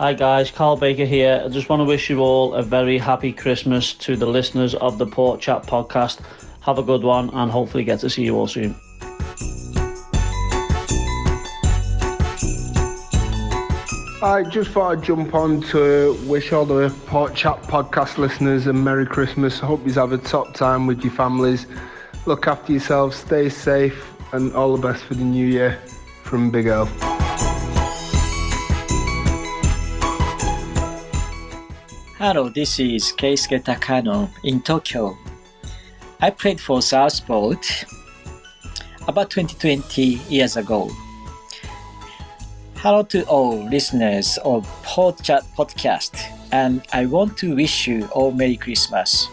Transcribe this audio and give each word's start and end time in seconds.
Hi 0.00 0.12
guys, 0.12 0.52
Carl 0.52 0.76
Baker 0.76 1.04
here. 1.04 1.42
I 1.44 1.48
just 1.48 1.68
want 1.68 1.80
to 1.80 1.84
wish 1.84 2.08
you 2.08 2.20
all 2.20 2.54
a 2.54 2.62
very 2.62 2.98
happy 2.98 3.32
Christmas 3.32 3.94
to 3.94 4.14
the 4.14 4.26
listeners 4.26 4.76
of 4.76 4.96
the 4.96 5.06
Port 5.06 5.40
Chat 5.40 5.64
podcast. 5.64 6.20
Have 6.60 6.78
a 6.78 6.84
good 6.84 7.02
one 7.02 7.30
and 7.30 7.50
hopefully 7.50 7.82
get 7.82 7.98
to 7.98 8.08
see 8.08 8.22
you 8.22 8.36
all 8.36 8.46
soon. 8.46 8.76
I 14.22 14.44
just 14.48 14.70
thought 14.70 14.98
I'd 14.98 15.02
jump 15.02 15.34
on 15.34 15.62
to 15.72 16.16
wish 16.28 16.52
all 16.52 16.64
the 16.64 16.94
Port 17.06 17.34
Chat 17.34 17.60
podcast 17.62 18.18
listeners 18.18 18.68
a 18.68 18.72
Merry 18.72 19.04
Christmas. 19.04 19.58
Hope 19.58 19.84
you 19.84 19.92
have 19.94 20.12
a 20.12 20.18
top 20.18 20.54
time 20.54 20.86
with 20.86 21.02
your 21.02 21.12
families. 21.12 21.66
Look 22.24 22.46
after 22.46 22.70
yourselves, 22.70 23.16
stay 23.16 23.48
safe, 23.48 24.14
and 24.32 24.54
all 24.54 24.76
the 24.76 24.92
best 24.92 25.02
for 25.02 25.14
the 25.14 25.24
new 25.24 25.48
year 25.48 25.76
from 26.22 26.52
Big 26.52 26.68
L. 26.68 26.86
Hello, 32.18 32.48
this 32.48 32.80
is 32.80 33.12
Keisuke 33.12 33.62
Takano 33.62 34.28
in 34.42 34.60
Tokyo. 34.60 35.16
I 36.20 36.30
played 36.30 36.60
for 36.60 36.82
Southport 36.82 37.84
about 39.06 39.30
20, 39.30 39.54
20 39.54 40.02
years 40.28 40.56
ago. 40.56 40.90
Hello 42.74 43.04
to 43.04 43.22
all 43.26 43.62
listeners 43.70 44.36
of 44.44 44.66
Port 44.82 45.22
Chat 45.22 45.44
Podcast, 45.56 46.20
and 46.50 46.82
I 46.92 47.06
want 47.06 47.38
to 47.38 47.54
wish 47.54 47.86
you 47.86 48.06
all 48.06 48.32
Merry 48.32 48.56
Christmas. 48.56 49.28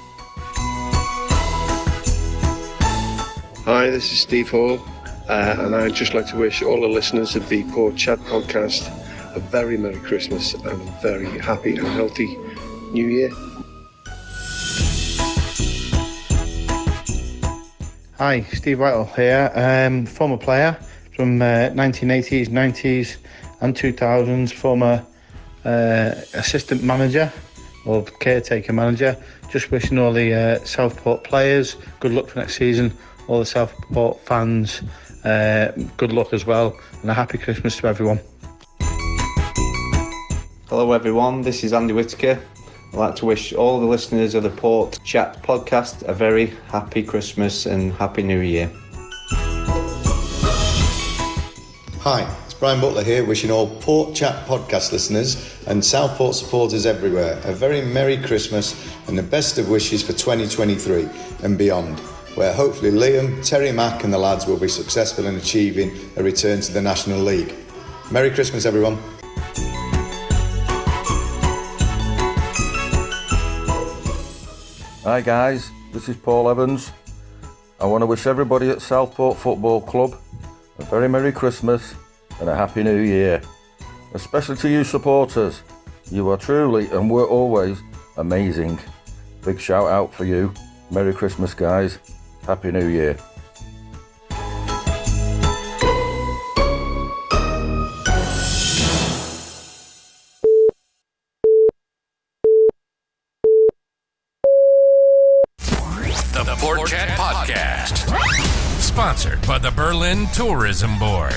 Hi, 3.65 3.89
this 3.89 4.11
is 4.11 4.19
Steve 4.19 4.51
Hall, 4.51 4.79
uh, 5.27 5.55
and 5.57 5.75
I'd 5.75 5.95
just 5.95 6.13
like 6.13 6.27
to 6.27 6.37
wish 6.37 6.61
all 6.61 6.81
the 6.81 6.87
listeners 6.87 7.35
of 7.35 7.49
the 7.49 7.63
Port 7.71 7.95
Chat 7.95 8.19
podcast 8.19 8.91
a 9.35 9.39
very 9.39 9.75
Merry 9.75 9.99
Christmas 10.01 10.53
and 10.53 10.67
a 10.67 10.75
very 11.01 11.39
happy 11.39 11.75
and 11.77 11.87
healthy 11.87 12.37
New 12.95 13.07
Year. 13.09 13.29
Hi, 18.17 18.41
Steve 18.53 18.79
Whittle 18.79 19.03
here, 19.17 19.51
um, 19.53 20.05
former 20.05 20.37
player 20.37 20.77
from 21.13 21.41
uh, 21.41 21.71
1980s, 21.75 22.47
90s, 22.47 23.17
and 23.59 23.75
2000s, 23.75 24.53
former 24.53 25.05
uh, 25.65 26.15
assistant 26.33 26.83
manager 26.83 27.29
or 27.85 28.05
caretaker 28.21 28.71
manager. 28.71 29.17
Just 29.51 29.71
wishing 29.71 29.99
all 29.99 30.13
the 30.13 30.33
uh, 30.33 30.59
Southport 30.63 31.25
players 31.25 31.75
good 31.99 32.13
luck 32.13 32.29
for 32.29 32.39
next 32.39 32.55
season, 32.55 32.93
all 33.27 33.39
the 33.39 33.45
Southport 33.45 34.21
fans 34.21 34.81
uh, 35.25 35.73
good 35.97 36.13
luck 36.13 36.31
as 36.31 36.45
well, 36.45 36.79
and 37.01 37.11
a 37.11 37.13
happy 37.13 37.37
Christmas 37.37 37.75
to 37.77 37.87
everyone. 37.87 38.21
Hello, 40.69 40.93
everyone. 40.93 41.41
This 41.41 41.63
is 41.65 41.73
Andy 41.73 41.93
Whitaker. 41.93 42.39
I'd 42.95 42.99
like 42.99 43.15
to 43.17 43.25
wish 43.25 43.51
all 43.51 43.81
the 43.81 43.85
listeners 43.85 44.35
of 44.35 44.43
the 44.43 44.49
Port 44.49 44.97
Chat 45.03 45.43
podcast 45.43 46.03
a 46.03 46.13
very 46.13 46.53
happy 46.69 47.03
Christmas 47.03 47.65
and 47.65 47.91
happy 47.91 48.23
New 48.23 48.39
Year. 48.39 48.71
Hi, 51.99 52.25
it's 52.45 52.53
Brian 52.53 52.79
Butler 52.79 53.03
here, 53.03 53.25
wishing 53.25 53.51
all 53.51 53.67
Port 53.81 54.15
Chat 54.15 54.47
podcast 54.47 54.93
listeners 54.93 55.61
and 55.67 55.83
Southport 55.83 56.35
supporters 56.35 56.85
everywhere 56.85 57.37
a 57.43 57.51
very 57.51 57.81
Merry 57.81 58.15
Christmas 58.15 58.95
and 59.09 59.17
the 59.17 59.23
best 59.23 59.57
of 59.57 59.69
wishes 59.69 60.01
for 60.01 60.13
2023 60.13 61.09
and 61.43 61.57
beyond, 61.57 61.99
where 62.35 62.53
hopefully 62.53 62.91
Liam, 62.91 63.45
Terry 63.45 63.73
Mack, 63.73 64.05
and 64.05 64.13
the 64.13 64.17
lads 64.17 64.47
will 64.47 64.55
be 64.57 64.69
successful 64.69 65.25
in 65.25 65.35
achieving 65.35 65.91
a 66.15 66.23
return 66.23 66.61
to 66.61 66.71
the 66.71 66.81
National 66.81 67.19
League. 67.19 67.53
Merry 68.09 68.31
Christmas, 68.31 68.65
everyone. 68.65 68.97
Hi 75.05 75.21
guys, 75.21 75.69
this 75.93 76.09
is 76.09 76.15
Paul 76.15 76.49
Evans. 76.49 76.91
I 77.79 77.85
want 77.85 78.01
to 78.01 78.07
wish 78.07 78.25
everybody 78.25 78.71
at 78.71 78.81
Southport 78.81 79.37
Football 79.37 79.81
Club 79.81 80.15
a 80.79 80.83
very 80.85 81.07
Merry 81.07 81.31
Christmas 81.31 81.93
and 82.39 82.49
a 82.49 82.55
Happy 82.55 82.81
New 82.81 83.01
Year. 83.01 83.39
Especially 84.15 84.55
to 84.55 84.67
you 84.67 84.83
supporters. 84.83 85.61
You 86.09 86.27
are 86.31 86.37
truly 86.37 86.89
and 86.89 87.07
were 87.07 87.27
always 87.27 87.83
amazing. 88.17 88.79
Big 89.43 89.59
shout 89.59 89.87
out 89.89 90.11
for 90.11 90.25
you. 90.25 90.51
Merry 90.89 91.13
Christmas 91.13 91.53
guys. 91.53 91.99
Happy 92.47 92.71
New 92.71 92.87
Year. 92.87 93.15
Sponsored 108.95 109.45
by 109.45 109.57
the 109.57 109.71
Berlin 109.71 110.25
Tourism 110.27 110.97
Board. 110.97 111.33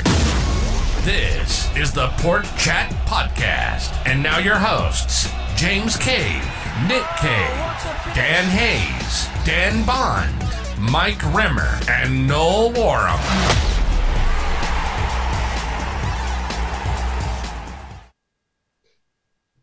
This 1.02 1.69
is 1.76 1.91
the 1.91 2.06
Port 2.19 2.44
Chat 2.56 2.88
Podcast. 3.04 4.00
And 4.06 4.22
now 4.22 4.38
your 4.38 4.54
hosts, 4.54 5.28
James 5.56 5.96
Cave, 5.96 6.44
Nick 6.86 7.02
Cave, 7.16 8.14
Dan 8.14 8.44
Hayes, 8.44 9.26
Dan 9.44 9.84
Bond, 9.84 10.32
Mike 10.78 11.20
Rimmer, 11.34 11.80
and 11.88 12.28
Noel 12.28 12.72
Warham. 12.74 13.67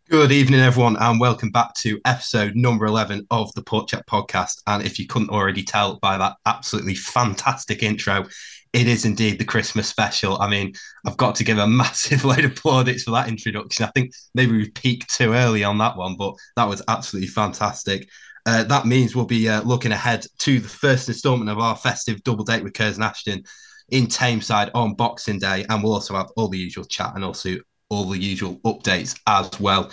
Good 0.08 0.32
evening, 0.32 0.60
everyone, 0.60 0.98
and 0.98 1.20
welcome 1.20 1.50
back 1.50 1.74
to 1.78 2.00
episode 2.06 2.56
number 2.56 2.86
11 2.86 3.26
of 3.32 3.52
the 3.56 3.64
Port 3.64 3.88
Chat 3.88 4.06
podcast. 4.06 4.62
And 4.68 4.86
if 4.86 5.00
you 5.00 5.08
couldn't 5.08 5.32
already 5.32 5.64
tell 5.64 5.98
by 5.98 6.16
that 6.20 6.36
absolutely 6.46 6.94
fantastic 6.94 7.82
intro, 7.82 8.24
it 8.72 8.88
is 8.88 9.06
indeed 9.06 9.40
the 9.40 9.46
Christmas 9.46 9.88
special. 9.88 10.40
I 10.40 10.48
mean, 10.48 10.74
I've 11.08 11.18
got 11.18 11.34
to 11.36 11.44
give 11.44 11.58
a 11.58 11.66
massive 11.82 12.24
load 12.24 12.46
of 12.46 12.54
plaudits 12.54 13.02
for 13.02 13.12
that 13.12 13.30
introduction. 13.30 13.84
I 13.84 13.92
think 13.96 14.14
maybe 14.36 14.52
we 14.52 14.70
peaked 14.70 15.12
too 15.12 15.34
early 15.34 15.64
on 15.64 15.80
that 15.80 15.98
one, 15.98 16.16
but 16.18 16.36
that 16.56 16.70
was 16.70 16.84
absolutely 16.88 17.30
fantastic. 17.30 18.08
Uh, 18.46 18.64
that 18.66 18.86
means 18.86 19.16
we'll 19.16 19.26
be 19.26 19.50
uh, 19.50 19.64
looking 19.64 19.92
ahead 19.92 20.24
to 20.38 20.60
the 20.60 20.70
first 20.70 21.10
instalment 21.10 21.50
of 21.50 21.58
our 21.58 21.76
festive 21.76 22.24
double 22.24 22.44
date 22.44 22.64
with 22.64 22.76
Curzon 22.76 23.02
Ashton 23.02 23.44
in 23.90 24.06
Tameside 24.06 24.70
on 24.76 24.94
Boxing 24.94 25.40
Day. 25.40 25.66
And 25.68 25.82
we'll 25.82 25.94
also 25.94 26.14
have 26.14 26.30
all 26.38 26.48
the 26.48 26.60
usual 26.60 26.86
chat 26.86 27.14
and 27.16 27.26
also 27.26 27.58
all 27.90 28.06
the 28.06 28.20
usual 28.20 28.58
updates 28.66 29.20
as 29.28 29.60
well. 29.60 29.92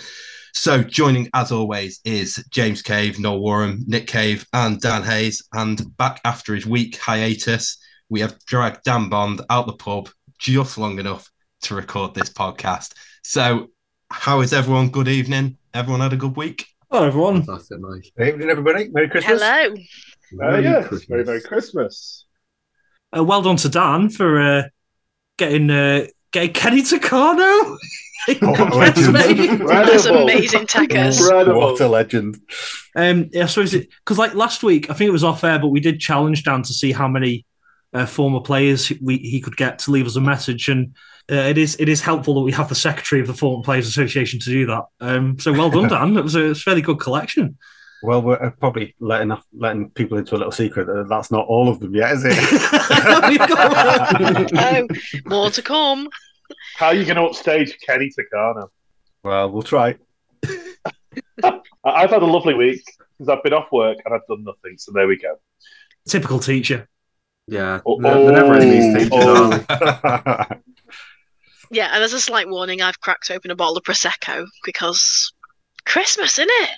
So, 0.55 0.83
joining 0.83 1.29
as 1.33 1.51
always 1.51 1.99
is 2.05 2.43
James 2.51 2.83
Cave, 2.83 3.19
Noel 3.19 3.39
Warren, 3.39 3.83
Nick 3.87 4.05
Cave, 4.05 4.45
and 4.53 4.79
Dan 4.79 5.01
Hayes. 5.01 5.41
And 5.53 5.81
back 5.97 6.21
after 6.25 6.53
his 6.53 6.65
week 6.65 6.97
hiatus, 6.97 7.77
we 8.09 8.19
have 8.21 8.37
dragged 8.45 8.83
Dan 8.83 9.09
Bond 9.09 9.41
out 9.49 9.65
the 9.65 9.73
pub 9.73 10.09
just 10.37 10.77
long 10.77 10.99
enough 10.99 11.27
to 11.63 11.75
record 11.75 12.13
this 12.13 12.29
podcast. 12.29 12.93
So, 13.23 13.69
how 14.11 14.41
is 14.41 14.53
everyone? 14.53 14.89
Good 14.89 15.07
evening. 15.07 15.57
Everyone 15.73 16.01
had 16.01 16.13
a 16.13 16.17
good 16.17 16.35
week? 16.35 16.67
Hello, 16.91 17.07
everyone. 17.07 17.41
Fantastic, 17.41 17.79
Mike. 17.79 18.11
Good 18.15 18.27
evening, 18.27 18.49
everybody. 18.51 18.89
Merry 18.89 19.09
Christmas. 19.09 19.41
Hello. 19.41 19.75
Uh, 20.41 20.57
yes, 20.57 21.05
very, 21.05 21.23
very 21.23 21.41
Christmas. 21.41 22.25
Uh, 23.15 23.23
well 23.23 23.41
done 23.41 23.55
to 23.57 23.69
Dan 23.69 24.09
for 24.09 24.39
uh, 24.39 24.63
getting 25.37 25.71
Kenny 26.33 26.81
Takano. 26.81 27.77
That's 28.27 30.05
amazing, 30.05 30.65
Takas. 30.65 31.55
What 31.55 31.79
a 31.81 31.87
legend. 31.87 32.39
Um, 32.95 33.29
yeah, 33.31 33.47
so 33.47 33.61
is 33.61 33.73
it 33.73 33.89
because 33.99 34.17
like 34.17 34.33
last 34.33 34.63
week, 34.63 34.89
I 34.89 34.93
think 34.93 35.09
it 35.09 35.11
was 35.11 35.23
off 35.23 35.43
air, 35.43 35.59
but 35.59 35.67
we 35.67 35.79
did 35.79 35.99
challenge 35.99 36.43
Dan 36.43 36.63
to 36.63 36.73
see 36.73 36.91
how 36.91 37.07
many 37.07 37.45
uh, 37.93 38.05
former 38.05 38.39
players 38.39 38.91
we, 39.01 39.17
he 39.17 39.41
could 39.41 39.57
get 39.57 39.79
to 39.79 39.91
leave 39.91 40.07
us 40.07 40.15
a 40.15 40.21
message, 40.21 40.69
and 40.69 40.95
uh, 41.31 41.35
it 41.35 41.57
is 41.57 41.75
it 41.79 41.89
is 41.89 42.01
helpful 42.01 42.35
that 42.35 42.41
we 42.41 42.51
have 42.53 42.69
the 42.69 42.75
secretary 42.75 43.21
of 43.21 43.27
the 43.27 43.33
Former 43.33 43.63
Players 43.63 43.87
Association 43.87 44.39
to 44.39 44.49
do 44.49 44.65
that. 44.67 44.83
Um, 45.01 45.37
so 45.39 45.51
well 45.51 45.69
done, 45.69 45.89
Dan. 45.89 46.17
It 46.17 46.23
was 46.23 46.35
a, 46.35 46.51
it's 46.51 46.61
a 46.61 46.63
fairly 46.63 46.81
good 46.81 46.99
collection. 46.99 47.57
Well, 48.03 48.21
we're 48.21 48.41
uh, 48.41 48.51
probably 48.51 48.95
letting 48.99 49.35
letting 49.53 49.89
people 49.91 50.17
into 50.17 50.35
a 50.35 50.37
little 50.37 50.51
secret 50.51 50.87
that 50.87 51.07
that's 51.09 51.31
not 51.31 51.47
all 51.47 51.69
of 51.69 51.79
them 51.79 51.95
yet, 51.95 52.11
is 52.11 52.23
it? 52.25 52.37
oh, 54.57 54.87
more 55.25 55.49
to 55.51 55.61
come. 55.61 56.09
How 56.75 56.87
are 56.87 56.95
you 56.95 57.05
going 57.05 57.17
to 57.17 57.23
upstage 57.23 57.77
Kenny 57.85 58.09
Takano? 58.09 58.69
Well, 59.23 59.51
we'll 59.51 59.63
try. 59.63 59.95
I've 61.83 62.09
had 62.09 62.21
a 62.21 62.25
lovely 62.25 62.53
week 62.53 62.83
because 63.17 63.29
I've 63.29 63.43
been 63.43 63.53
off 63.53 63.71
work 63.71 63.97
and 64.05 64.13
I've 64.13 64.25
done 64.27 64.43
nothing. 64.43 64.77
So 64.77 64.91
there 64.93 65.07
we 65.07 65.17
go. 65.17 65.35
Typical 66.07 66.39
teacher. 66.39 66.87
Yeah, 67.47 67.81
Oh, 67.85 68.01
they're, 68.01 68.15
they're 68.15 68.31
never 68.31 68.57
in 68.57 68.69
these 68.69 69.11
oh. 69.11 69.51
teachers, 69.51 69.69
oh. 69.69 70.01
are 70.03 70.45
they? 70.49 70.55
Yeah, 71.73 71.89
and 71.91 72.03
as 72.03 72.13
a 72.13 72.19
slight 72.19 72.47
warning, 72.47 72.83
I've 72.83 72.99
cracked 72.99 73.31
open 73.31 73.49
a 73.49 73.55
bottle 73.55 73.77
of 73.77 73.83
Prosecco 73.83 74.45
because 74.63 75.33
Christmas, 75.85 76.37
isn't 76.37 76.51
it? 76.51 76.69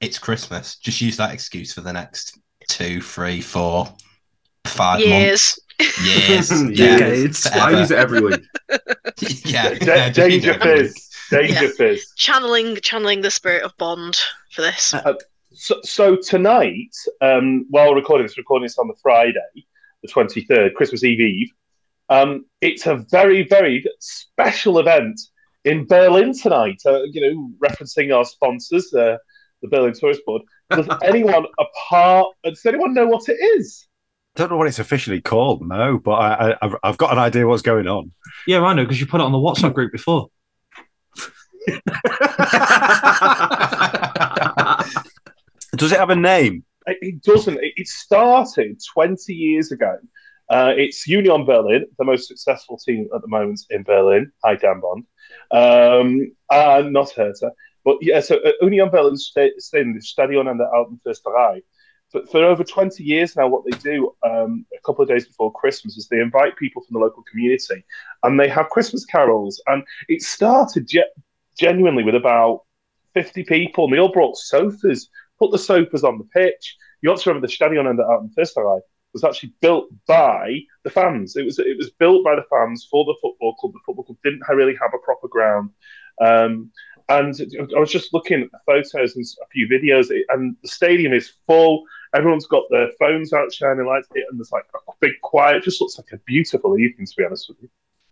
It's 0.00 0.16
Christmas. 0.16 0.76
Just 0.76 1.00
use 1.00 1.16
that 1.16 1.34
excuse 1.34 1.74
for 1.74 1.80
the 1.80 1.92
next 1.92 2.38
two, 2.68 3.00
three, 3.00 3.40
four, 3.40 3.92
five 4.64 5.00
Years. 5.00 5.10
months. 5.10 5.60
Years. 6.02 6.48
Decades. 6.48 7.48
yeah, 7.54 7.64
I 7.64 7.80
use 7.80 7.90
it 7.90 7.98
every 7.98 8.20
week. 8.20 8.42
yeah. 9.44 9.74
Da- 9.74 9.94
yeah, 9.94 10.10
danger 10.10 10.52
it 10.52 10.62
fizz. 10.62 11.10
Danger 11.30 11.64
Yeah. 11.64 11.70
Fizz. 11.76 12.12
Channeling 12.16 12.76
channeling 12.76 13.22
the 13.22 13.30
spirit 13.30 13.62
of 13.62 13.76
Bond 13.76 14.18
for 14.52 14.62
this. 14.62 14.94
Uh, 14.94 15.14
so, 15.52 15.76
so 15.82 16.16
tonight, 16.16 16.94
um, 17.20 17.66
while 17.70 17.94
recording 17.94 18.26
this, 18.26 18.36
recording 18.36 18.64
this 18.64 18.78
on 18.78 18.88
the 18.88 18.94
Friday, 19.02 19.40
the 20.02 20.08
23rd, 20.08 20.74
Christmas 20.74 21.04
Eve 21.04 21.20
Eve, 21.20 21.50
um, 22.08 22.44
it's 22.60 22.86
a 22.86 22.96
very, 23.10 23.44
very 23.44 23.84
special 24.00 24.78
event 24.78 25.20
in 25.64 25.86
Berlin 25.86 26.36
tonight. 26.36 26.80
Uh, 26.84 27.02
you 27.04 27.20
know, 27.20 27.50
referencing 27.66 28.14
our 28.14 28.24
sponsors, 28.24 28.92
uh, 28.92 29.16
the 29.62 29.68
Berlin 29.68 29.94
Tourist 29.94 30.20
Board. 30.26 30.42
Does 30.70 30.88
anyone 31.02 31.46
apart? 31.58 32.28
Does 32.44 32.64
anyone 32.66 32.94
know 32.94 33.06
what 33.06 33.28
it 33.28 33.38
is? 33.58 33.86
Don't 34.36 34.50
know 34.50 34.56
what 34.56 34.66
it's 34.66 34.80
officially 34.80 35.20
called, 35.20 35.66
no, 35.66 35.98
but 35.98 36.12
I, 36.12 36.50
I, 36.50 36.56
I've, 36.60 36.76
I've 36.82 36.96
got 36.98 37.12
an 37.12 37.18
idea 37.18 37.46
what's 37.46 37.62
going 37.62 37.86
on. 37.86 38.10
Yeah, 38.46 38.62
I 38.62 38.74
know 38.74 38.82
because 38.82 39.00
you 39.00 39.06
put 39.06 39.20
it 39.20 39.24
on 39.24 39.32
the 39.32 39.38
WhatsApp 39.38 39.74
group 39.74 39.92
before. 39.92 40.28
Does 45.76 45.92
it 45.92 45.98
have 45.98 46.10
a 46.10 46.16
name? 46.16 46.64
It, 46.86 46.98
it 47.00 47.22
doesn't. 47.22 47.58
It, 47.62 47.74
it 47.76 47.86
started 47.88 48.80
20 48.92 49.32
years 49.32 49.70
ago. 49.70 49.96
Uh, 50.50 50.72
it's 50.76 51.06
Union 51.06 51.44
Berlin, 51.44 51.86
the 51.98 52.04
most 52.04 52.28
successful 52.28 52.76
team 52.76 53.08
at 53.14 53.22
the 53.22 53.28
moment 53.28 53.60
in 53.70 53.82
Berlin. 53.82 54.30
Hi, 54.44 54.56
Dan 54.56 54.80
Bond. 54.80 55.04
Um, 55.50 56.32
and 56.50 56.92
not 56.92 57.10
Hertha. 57.12 57.52
But 57.84 57.98
yeah, 58.00 58.20
so 58.20 58.38
uh, 58.38 58.52
Union 58.62 58.90
Berlin 58.90 59.16
sta- 59.16 59.58
stayed 59.58 59.82
in 59.86 59.94
the 59.94 60.00
Stadion 60.00 60.48
An 60.48 60.58
der 60.58 60.66
Alten 60.74 61.00
Försterei. 61.06 61.62
For, 62.14 62.24
for 62.26 62.44
over 62.44 62.62
20 62.62 63.02
years 63.02 63.34
now, 63.34 63.48
what 63.48 63.64
they 63.64 63.76
do 63.78 64.14
um, 64.24 64.64
a 64.72 64.80
couple 64.86 65.02
of 65.02 65.08
days 65.08 65.26
before 65.26 65.52
Christmas 65.52 65.96
is 65.96 66.06
they 66.06 66.20
invite 66.20 66.56
people 66.56 66.80
from 66.82 66.94
the 66.94 67.04
local 67.04 67.24
community 67.24 67.84
and 68.22 68.38
they 68.38 68.48
have 68.48 68.70
Christmas 68.70 69.04
carols. 69.04 69.60
And 69.66 69.82
it 70.08 70.22
started 70.22 70.86
ge- 70.86 71.10
genuinely 71.58 72.04
with 72.04 72.14
about 72.14 72.60
50 73.14 73.42
people, 73.42 73.84
and 73.84 73.92
they 73.92 73.98
all 73.98 74.12
brought 74.12 74.36
sofas, 74.36 75.08
put 75.40 75.50
the 75.50 75.58
sofas 75.58 76.04
on 76.04 76.18
the 76.18 76.24
pitch. 76.24 76.76
You 77.02 77.14
to 77.14 77.28
remember 77.28 77.48
the 77.48 77.52
Stadion 77.52 77.88
An 77.88 77.96
der 77.96 78.04
Alten 78.04 78.30
Försterei 78.38 78.80
was 79.12 79.24
actually 79.24 79.52
built 79.60 79.88
by 80.06 80.60
the 80.84 80.90
fans. 80.90 81.36
It 81.36 81.44
was 81.44 81.58
it 81.58 81.76
was 81.76 81.90
built 81.90 82.24
by 82.24 82.34
the 82.34 82.44
fans 82.50 82.86
for 82.90 83.04
the 83.04 83.16
football 83.20 83.54
club. 83.56 83.72
The 83.72 83.80
football 83.84 84.04
club 84.04 84.18
didn't 84.22 84.42
really 84.48 84.76
have 84.80 84.92
a 84.94 85.04
proper 85.04 85.28
ground. 85.28 85.70
Um, 86.20 86.70
and 87.08 87.34
I 87.76 87.78
was 87.78 87.92
just 87.92 88.14
looking 88.14 88.42
at 88.42 88.50
the 88.50 88.58
photos 88.66 89.14
and 89.14 89.24
a 89.42 89.46
few 89.52 89.68
videos, 89.68 90.08
and 90.30 90.56
the 90.62 90.68
stadium 90.68 91.12
is 91.12 91.32
full. 91.46 91.84
Everyone's 92.14 92.46
got 92.46 92.64
their 92.70 92.88
phones 92.98 93.32
out, 93.32 93.52
shining 93.52 93.86
lights, 93.86 94.08
and 94.14 94.38
there's 94.38 94.52
like 94.52 94.64
a 94.74 94.92
big 95.00 95.12
quiet. 95.22 95.56
It 95.56 95.64
just 95.64 95.80
looks 95.80 95.98
like 95.98 96.12
a 96.12 96.18
beautiful 96.24 96.78
evening, 96.78 97.06
to 97.06 97.12
be 97.16 97.24
honest 97.24 97.48
with 97.48 97.58
you. 97.62 97.68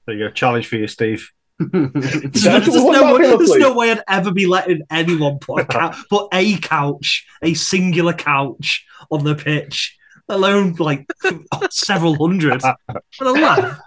There 0.06 0.16
you 0.16 0.28
go. 0.28 0.34
Challenge 0.34 0.66
for 0.66 0.76
you, 0.76 0.88
Steve. 0.88 1.30
There's, 1.58 1.92
there's 2.42 2.74
no 2.74 3.14
way, 3.14 3.36
there's 3.36 3.50
no 3.56 3.74
way 3.74 3.92
I'd 3.92 4.02
ever 4.08 4.32
be 4.32 4.46
letting 4.46 4.82
anyone 4.90 5.38
put 5.38 5.60
a, 5.60 5.64
cou- 5.64 6.02
put 6.10 6.28
a 6.32 6.58
couch, 6.58 7.26
a 7.42 7.54
singular 7.54 8.12
couch, 8.12 8.84
on 9.10 9.24
the 9.24 9.34
pitch, 9.34 9.96
alone 10.28 10.74
like 10.74 11.06
several 11.70 12.16
hundred. 12.16 12.62
What 12.62 13.02
a 13.20 13.32
laugh. 13.32 13.80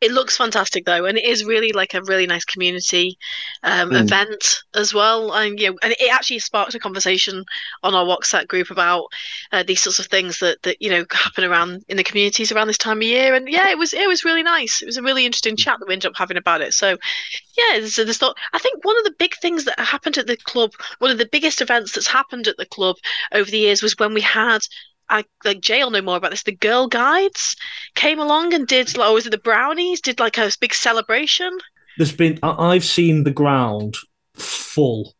It 0.00 0.12
looks 0.12 0.36
fantastic 0.36 0.84
though, 0.84 1.04
and 1.04 1.18
it 1.18 1.24
is 1.24 1.44
really 1.44 1.72
like 1.72 1.94
a 1.94 2.02
really 2.02 2.26
nice 2.26 2.44
community 2.44 3.16
um, 3.62 3.90
Mm. 3.90 4.00
event 4.00 4.62
as 4.74 4.92
well. 4.94 5.32
And 5.32 5.58
you 5.58 5.70
know, 5.70 5.76
and 5.82 5.92
it 5.92 6.12
actually 6.12 6.38
sparked 6.40 6.74
a 6.74 6.78
conversation 6.78 7.44
on 7.82 7.94
our 7.94 8.04
WhatsApp 8.04 8.48
group 8.48 8.70
about 8.70 9.04
uh, 9.52 9.62
these 9.62 9.80
sorts 9.82 9.98
of 9.98 10.06
things 10.06 10.38
that 10.40 10.62
that 10.62 10.76
you 10.80 10.90
know 10.90 11.04
happen 11.12 11.44
around 11.44 11.84
in 11.88 11.96
the 11.96 12.04
communities 12.04 12.52
around 12.52 12.68
this 12.68 12.78
time 12.78 12.98
of 12.98 13.02
year. 13.04 13.34
And 13.34 13.48
yeah, 13.48 13.70
it 13.70 13.78
was 13.78 13.92
it 13.94 14.08
was 14.08 14.24
really 14.24 14.42
nice. 14.42 14.82
It 14.82 14.86
was 14.86 14.96
a 14.96 15.02
really 15.02 15.24
interesting 15.26 15.56
chat 15.56 15.78
that 15.78 15.88
we 15.88 15.94
ended 15.94 16.10
up 16.10 16.16
having 16.16 16.36
about 16.36 16.60
it. 16.60 16.72
So 16.74 16.96
yeah, 17.56 17.86
so 17.86 18.04
there's 18.04 18.18
thought. 18.18 18.36
I 18.52 18.58
think 18.58 18.84
one 18.84 18.98
of 18.98 19.04
the 19.04 19.14
big 19.18 19.34
things 19.36 19.64
that 19.64 19.78
happened 19.78 20.18
at 20.18 20.26
the 20.26 20.36
club, 20.36 20.72
one 20.98 21.10
of 21.10 21.18
the 21.18 21.28
biggest 21.30 21.60
events 21.60 21.92
that's 21.92 22.06
happened 22.08 22.48
at 22.48 22.56
the 22.56 22.66
club 22.66 22.96
over 23.32 23.50
the 23.50 23.58
years 23.58 23.82
was 23.82 23.96
when 23.98 24.14
we 24.14 24.20
had. 24.20 24.60
I 25.08 25.24
like 25.44 25.60
Jay 25.60 25.82
will 25.82 25.90
know 25.90 26.00
more 26.02 26.16
about 26.16 26.30
this. 26.30 26.42
The 26.44 26.52
Girl 26.56 26.88
Guides 26.88 27.56
came 27.94 28.18
along 28.18 28.54
and 28.54 28.66
did 28.66 28.96
like, 28.96 29.10
or 29.10 29.14
was 29.14 29.26
it 29.26 29.30
the 29.30 29.38
Brownies? 29.38 30.00
Did 30.00 30.18
like 30.20 30.38
a 30.38 30.50
big 30.60 30.74
celebration. 30.74 31.50
There's 31.98 32.12
been 32.12 32.38
I- 32.42 32.72
I've 32.74 32.84
seen 32.84 33.24
the 33.24 33.30
ground 33.30 33.96
full 34.34 35.14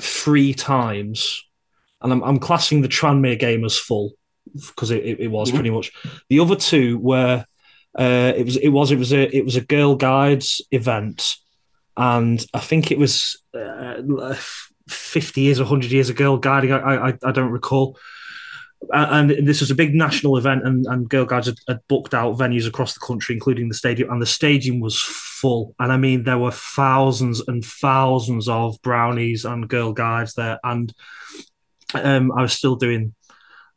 three 0.00 0.52
times, 0.54 1.42
and 2.02 2.12
I'm 2.12 2.22
I'm 2.22 2.38
classing 2.38 2.82
the 2.82 2.88
Tranmere 2.88 3.38
game 3.38 3.64
as 3.64 3.78
full 3.78 4.12
because 4.68 4.90
it, 4.90 5.04
it, 5.04 5.20
it 5.20 5.28
was 5.28 5.50
Mhm. 5.50 5.54
pretty 5.54 5.70
much. 5.70 5.90
The 6.28 6.40
other 6.40 6.56
two 6.56 6.98
were 6.98 7.44
uh, 7.98 8.32
it 8.36 8.44
was 8.44 8.56
it 8.56 8.68
was 8.68 8.90
it 8.92 8.98
was 8.98 9.12
a 9.12 9.34
it 9.36 9.44
was 9.44 9.56
a 9.56 9.60
girl 9.62 9.94
guides 9.96 10.60
event, 10.70 11.36
and 11.96 12.44
I 12.52 12.58
think 12.60 12.90
it 12.90 12.98
was 12.98 13.40
uh, 13.56 14.34
fifty 14.88 15.42
years 15.42 15.60
or 15.60 15.64
hundred 15.64 15.92
years 15.92 16.10
of 16.10 16.16
girl 16.16 16.36
guiding. 16.36 16.72
I, 16.72 17.08
I 17.10 17.18
I 17.24 17.32
don't 17.32 17.50
recall. 17.50 17.96
A- 18.92 19.14
And 19.14 19.30
this 19.46 19.60
was 19.60 19.70
a 19.70 19.74
big 19.74 19.94
national 19.94 20.36
event, 20.36 20.66
and, 20.66 20.86
and 20.86 21.08
Girl 21.08 21.24
Guides 21.24 21.46
had, 21.46 21.56
had 21.68 21.80
booked 21.88 22.14
out 22.14 22.36
venues 22.38 22.66
across 22.66 22.94
the 22.94 23.00
country, 23.06 23.34
including 23.34 23.68
the 23.68 23.74
stadium, 23.74 24.10
and 24.10 24.20
the 24.20 24.26
stadium 24.26 24.80
was 24.80 25.00
full. 25.00 25.74
And 25.78 25.92
I 25.92 25.96
mean, 25.96 26.24
there 26.24 26.38
were 26.38 26.50
thousands 26.50 27.42
and 27.48 27.64
thousands 27.64 28.48
of 28.48 28.80
brownies 28.82 29.44
and 29.44 29.68
Girl 29.68 29.92
Guides 29.92 30.34
there. 30.34 30.58
And 30.64 30.92
um, 31.94 32.32
I 32.32 32.42
was 32.42 32.52
still 32.52 32.76
doing 32.76 33.14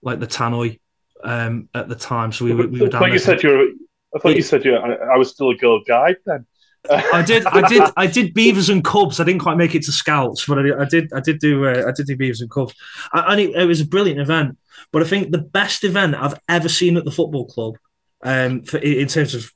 like 0.02 0.20
the 0.20 0.28
tannoy 0.28 0.80
um, 1.24 1.70
at 1.74 1.90
the 1.90 1.96
time, 1.96 2.32
so 2.32 2.46
we, 2.46 2.54
were- 2.54 2.68
we 2.68 2.80
were 2.80 2.88
I 2.88 2.90
down 2.90 3.02
thought 3.02 3.12
you 3.14 3.20
said 3.20 3.44
you 3.44 3.50
were. 3.50 3.68
I 4.16 4.20
thought 4.20 4.36
you 4.36 4.42
said 4.42 4.64
you. 4.66 4.76
I, 4.76 4.94
I 5.14 5.18
was 5.18 5.30
still 5.32 5.50
a 5.50 5.56
girl 5.56 5.82
guide 5.86 6.16
then. 6.26 6.46
I 6.90 7.22
did, 7.22 7.46
I 7.46 7.68
did, 7.68 7.84
I 7.98 8.08
did 8.08 8.34
beavers 8.34 8.70
and 8.70 8.84
cubs. 8.84 9.20
I 9.20 9.24
didn't 9.24 9.42
quite 9.42 9.58
make 9.58 9.76
it 9.76 9.84
to 9.84 9.92
scouts, 9.92 10.46
but 10.46 10.60
I, 10.60 10.82
I 10.82 10.86
did, 10.86 11.12
I 11.14 11.20
did 11.20 11.40
do, 11.40 11.66
uh, 11.66 11.86
I 11.88 11.92
did 11.92 12.08
do 12.08 12.16
beavers 12.16 12.42
and 12.42 12.50
cubs, 12.50 12.74
and 13.14 13.26
and 13.28 13.42
it, 13.42 13.56
it 13.56 13.66
was 13.66 13.82
a 13.82 13.88
brilliant 13.88 14.20
event. 14.20 14.58
But 14.92 15.02
I 15.02 15.06
think 15.06 15.32
the 15.32 15.40
best 15.40 15.84
event 15.84 16.16
I've 16.16 16.40
ever 16.48 16.70
seen 16.70 16.98
at 16.98 17.06
the 17.06 17.12
football 17.12 17.46
club, 17.46 17.78
um, 18.24 18.64
for, 18.64 18.78
in 18.78 19.08
terms 19.08 19.36
of 19.36 19.52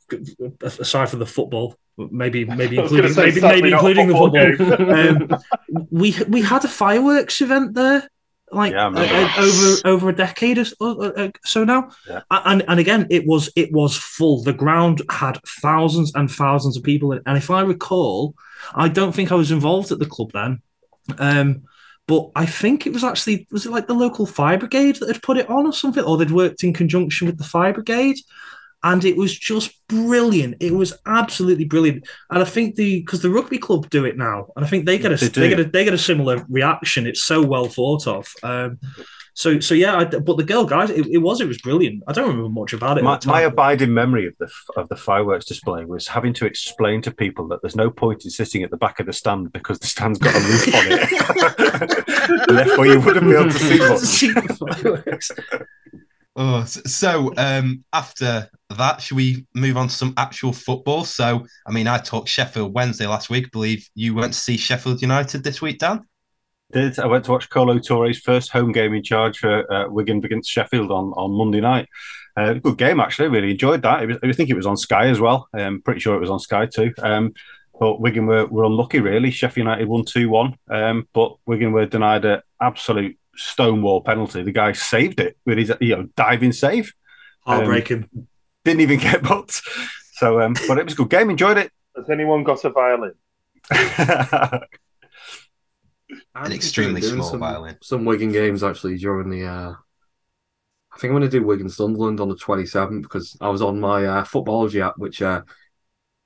aside 0.61 1.09
from 1.09 1.19
the 1.19 1.25
football, 1.25 1.75
maybe 1.97 2.45
maybe 2.61 2.79
I 2.79 2.83
including 2.83 3.15
maybe, 3.15 3.41
maybe 3.41 3.71
including 3.71 4.07
the 4.07 4.13
football 4.13 4.55
football, 4.57 4.99
um, 5.73 5.87
we 5.89 6.15
we 6.27 6.41
had 6.41 6.65
a 6.65 6.69
fireworks 6.69 7.41
event 7.41 7.73
there. 7.73 8.09
Like 8.51 8.73
Yeah, 8.73 8.87
uh, 8.87 8.99
uh, 8.99 9.31
over 9.39 9.87
over 9.87 10.09
a 10.09 10.15
decade 10.15 10.57
or 10.57 10.65
so, 10.65 11.01
uh, 11.01 11.29
so 11.45 11.63
now, 11.63 11.89
Yeah. 12.07 12.21
and 12.29 12.63
and 12.67 12.79
again, 12.79 13.07
it 13.09 13.25
was 13.25 13.49
it 13.55 13.71
was 13.71 13.95
full. 13.95 14.43
The 14.43 14.53
ground 14.53 15.01
had 15.09 15.39
thousands 15.61 16.11
and 16.15 16.29
thousands 16.29 16.75
of 16.75 16.83
people, 16.83 17.13
in, 17.13 17.21
and 17.25 17.37
if 17.37 17.49
I 17.49 17.61
recall, 17.61 18.35
I 18.75 18.89
don't 18.89 19.13
think 19.13 19.31
I 19.31 19.35
was 19.35 19.51
involved 19.51 19.91
at 19.91 19.99
the 19.99 20.05
club 20.05 20.31
then, 20.33 20.61
um, 21.17 21.61
but 22.07 22.29
I 22.35 22.45
think 22.45 22.85
it 22.85 22.93
was 22.93 23.03
actually 23.05 23.47
was 23.51 23.65
it 23.65 23.71
like 23.71 23.87
the 23.87 23.93
local 23.93 24.25
fire 24.25 24.57
brigade 24.57 24.97
that 24.97 25.07
had 25.07 25.23
put 25.23 25.37
it 25.37 25.49
on 25.49 25.65
or 25.65 25.73
something, 25.73 26.03
or 26.03 26.17
they'd 26.17 26.31
worked 26.31 26.63
in 26.63 26.73
conjunction 26.73 27.27
with 27.27 27.37
the 27.37 27.45
fire 27.45 27.73
brigade, 27.73 28.17
and 28.83 29.05
it 29.05 29.15
was 29.15 29.37
just 29.37 29.75
brilliant. 29.87 30.55
It 30.59 30.73
was 30.73 30.97
absolutely 31.05 31.65
brilliant, 31.65 32.07
and 32.29 32.41
I 32.41 32.45
think 32.45 32.75
the 32.75 32.99
because 33.01 33.21
the 33.21 33.29
rugby 33.29 33.57
club 33.57 33.89
do 33.89 34.05
it 34.05 34.17
now, 34.17 34.47
and 34.55 34.65
I 34.65 34.67
think 34.67 34.85
they 34.85 34.97
get 34.97 35.11
a 35.11 35.17
They 35.17 35.27
they, 35.27 35.49
get 35.49 35.59
a 35.59 35.65
they 35.65 35.83
get 35.83 35.93
a 35.93 35.97
similar 35.97 36.45
reaction. 36.49 37.07
It's 37.07 37.23
so 37.23 37.41
well 37.41 37.65
thought 37.65 38.07
of. 38.07 38.27
Um, 38.43 38.79
so 39.33 39.59
so 39.59 39.73
yeah, 39.73 39.95
I, 39.95 40.05
but 40.05 40.37
the 40.37 40.43
girl 40.43 40.65
guys, 40.65 40.89
it, 40.89 41.07
it 41.07 41.19
was 41.19 41.39
it 41.39 41.47
was 41.47 41.57
brilliant. 41.61 42.03
I 42.07 42.11
don't 42.11 42.27
remember 42.27 42.49
much 42.49 42.73
about 42.73 42.97
it. 42.97 43.03
My, 43.03 43.19
my 43.25 43.41
abiding 43.41 43.93
memory 43.93 44.27
of 44.27 44.33
the 44.39 44.51
of 44.75 44.89
the 44.89 44.95
fireworks 44.95 45.45
display 45.45 45.85
was 45.85 46.07
having 46.07 46.33
to 46.33 46.45
explain 46.45 47.01
to 47.03 47.11
people 47.11 47.47
that 47.47 47.61
there's 47.61 47.75
no 47.75 47.89
point 47.89 48.25
in 48.25 48.31
sitting 48.31 48.61
at 48.63 48.71
the 48.71 48.77
back 48.77 48.99
of 48.99 49.05
the 49.05 49.13
stand 49.13 49.53
because 49.53 49.79
the 49.79 49.87
stand's 49.87 50.19
got 50.19 50.35
a 50.35 50.39
roof 50.39 50.75
on 50.75 50.85
it. 50.91 52.47
And 52.47 52.57
Therefore, 52.57 52.85
you 52.87 52.99
wouldn't 52.99 53.25
be 53.25 53.33
able 53.33 53.49
to 53.49 53.97
see. 53.97 53.97
See 54.31 54.33
the 54.33 54.53
fireworks. 54.53 55.31
Oh, 56.35 56.63
so 56.63 57.33
um, 57.35 57.83
after 57.91 58.49
that, 58.77 59.01
should 59.01 59.17
we 59.17 59.45
move 59.53 59.75
on 59.75 59.89
to 59.89 59.93
some 59.93 60.13
actual 60.15 60.53
football? 60.53 61.03
So, 61.03 61.45
I 61.67 61.71
mean, 61.71 61.87
I 61.87 61.97
talked 61.97 62.29
Sheffield 62.29 62.73
Wednesday 62.73 63.05
last 63.05 63.29
week. 63.29 63.51
believe 63.51 63.87
you 63.95 64.15
went 64.15 64.33
to 64.33 64.39
see 64.39 64.55
Sheffield 64.55 65.01
United 65.01 65.43
this 65.43 65.61
week, 65.61 65.79
Dan? 65.79 66.05
Did 66.71 66.99
I 66.99 67.07
went 67.07 67.25
to 67.25 67.31
watch 67.31 67.49
Kolo 67.49 67.75
Touré's 67.79 68.19
first 68.19 68.49
home 68.51 68.71
game 68.71 68.93
in 68.93 69.03
charge 69.03 69.39
for 69.39 69.71
uh, 69.71 69.89
Wigan 69.89 70.23
against 70.23 70.49
Sheffield 70.49 70.89
on, 70.89 71.11
on 71.17 71.37
Monday 71.37 71.59
night. 71.59 71.89
Uh, 72.37 72.53
good 72.53 72.77
game 72.77 73.01
actually. 73.01 73.27
Really 73.27 73.51
enjoyed 73.51 73.81
that. 73.81 74.07
Was, 74.07 74.17
I 74.23 74.31
think 74.31 74.49
it 74.49 74.55
was 74.55 74.65
on 74.65 74.77
Sky 74.77 75.07
as 75.07 75.19
well. 75.19 75.49
I'm 75.53 75.81
pretty 75.81 75.99
sure 75.99 76.15
it 76.15 76.21
was 76.21 76.29
on 76.29 76.39
Sky 76.39 76.65
too. 76.65 76.93
Um, 76.99 77.33
but 77.77 77.99
Wigan 77.99 78.25
were, 78.25 78.45
were 78.45 78.63
unlucky 78.63 79.01
really. 79.01 79.31
Sheffield 79.31 79.65
United 79.65 79.87
won 79.89 80.05
two 80.05 80.29
one. 80.29 80.55
Um, 80.69 81.09
but 81.13 81.35
Wigan 81.45 81.73
were 81.73 81.87
denied 81.87 82.23
an 82.23 82.41
absolute 82.61 83.17
stonewall 83.35 84.01
penalty. 84.01 84.43
The 84.43 84.51
guy 84.51 84.71
saved 84.73 85.19
it 85.19 85.37
with 85.45 85.57
his 85.57 85.73
you 85.79 85.95
know 85.95 86.09
diving 86.15 86.51
save. 86.51 86.93
Um, 87.45 87.57
Heartbreaking. 87.57 88.09
didn't 88.63 88.81
even 88.81 88.99
get 88.99 89.23
booked. 89.27 89.61
So, 90.13 90.41
um, 90.41 90.55
but 90.67 90.77
it 90.77 90.85
was 90.85 90.93
a 90.93 90.97
good 90.97 91.09
game. 91.09 91.29
Enjoyed 91.29 91.57
it. 91.57 91.71
Has 91.95 92.09
anyone 92.09 92.43
got 92.43 92.63
a 92.63 92.69
violin? 92.69 93.13
An 96.35 96.51
extremely 96.51 97.01
doing 97.01 97.15
small 97.15 97.29
some, 97.29 97.39
violin. 97.39 97.77
Some 97.81 98.05
Wigan 98.05 98.31
games 98.31 98.63
actually 98.63 98.97
during 98.97 99.29
the. 99.29 99.45
Uh, 99.45 99.73
I 100.93 100.97
think 100.97 101.11
I'm 101.11 101.19
going 101.19 101.29
to 101.29 101.39
do 101.39 101.45
Wigan 101.45 101.69
Sunderland 101.69 102.19
on 102.19 102.27
the 102.27 102.35
27th 102.35 103.03
because 103.03 103.37
I 103.39 103.47
was 103.49 103.61
on 103.61 103.79
my 103.79 104.05
uh, 104.05 104.23
Futbology 104.25 104.85
app, 104.85 104.97
which 104.97 105.21
uh, 105.21 105.41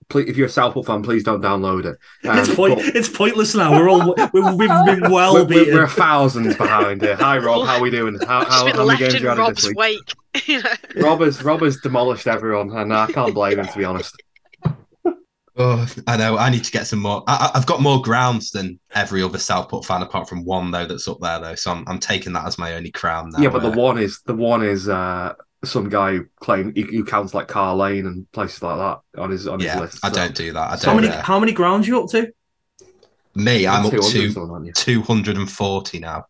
please, 0.09 0.29
if 0.29 0.37
you're 0.37 0.47
a 0.47 0.49
Southport 0.49 0.85
fan, 0.85 1.01
please 1.03 1.23
don't 1.23 1.41
download 1.41 1.85
it. 1.85 1.97
Um, 2.29 2.39
it's, 2.39 2.53
point, 2.55 2.75
but- 2.75 2.95
it's 2.95 3.09
pointless 3.09 3.53
now. 3.55 3.71
We're 3.71 3.89
all 3.89 4.15
we, 4.33 4.41
we've 4.41 4.57
been 4.67 5.01
well 5.11 5.33
we're, 5.33 5.41
we're, 5.43 5.47
beaten. 5.47 5.73
we're 5.75 5.87
thousands 5.87 6.55
behind 6.55 7.01
here. 7.01 7.15
Hi 7.17 7.37
Rob, 7.37 7.65
how 7.67 7.75
are 7.77 7.81
we 7.81 7.91
doing? 7.91 8.17
How, 8.27 8.43
Just 8.43 8.51
how, 8.51 8.65
been 8.65 8.75
how 8.75 8.85
many 8.85 8.99
games 8.99 9.13
in 9.15 9.21
you 9.23 9.29
had 9.29 9.37
Rob's 9.37 9.63
this 9.63 9.73
week? 9.75 9.77
wake. 9.77 10.13
you 10.47 10.61
know? 10.63 10.69
Rob 11.07 11.21
has, 11.21 11.43
Rob 11.43 11.61
has 11.61 11.77
demolished 11.77 12.27
everyone, 12.27 12.71
and 12.75 12.93
I 12.93 13.07
can't 13.07 13.33
blame 13.33 13.59
him 13.59 13.67
to 13.67 13.77
be 13.77 13.85
honest. 13.85 14.15
Oh, 15.57 15.87
I 16.05 16.17
know. 16.17 16.37
I 16.37 16.49
need 16.49 16.65
to 16.65 16.71
get 16.71 16.85
some 16.85 16.99
more. 16.99 17.23
I, 17.27 17.49
I- 17.53 17.57
I've 17.57 17.65
got 17.65 17.81
more 17.81 18.01
grounds 18.01 18.51
than 18.51 18.77
every 18.93 19.21
other 19.23 19.37
Southport 19.37 19.85
fan, 19.85 20.01
apart 20.01 20.27
from 20.27 20.43
one 20.43 20.69
though 20.71 20.85
that's 20.85 21.07
up 21.07 21.19
there 21.21 21.39
though. 21.39 21.55
So 21.55 21.71
I'm, 21.71 21.85
I'm 21.87 21.99
taking 21.99 22.33
that 22.33 22.45
as 22.45 22.57
my 22.57 22.73
only 22.73 22.91
crown 22.91 23.29
now. 23.29 23.39
yeah, 23.39 23.49
but 23.49 23.61
the 23.61 23.71
uh, 23.71 23.75
one 23.75 23.97
is 23.97 24.19
the 24.25 24.35
one 24.35 24.63
is 24.65 24.89
uh, 24.89 25.33
some 25.65 25.89
guy 25.89 26.13
who 26.13 26.25
claim 26.39 26.73
he, 26.75 26.83
he 26.83 27.03
counts 27.03 27.33
like 27.33 27.47
Carl 27.47 27.77
Lane 27.77 28.05
and 28.05 28.31
places 28.31 28.61
like 28.61 28.77
that 28.77 29.21
on 29.21 29.31
his 29.31 29.47
on 29.47 29.59
his 29.59 29.67
yeah, 29.67 29.79
list. 29.79 29.99
I 30.03 30.09
so- 30.09 30.15
don't 30.15 30.35
do 30.35 30.53
that. 30.53 30.59
I 30.59 30.69
how 30.71 30.77
don't. 30.77 30.95
many 31.01 31.07
uh, 31.09 31.21
how 31.21 31.39
many 31.39 31.51
grounds 31.51 31.87
you 31.87 32.01
up 32.01 32.09
to? 32.11 32.31
me, 33.35 33.67
I'm 33.67 33.85
up 33.85 33.91
to 33.91 34.01
something, 34.01 34.49
aren't 34.49 34.65
you? 34.65 34.71
240 34.73 35.99
now. 35.99 36.25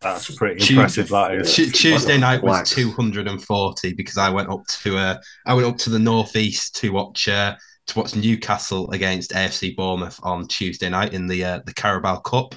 That's 0.00 0.34
pretty 0.34 0.60
Tu- 0.60 0.74
impressive. 0.74 1.08
That 1.08 1.34
is. 1.34 1.54
Tu- 1.54 1.70
Tuesday 1.70 2.18
night 2.18 2.42
was 2.42 2.70
240 2.70 3.94
because 3.94 4.16
I 4.16 4.30
went 4.30 4.48
up 4.48 4.64
to 4.82 4.96
uh, 4.96 5.18
I 5.46 5.54
went 5.54 5.66
up 5.66 5.78
to 5.78 5.90
the 5.90 5.98
northeast 5.98 6.76
to 6.76 6.90
watch 6.90 7.28
uh, 7.28 7.56
to 7.88 7.98
watch 7.98 8.14
Newcastle 8.14 8.90
against 8.90 9.32
AFC 9.32 9.74
Bournemouth 9.74 10.20
on 10.22 10.46
Tuesday 10.46 10.88
night 10.88 11.14
in 11.14 11.26
the 11.26 11.44
uh, 11.44 11.60
the 11.64 11.74
Carabao 11.74 12.20
Cup. 12.20 12.54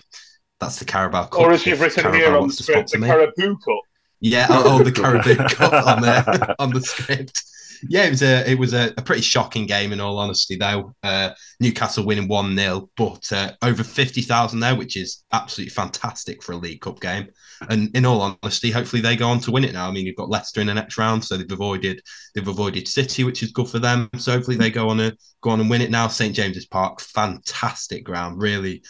That's 0.60 0.78
the 0.78 0.86
Carabao 0.86 1.26
Cup. 1.28 1.42
Or 1.42 1.52
as 1.52 1.66
you've 1.66 1.82
written 1.82 2.04
Carabao 2.04 2.18
here 2.18 2.28
on 2.28 2.34
the 2.34 2.40
wants 2.42 2.60
script, 2.60 2.92
the 2.92 2.98
sponsor 3.00 3.00
me. 3.00 3.08
Caribou 3.08 3.58
Cup. 3.58 3.82
Yeah, 4.22 4.48
oh, 4.50 4.64
oh, 4.80 4.84
the 4.84 4.92
Caribou 4.92 5.36
Cup 5.36 5.74
on 5.88 6.02
there 6.02 6.56
on 6.60 6.72
the 6.72 6.82
script. 6.82 7.42
Yeah, 7.90 8.04
it 8.04 8.12
was 8.12 8.22
a 8.22 8.52
it 8.52 8.60
was 8.60 8.74
a, 8.76 8.94
a 8.98 9.02
pretty 9.02 9.24
shocking 9.24 9.66
game 9.66 9.92
in 9.92 10.00
all 10.00 10.20
honesty 10.20 10.56
though. 10.56 10.94
Uh, 11.02 11.32
Newcastle 11.60 12.06
winning 12.06 12.28
one 12.28 12.56
0 12.56 12.88
but 12.96 13.32
uh, 13.32 13.54
over 13.64 13.84
fifty 13.84 14.22
thousand 14.22 14.60
there, 14.60 14.76
which 14.76 14.96
is 14.96 15.24
absolutely 15.34 15.72
fantastic 15.72 16.44
for 16.44 16.52
a 16.52 16.58
League 16.58 16.82
Cup 16.82 17.00
game. 17.00 17.30
And 17.70 17.96
in 17.96 18.06
all 18.06 18.22
honesty, 18.22 18.70
hopefully 18.70 19.02
they 19.02 19.16
go 19.16 19.28
on 19.28 19.40
to 19.40 19.52
win 19.52 19.64
it 19.64 19.74
now. 19.74 19.88
I 19.88 19.92
mean, 19.92 20.06
you've 20.06 20.16
got 20.16 20.30
Leicester 20.30 20.62
in 20.62 20.68
the 20.68 20.76
next 20.76 21.00
round, 21.00 21.26
so 21.26 21.36
they've 21.36 21.52
avoided 21.52 22.02
they've 22.36 22.48
avoided 22.48 22.88
City, 22.88 23.24
which 23.24 23.42
is 23.42 23.52
good 23.52 23.70
for 23.70 23.80
them. 23.80 24.08
So 24.18 24.32
hopefully 24.32 24.58
they 24.58 24.70
go 24.70 24.90
on 24.90 24.98
to 24.98 25.18
go 25.42 25.50
on 25.50 25.60
and 25.60 25.70
win 25.70 25.82
it 25.82 25.90
now. 25.90 26.08
St 26.08 26.36
James's 26.36 26.68
Park, 26.68 27.02
fantastic 27.02 28.04
ground, 28.04 28.40
really, 28.40 28.84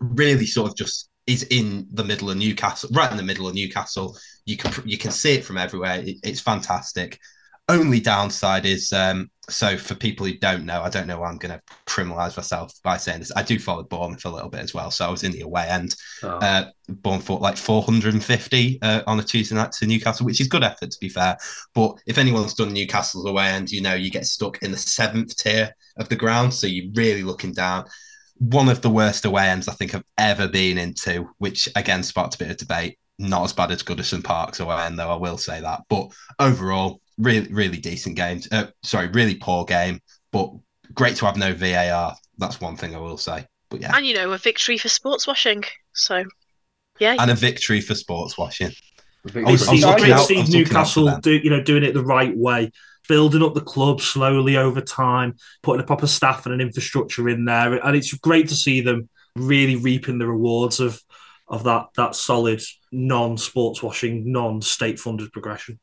really 0.00 0.46
sort 0.46 0.70
of 0.70 0.76
just 0.76 1.08
is 1.26 1.44
in 1.44 1.86
the 1.92 2.04
middle 2.04 2.30
of 2.30 2.36
Newcastle, 2.36 2.90
right 2.92 3.10
in 3.10 3.16
the 3.16 3.22
middle 3.22 3.46
of 3.48 3.54
Newcastle. 3.54 4.16
You 4.44 4.56
can 4.56 4.72
you 4.88 4.98
can 4.98 5.10
see 5.12 5.34
it 5.34 5.44
from 5.44 5.58
everywhere. 5.58 6.00
It- 6.00 6.18
it's 6.22 6.40
fantastic. 6.40 7.18
Only 7.68 8.00
downside 8.00 8.66
is 8.66 8.92
um, 8.92 9.30
so 9.48 9.76
for 9.78 9.94
people 9.94 10.26
who 10.26 10.36
don't 10.38 10.66
know, 10.66 10.82
I 10.82 10.88
don't 10.90 11.06
know 11.06 11.20
why 11.20 11.28
I'm 11.28 11.38
going 11.38 11.54
to 11.56 11.62
criminalize 11.86 12.36
myself 12.36 12.72
by 12.82 12.96
saying 12.96 13.20
this. 13.20 13.30
I 13.36 13.42
do 13.44 13.58
follow 13.58 13.84
Bournemouth 13.84 14.24
a 14.24 14.30
little 14.30 14.50
bit 14.50 14.60
as 14.60 14.74
well, 14.74 14.90
so 14.90 15.06
I 15.06 15.10
was 15.10 15.22
in 15.22 15.30
the 15.32 15.42
away 15.42 15.68
end. 15.68 15.94
Oh. 16.24 16.28
Uh, 16.28 16.70
Bournemouth 16.88 17.24
fought 17.26 17.40
like 17.40 17.56
450 17.56 18.78
uh, 18.82 19.02
on 19.06 19.20
a 19.20 19.22
Tuesday 19.22 19.54
night 19.54 19.72
to 19.72 19.86
Newcastle, 19.86 20.26
which 20.26 20.40
is 20.40 20.48
good 20.48 20.64
effort 20.64 20.90
to 20.90 20.98
be 21.00 21.08
fair. 21.08 21.36
But 21.72 21.98
if 22.06 22.18
anyone's 22.18 22.54
done 22.54 22.72
Newcastle's 22.72 23.26
away 23.26 23.46
end, 23.46 23.70
you 23.70 23.80
know 23.80 23.94
you 23.94 24.10
get 24.10 24.26
stuck 24.26 24.62
in 24.62 24.72
the 24.72 24.76
seventh 24.76 25.36
tier 25.36 25.74
of 25.96 26.08
the 26.08 26.16
ground, 26.16 26.52
so 26.52 26.66
you're 26.66 26.90
really 26.94 27.22
looking 27.22 27.52
down 27.52 27.84
one 28.50 28.68
of 28.68 28.82
the 28.82 28.90
worst 28.90 29.24
away 29.24 29.48
ends 29.48 29.68
I 29.68 29.72
think 29.72 29.94
I've 29.94 30.04
ever 30.18 30.48
been 30.48 30.76
into, 30.76 31.30
which 31.38 31.68
again 31.76 32.02
sparked 32.02 32.34
a 32.34 32.38
bit 32.38 32.50
of 32.50 32.56
debate. 32.56 32.98
Not 33.18 33.44
as 33.44 33.52
bad 33.52 33.70
as 33.70 33.82
Goodison 33.84 34.24
Park's 34.24 34.58
away 34.58 34.82
end, 34.84 34.98
though, 34.98 35.10
I 35.10 35.16
will 35.16 35.38
say 35.38 35.60
that. 35.60 35.82
But 35.88 36.08
overall, 36.40 37.00
really, 37.18 37.52
really 37.52 37.76
decent 37.78 38.16
games. 38.16 38.48
Uh, 38.50 38.66
sorry, 38.82 39.08
really 39.08 39.36
poor 39.36 39.64
game, 39.64 40.00
but 40.32 40.50
great 40.92 41.14
to 41.16 41.26
have 41.26 41.36
no 41.36 41.54
VAR. 41.54 42.16
That's 42.38 42.60
one 42.60 42.76
thing 42.76 42.96
I 42.96 42.98
will 42.98 43.18
say. 43.18 43.46
But 43.68 43.80
yeah, 43.80 43.92
And 43.96 44.04
you 44.04 44.14
know, 44.14 44.32
a 44.32 44.38
victory 44.38 44.76
for 44.76 44.88
sports 44.88 45.26
washing. 45.26 45.62
So, 45.92 46.24
yeah. 46.98 47.16
and 47.20 47.30
a 47.30 47.34
victory 47.34 47.80
for 47.80 47.94
sports 47.94 48.36
washing. 48.36 48.72
Victory. 49.24 49.44
I 49.44 49.52
was- 49.52 49.68
I 49.68 49.72
was 49.72 49.84
Great 49.84 49.98
to 49.98 50.02
see 50.02 50.08
I 50.08 50.16
was 50.16 50.24
looking 50.24 50.36
out 50.40 50.46
for 50.50 50.56
Newcastle 50.56 51.18
do 51.18 51.32
you 51.32 51.50
know 51.50 51.62
doing 51.62 51.84
it 51.84 51.94
the 51.94 52.04
right 52.04 52.36
way, 52.36 52.72
building 53.12 53.42
up 53.42 53.52
the 53.52 53.60
club 53.60 54.00
slowly 54.00 54.56
over 54.56 54.80
time, 54.80 55.36
putting 55.62 55.82
a 55.82 55.86
proper 55.86 56.06
staff 56.06 56.46
and 56.46 56.54
an 56.54 56.62
infrastructure 56.62 57.28
in 57.28 57.44
there, 57.44 57.74
and 57.74 57.94
it's 57.94 58.14
great 58.14 58.48
to 58.48 58.54
see 58.54 58.80
them 58.80 59.06
really 59.36 59.76
reaping 59.76 60.16
the 60.16 60.26
rewards 60.26 60.80
of 60.80 60.98
of 61.46 61.62
that 61.64 61.88
that 61.94 62.14
solid 62.14 62.62
non 62.90 63.36
sports 63.36 63.82
washing, 63.82 64.32
non 64.32 64.62
state 64.62 64.98
funded 64.98 65.30
progression. 65.30 65.78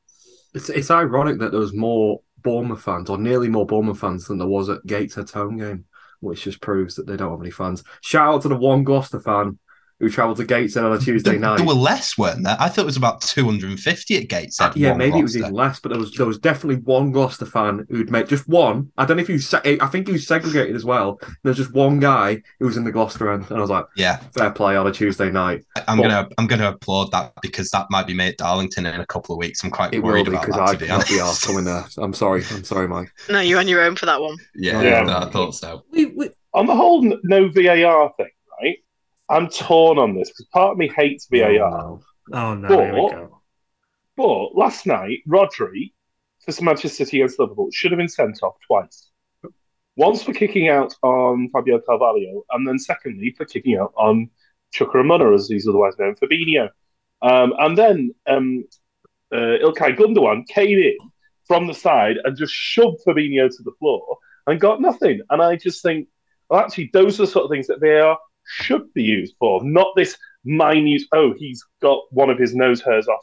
It's, 0.55 0.69
it's 0.69 0.89
ironic 0.89 1.37
that 1.37 1.51
there 1.51 1.59
was 1.59 1.71
more 1.71 2.21
Bournemouth 2.41 2.81
fans, 2.81 3.11
or 3.11 3.19
nearly 3.19 3.47
more 3.47 3.67
Bournemouth 3.67 3.99
fans, 3.99 4.25
than 4.25 4.39
there 4.39 4.47
was 4.47 4.67
at 4.67 4.83
Gateshead's 4.87 5.31
home 5.31 5.57
game, 5.57 5.85
which 6.21 6.45
just 6.45 6.61
proves 6.61 6.95
that 6.95 7.05
they 7.05 7.15
don't 7.15 7.29
have 7.29 7.41
any 7.41 7.51
fans. 7.51 7.83
Shout 8.01 8.33
out 8.33 8.41
to 8.41 8.47
the 8.47 8.55
one 8.55 8.83
Gloucester 8.83 9.19
fan 9.19 9.59
who 9.99 10.09
travelled 10.09 10.37
to 10.37 10.45
Gateshead 10.45 10.83
on 10.83 10.93
a 10.93 10.99
Tuesday 10.99 11.31
There, 11.31 11.39
night. 11.39 11.57
there 11.57 11.65
were 11.65 11.73
less, 11.73 12.17
weren't 12.17 12.43
there? 12.43 12.55
I 12.59 12.69
thought 12.69 12.83
it 12.83 12.85
was 12.85 12.97
about 12.97 13.21
250 13.21 14.17
at 14.17 14.27
Gateshead. 14.29 14.69
Uh, 14.69 14.73
yeah, 14.75 14.89
one 14.91 14.97
maybe 14.97 15.19
it 15.19 15.23
was 15.23 15.35
even 15.37 15.51
less, 15.53 15.79
but 15.79 15.89
there 15.89 15.99
was 15.99 16.11
there 16.13 16.25
was 16.25 16.37
definitely 16.39 16.81
one 16.83 17.11
Gloucester 17.11 17.45
fan 17.45 17.85
who'd 17.89 18.09
made 18.09 18.27
just 18.29 18.47
one. 18.47 18.91
I 18.97 19.05
don't 19.05 19.17
know 19.17 19.23
if 19.23 19.29
you 19.29 19.39
se- 19.39 19.77
I 19.81 19.87
think 19.87 20.07
he 20.07 20.13
was 20.13 20.25
segregated 20.25 20.75
as 20.75 20.85
well. 20.85 21.19
There's 21.43 21.57
just 21.57 21.73
one 21.73 21.99
guy 21.99 22.41
who 22.59 22.65
was 22.67 22.77
in 22.77 22.83
the 22.85 22.91
Gloucester 22.91 23.31
end, 23.31 23.45
and 23.49 23.57
I 23.57 23.61
was 23.61 23.69
like, 23.69 23.85
Yeah, 23.95 24.17
fair 24.33 24.51
play 24.51 24.77
on 24.77 24.87
a 24.87 24.91
Tuesday 24.91 25.29
night. 25.29 25.65
I'm 25.87 25.97
But 25.97 26.03
gonna 26.03 26.29
I'm 26.37 26.47
gonna 26.47 26.69
applaud 26.69 27.11
that 27.11 27.33
because 27.41 27.69
that 27.71 27.87
might 27.89 28.07
be 28.07 28.13
me 28.13 28.27
at 28.29 28.37
Darlington 28.37 28.85
in 28.85 28.99
a 29.01 29.05
couple 29.05 29.35
of 29.35 29.39
weeks. 29.39 29.63
I'm 29.63 29.69
quite 29.71 29.93
It 29.93 29.99
will 29.99 30.11
worried 30.11 30.25
be 30.25 30.31
about 30.31 30.45
because 30.45 30.55
that. 30.59 30.69
I 30.69 30.73
To 30.73 30.79
be 30.79 30.85
cannot 30.87 31.07
be 31.07 31.19
honest. 31.19 31.45
coming 31.45 31.63
there. 31.65 31.85
I'm 31.97 32.13
sorry. 32.13 32.43
I'm 32.51 32.63
sorry, 32.63 32.87
Mike. 32.87 33.11
No, 33.29 33.41
you're 33.41 33.59
on 33.59 33.67
your 33.67 33.81
own 33.81 33.95
for 33.95 34.05
that 34.05 34.21
one. 34.21 34.37
Yeah, 34.55 34.81
Yeah. 34.81 35.17
I 35.17 35.29
thought 35.29 35.55
so. 35.55 35.83
We, 35.91 36.05
we... 36.07 36.29
On 36.53 36.65
the 36.65 36.75
whole 36.75 37.03
no 37.23 37.47
VAR 37.49 38.11
thing, 38.17 38.29
right? 38.61 38.77
I'm 39.29 39.47
torn 39.49 39.97
on 39.97 40.15
this 40.15 40.29
because 40.29 40.45
part 40.45 40.71
of 40.71 40.77
me 40.77 40.87
hates 40.95 41.27
VAR. 41.31 41.99
Oh 42.33 42.53
no, 42.55 42.67
here 42.67 42.93
we 42.93 43.01
But- 43.01 43.11
go. 43.11 43.41
But 44.17 44.55
last 44.55 44.85
night, 44.85 45.19
Rodri 45.27 45.93
for 46.45 46.63
Manchester 46.63 47.05
City 47.05 47.21
against 47.21 47.39
Liverpool 47.39 47.69
should 47.71 47.91
have 47.91 47.97
been 47.97 48.09
sent 48.09 48.41
off 48.43 48.55
twice. 48.65 49.11
Once 49.95 50.23
for 50.23 50.33
kicking 50.33 50.67
out 50.69 50.93
on 51.03 51.49
Fabio 51.51 51.79
Carvalho, 51.79 52.43
and 52.51 52.67
then 52.67 52.79
secondly 52.79 53.33
for 53.37 53.45
kicking 53.45 53.77
out 53.77 53.93
on 53.97 54.29
Chukwuemeka, 54.73 55.33
as 55.35 55.47
he's 55.47 55.67
otherwise 55.67 55.93
known, 55.99 56.15
Fabinho. 56.15 56.69
Um, 57.21 57.53
and 57.59 57.77
then 57.77 58.15
um, 58.27 58.63
uh, 59.33 59.59
Ilkay 59.63 59.97
Gundogan 59.97 60.47
came 60.47 60.77
in 60.79 60.97
from 61.45 61.67
the 61.67 61.73
side 61.73 62.17
and 62.23 62.37
just 62.37 62.53
shoved 62.53 63.03
Fabinho 63.05 63.49
to 63.49 63.63
the 63.63 63.73
floor 63.79 64.17
and 64.47 64.59
got 64.59 64.81
nothing. 64.81 65.21
And 65.29 65.41
I 65.41 65.55
just 65.55 65.81
think, 65.83 66.07
well, 66.49 66.61
actually, 66.61 66.89
those 66.93 67.19
are 67.19 67.25
the 67.25 67.31
sort 67.31 67.45
of 67.45 67.51
things 67.51 67.67
that 67.67 67.79
VAR 67.81 68.17
should 68.49 68.93
be 68.93 69.03
used 69.03 69.35
for, 69.39 69.63
not 69.63 69.87
this 69.95 70.17
minute, 70.43 71.01
oh, 71.13 71.33
he's 71.37 71.63
got 71.81 72.01
one 72.11 72.29
of 72.29 72.37
his 72.37 72.55
nose 72.55 72.81
hairs 72.81 73.07
off 73.07 73.21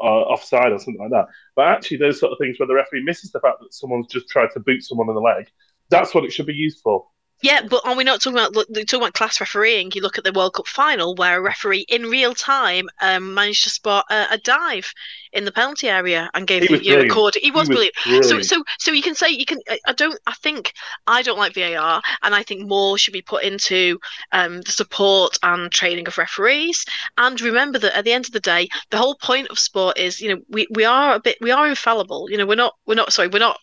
uh, 0.00 0.04
offside 0.04 0.72
or 0.72 0.78
something 0.78 1.00
like 1.00 1.10
that. 1.10 1.26
But 1.54 1.68
actually, 1.68 1.98
those 1.98 2.18
sort 2.18 2.32
of 2.32 2.38
things 2.38 2.58
where 2.58 2.66
the 2.66 2.74
referee 2.74 3.04
misses 3.04 3.30
the 3.30 3.40
fact 3.40 3.58
that 3.60 3.72
someone's 3.72 4.08
just 4.08 4.28
tried 4.28 4.48
to 4.54 4.60
boot 4.60 4.82
someone 4.82 5.08
in 5.08 5.14
the 5.14 5.20
leg, 5.20 5.46
that's 5.90 6.14
what 6.14 6.24
it 6.24 6.32
should 6.32 6.46
be 6.46 6.54
used 6.54 6.80
for. 6.82 7.06
Yeah, 7.42 7.62
but 7.68 7.82
are 7.84 7.96
we 7.96 8.04
not 8.04 8.22
talking 8.22 8.38
about 8.38 8.52
look, 8.54 8.68
talking 8.68 9.00
about 9.00 9.14
class 9.14 9.40
refereeing? 9.40 9.90
You 9.94 10.00
look 10.02 10.16
at 10.16 10.24
the 10.24 10.32
World 10.32 10.54
Cup 10.54 10.66
final 10.68 11.14
where 11.16 11.38
a 11.38 11.42
referee 11.42 11.84
in 11.88 12.04
real 12.04 12.34
time 12.34 12.88
um, 13.00 13.34
managed 13.34 13.64
to 13.64 13.70
spot 13.70 14.06
a, 14.10 14.26
a 14.32 14.38
dive 14.38 14.92
in 15.32 15.44
the 15.44 15.52
penalty 15.52 15.88
area 15.88 16.30
and 16.34 16.46
gave 16.46 16.62
He 16.62 16.68
the 16.68 16.84
you 16.84 16.96
know, 16.96 17.02
record. 17.02 17.34
He 17.34 17.50
was, 17.50 17.66
He 17.66 17.74
was 17.74 17.90
brilliant. 17.92 17.94
So 17.96 18.10
brilliant. 18.10 18.44
so 18.46 18.64
so 18.78 18.92
you 18.92 19.02
can 19.02 19.14
say 19.14 19.30
you 19.30 19.44
can. 19.44 19.58
I- 19.68 19.80
I 19.86 19.92
don't. 19.92 20.18
I 20.26 20.34
think 20.34 20.72
I 21.06 21.22
don't 21.22 21.38
like 21.38 21.54
VAR, 21.54 22.00
and 22.22 22.34
I 22.34 22.42
think 22.44 22.68
more 22.68 22.96
should 22.96 23.12
be 23.12 23.22
put 23.22 23.42
into 23.42 23.98
um, 24.30 24.60
the 24.60 24.70
support 24.70 25.36
and 25.42 25.70
training 25.72 26.06
of 26.06 26.18
referees. 26.18 26.84
And 27.18 27.40
remember 27.40 27.78
that 27.80 27.96
at 27.96 28.04
the 28.04 28.12
end 28.12 28.26
of 28.26 28.32
the 28.32 28.40
day, 28.40 28.68
the 28.90 28.98
whole 28.98 29.16
point 29.16 29.48
of 29.48 29.58
sport 29.58 29.98
is 29.98 30.20
you 30.20 30.28
know 30.34 30.40
we, 30.48 30.66
we 30.70 30.84
are 30.84 31.14
a 31.16 31.20
bit 31.20 31.38
we 31.40 31.50
are 31.50 31.66
infallible. 31.68 32.30
You 32.30 32.38
know 32.38 32.46
we're 32.46 32.54
not 32.54 32.74
we're 32.86 32.94
not 32.94 33.12
sorry 33.12 33.28
we're 33.28 33.38
not 33.40 33.58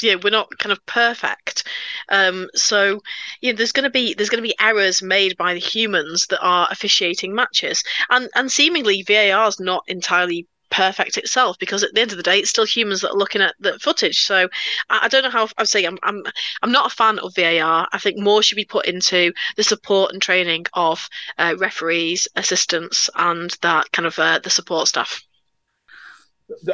yeah 0.00 0.16
we're 0.22 0.30
not 0.30 0.50
kind 0.58 0.72
of 0.72 0.84
perfect. 0.86 1.66
Um 2.08 2.48
so 2.54 3.00
you 3.40 3.52
know 3.52 3.56
there's 3.56 3.72
going 3.72 3.84
to 3.84 3.90
be 3.90 4.14
there's 4.14 4.30
going 4.30 4.42
to 4.42 4.48
be 4.48 4.54
errors 4.60 5.02
made 5.02 5.36
by 5.36 5.54
the 5.54 5.60
humans 5.60 6.26
that 6.28 6.40
are 6.40 6.68
officiating 6.70 7.34
matches. 7.34 7.82
And 8.10 8.28
and 8.34 8.50
seemingly 8.50 9.02
VAR 9.02 9.48
is 9.48 9.60
not 9.60 9.84
entirely 9.86 10.46
perfect 10.70 11.18
itself 11.18 11.58
because 11.58 11.82
at 11.82 11.94
the 11.94 12.00
end 12.00 12.10
of 12.12 12.16
the 12.16 12.22
day 12.22 12.38
it's 12.38 12.50
still 12.50 12.64
humans 12.64 13.02
that 13.02 13.10
are 13.10 13.18
looking 13.18 13.42
at 13.42 13.54
the 13.60 13.78
footage. 13.78 14.20
So 14.20 14.48
I, 14.90 15.00
I 15.02 15.08
don't 15.08 15.22
know 15.22 15.30
how 15.30 15.48
I'm 15.58 15.66
saying 15.66 15.86
I'm, 15.86 15.98
I'm 16.02 16.22
I'm 16.62 16.72
not 16.72 16.90
a 16.90 16.94
fan 16.94 17.18
of 17.18 17.34
VAR 17.34 17.86
I 17.92 17.98
think 17.98 18.18
more 18.18 18.42
should 18.42 18.56
be 18.56 18.64
put 18.64 18.86
into 18.86 19.32
the 19.56 19.62
support 19.62 20.12
and 20.12 20.20
training 20.20 20.66
of 20.72 21.08
uh, 21.38 21.54
referees 21.58 22.26
assistants 22.36 23.10
and 23.14 23.54
that 23.60 23.92
kind 23.92 24.06
of 24.06 24.18
uh, 24.18 24.38
the 24.38 24.50
support 24.50 24.88
staff. 24.88 25.22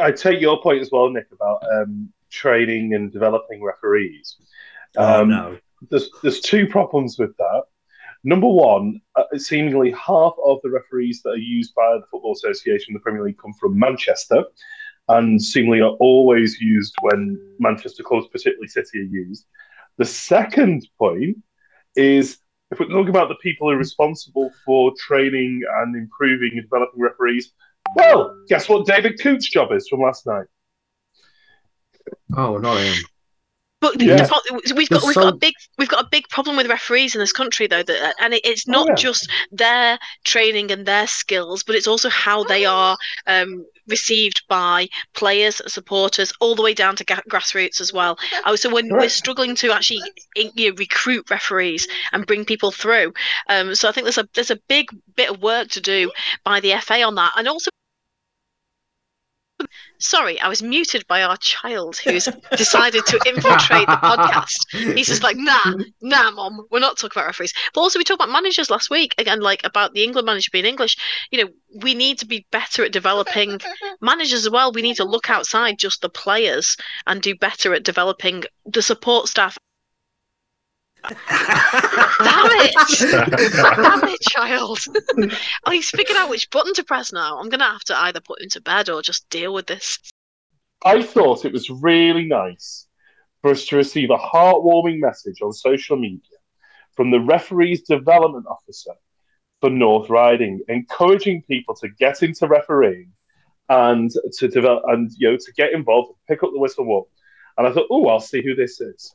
I 0.00 0.10
take 0.10 0.40
your 0.40 0.60
point 0.60 0.80
as 0.80 0.90
well, 0.90 1.08
Nick, 1.10 1.26
about 1.30 1.62
um, 1.72 2.12
training 2.30 2.94
and 2.94 3.12
developing 3.12 3.62
referees. 3.62 4.36
Oh, 4.96 5.22
Um, 5.22 5.28
no. 5.30 5.58
There's 5.90 6.10
there's 6.22 6.40
two 6.40 6.66
problems 6.66 7.18
with 7.18 7.36
that. 7.36 7.62
Number 8.24 8.48
one, 8.48 9.00
uh, 9.14 9.24
seemingly 9.36 9.92
half 9.92 10.32
of 10.44 10.58
the 10.62 10.70
referees 10.70 11.22
that 11.22 11.30
are 11.30 11.36
used 11.36 11.72
by 11.74 11.94
the 11.94 12.04
Football 12.10 12.32
Association, 12.32 12.92
the 12.94 13.00
Premier 13.00 13.22
League, 13.22 13.38
come 13.38 13.52
from 13.60 13.78
Manchester, 13.78 14.42
and 15.06 15.40
seemingly 15.40 15.80
are 15.80 15.96
always 16.00 16.60
used 16.60 16.94
when 17.02 17.38
Manchester 17.60 18.02
clubs, 18.02 18.26
particularly 18.26 18.66
City, 18.66 18.98
are 18.98 19.02
used. 19.02 19.46
The 19.98 20.04
second 20.04 20.88
point 20.98 21.38
is 21.94 22.38
if 22.70 22.80
we're 22.80 22.88
talking 22.88 23.08
about 23.08 23.28
the 23.28 23.36
people 23.36 23.68
who 23.68 23.74
are 23.74 23.78
responsible 23.78 24.50
for 24.64 24.92
training 24.98 25.62
and 25.78 25.96
improving 25.96 26.50
and 26.54 26.62
developing 26.62 27.00
referees, 27.00 27.52
well, 27.94 28.36
guess 28.48 28.68
what 28.68 28.86
David 28.86 29.20
Coote's 29.20 29.48
job 29.48 29.72
is 29.72 29.88
from 29.88 30.00
last 30.00 30.26
night? 30.26 30.46
Oh, 32.36 32.56
not 32.58 32.78
him. 32.78 32.94
But 33.80 34.00
Yeah. 34.02 34.16
the 34.16 34.72
we've 34.74 34.88
got 34.88 35.02
There's 35.02 35.04
we've 35.06 35.14
so- 35.14 35.20
got 35.22 35.34
a 35.34 35.36
big 35.36 35.54
we've 35.78 35.88
got 35.88 36.04
a 36.04 36.08
big 36.10 36.28
problem 36.30 36.56
with 36.56 36.66
referees 36.66 37.14
in 37.14 37.20
this 37.20 37.32
country 37.32 37.68
though 37.68 37.84
that 37.84 38.14
and 38.18 38.34
it, 38.34 38.40
it's 38.44 38.66
not 38.66 38.88
yeah. 38.88 38.94
just 38.96 39.30
their 39.52 40.00
training 40.24 40.72
and 40.72 40.84
their 40.84 41.06
skills 41.06 41.62
but 41.62 41.76
it's 41.76 41.86
also 41.86 42.08
how 42.08 42.42
they 42.42 42.64
are 42.64 42.96
um, 43.28 43.64
received 43.86 44.42
by 44.48 44.88
players 45.14 45.62
supporters 45.68 46.32
all 46.40 46.56
the 46.56 46.62
way 46.62 46.74
down 46.74 46.96
to 46.96 47.04
ga- 47.04 47.22
grassroots 47.30 47.80
as 47.80 47.92
well 47.92 48.18
oh, 48.46 48.56
so 48.56 48.68
when 48.68 48.88
we're 48.90 49.08
struggling 49.08 49.54
to 49.54 49.70
actually 49.70 50.02
you 50.34 50.70
know, 50.70 50.74
recruit 50.76 51.30
referees 51.30 51.86
and 52.12 52.26
bring 52.26 52.44
people 52.44 52.72
through 52.72 53.12
um, 53.48 53.76
so 53.76 53.88
I 53.88 53.92
think 53.92 54.06
there's 54.06 54.18
a 54.18 54.28
there's 54.34 54.50
a 54.50 54.58
big 54.68 54.88
bit 55.14 55.30
of 55.30 55.40
work 55.40 55.68
to 55.68 55.80
do 55.80 56.10
by 56.42 56.58
the 56.58 56.74
FA 56.80 57.02
on 57.02 57.14
that 57.14 57.32
and 57.36 57.46
also 57.46 57.70
Sorry, 59.98 60.40
I 60.40 60.48
was 60.48 60.62
muted 60.62 61.06
by 61.08 61.22
our 61.22 61.36
child 61.38 61.96
who's 61.96 62.28
decided 62.56 63.04
to 63.06 63.20
infiltrate 63.26 63.86
the 63.86 63.96
podcast. 63.96 64.94
He's 64.94 65.08
just 65.08 65.22
like, 65.22 65.36
nah, 65.36 65.74
nah, 66.00 66.30
mom, 66.30 66.66
we're 66.70 66.78
not 66.78 66.96
talking 66.96 67.18
about 67.18 67.26
referees. 67.26 67.52
But 67.74 67.80
also, 67.80 67.98
we 67.98 68.04
talked 68.04 68.22
about 68.22 68.32
managers 68.32 68.70
last 68.70 68.90
week 68.90 69.14
again, 69.18 69.40
like 69.40 69.60
about 69.64 69.94
the 69.94 70.04
England 70.04 70.26
manager 70.26 70.50
being 70.52 70.64
English. 70.66 70.96
You 71.30 71.44
know, 71.44 71.50
we 71.82 71.94
need 71.94 72.18
to 72.20 72.26
be 72.26 72.46
better 72.52 72.84
at 72.84 72.92
developing 72.92 73.60
managers 74.00 74.46
as 74.46 74.50
well. 74.50 74.72
We 74.72 74.82
need 74.82 74.96
to 74.96 75.04
look 75.04 75.30
outside 75.30 75.78
just 75.78 76.02
the 76.02 76.08
players 76.08 76.76
and 77.06 77.20
do 77.20 77.34
better 77.34 77.74
at 77.74 77.82
developing 77.82 78.44
the 78.66 78.82
support 78.82 79.28
staff. 79.28 79.58
Damn 81.02 81.16
it! 82.60 82.74
Damn 83.52 84.08
it, 84.08 84.20
child! 84.22 84.78
oh, 85.66 85.70
he's 85.70 85.90
figured 85.90 86.16
out 86.16 86.30
which 86.30 86.50
button 86.50 86.74
to 86.74 86.84
press 86.84 87.12
now. 87.12 87.38
I'm 87.38 87.48
gonna 87.48 87.64
have 87.64 87.84
to 87.84 87.96
either 87.96 88.20
put 88.20 88.42
him 88.42 88.48
to 88.50 88.60
bed 88.60 88.88
or 88.88 89.02
just 89.02 89.28
deal 89.30 89.54
with 89.54 89.66
this. 89.66 89.98
I 90.84 91.02
thought 91.02 91.44
it 91.44 91.52
was 91.52 91.70
really 91.70 92.24
nice 92.24 92.86
for 93.42 93.50
us 93.50 93.66
to 93.66 93.76
receive 93.76 94.10
a 94.10 94.18
heartwarming 94.18 95.00
message 95.00 95.40
on 95.42 95.52
social 95.52 95.96
media 95.96 96.38
from 96.96 97.10
the 97.10 97.20
referee's 97.20 97.82
development 97.82 98.46
officer 98.48 98.92
for 99.60 99.70
North 99.70 100.08
Riding, 100.10 100.60
encouraging 100.68 101.42
people 101.42 101.74
to 101.76 101.88
get 101.98 102.22
into 102.22 102.46
refereeing 102.46 103.12
and 103.68 104.10
to 104.38 104.48
develop 104.48 104.82
and 104.86 105.10
you 105.16 105.30
know 105.30 105.36
to 105.36 105.52
get 105.52 105.72
involved, 105.72 106.12
pick 106.26 106.42
up 106.42 106.50
the 106.52 106.58
whistle 106.58 106.84
walk. 106.84 107.08
And 107.56 107.66
I 107.66 107.72
thought, 107.72 107.88
oh, 107.90 108.06
I'll 108.06 108.20
see 108.20 108.42
who 108.42 108.54
this 108.54 108.80
is. 108.80 109.14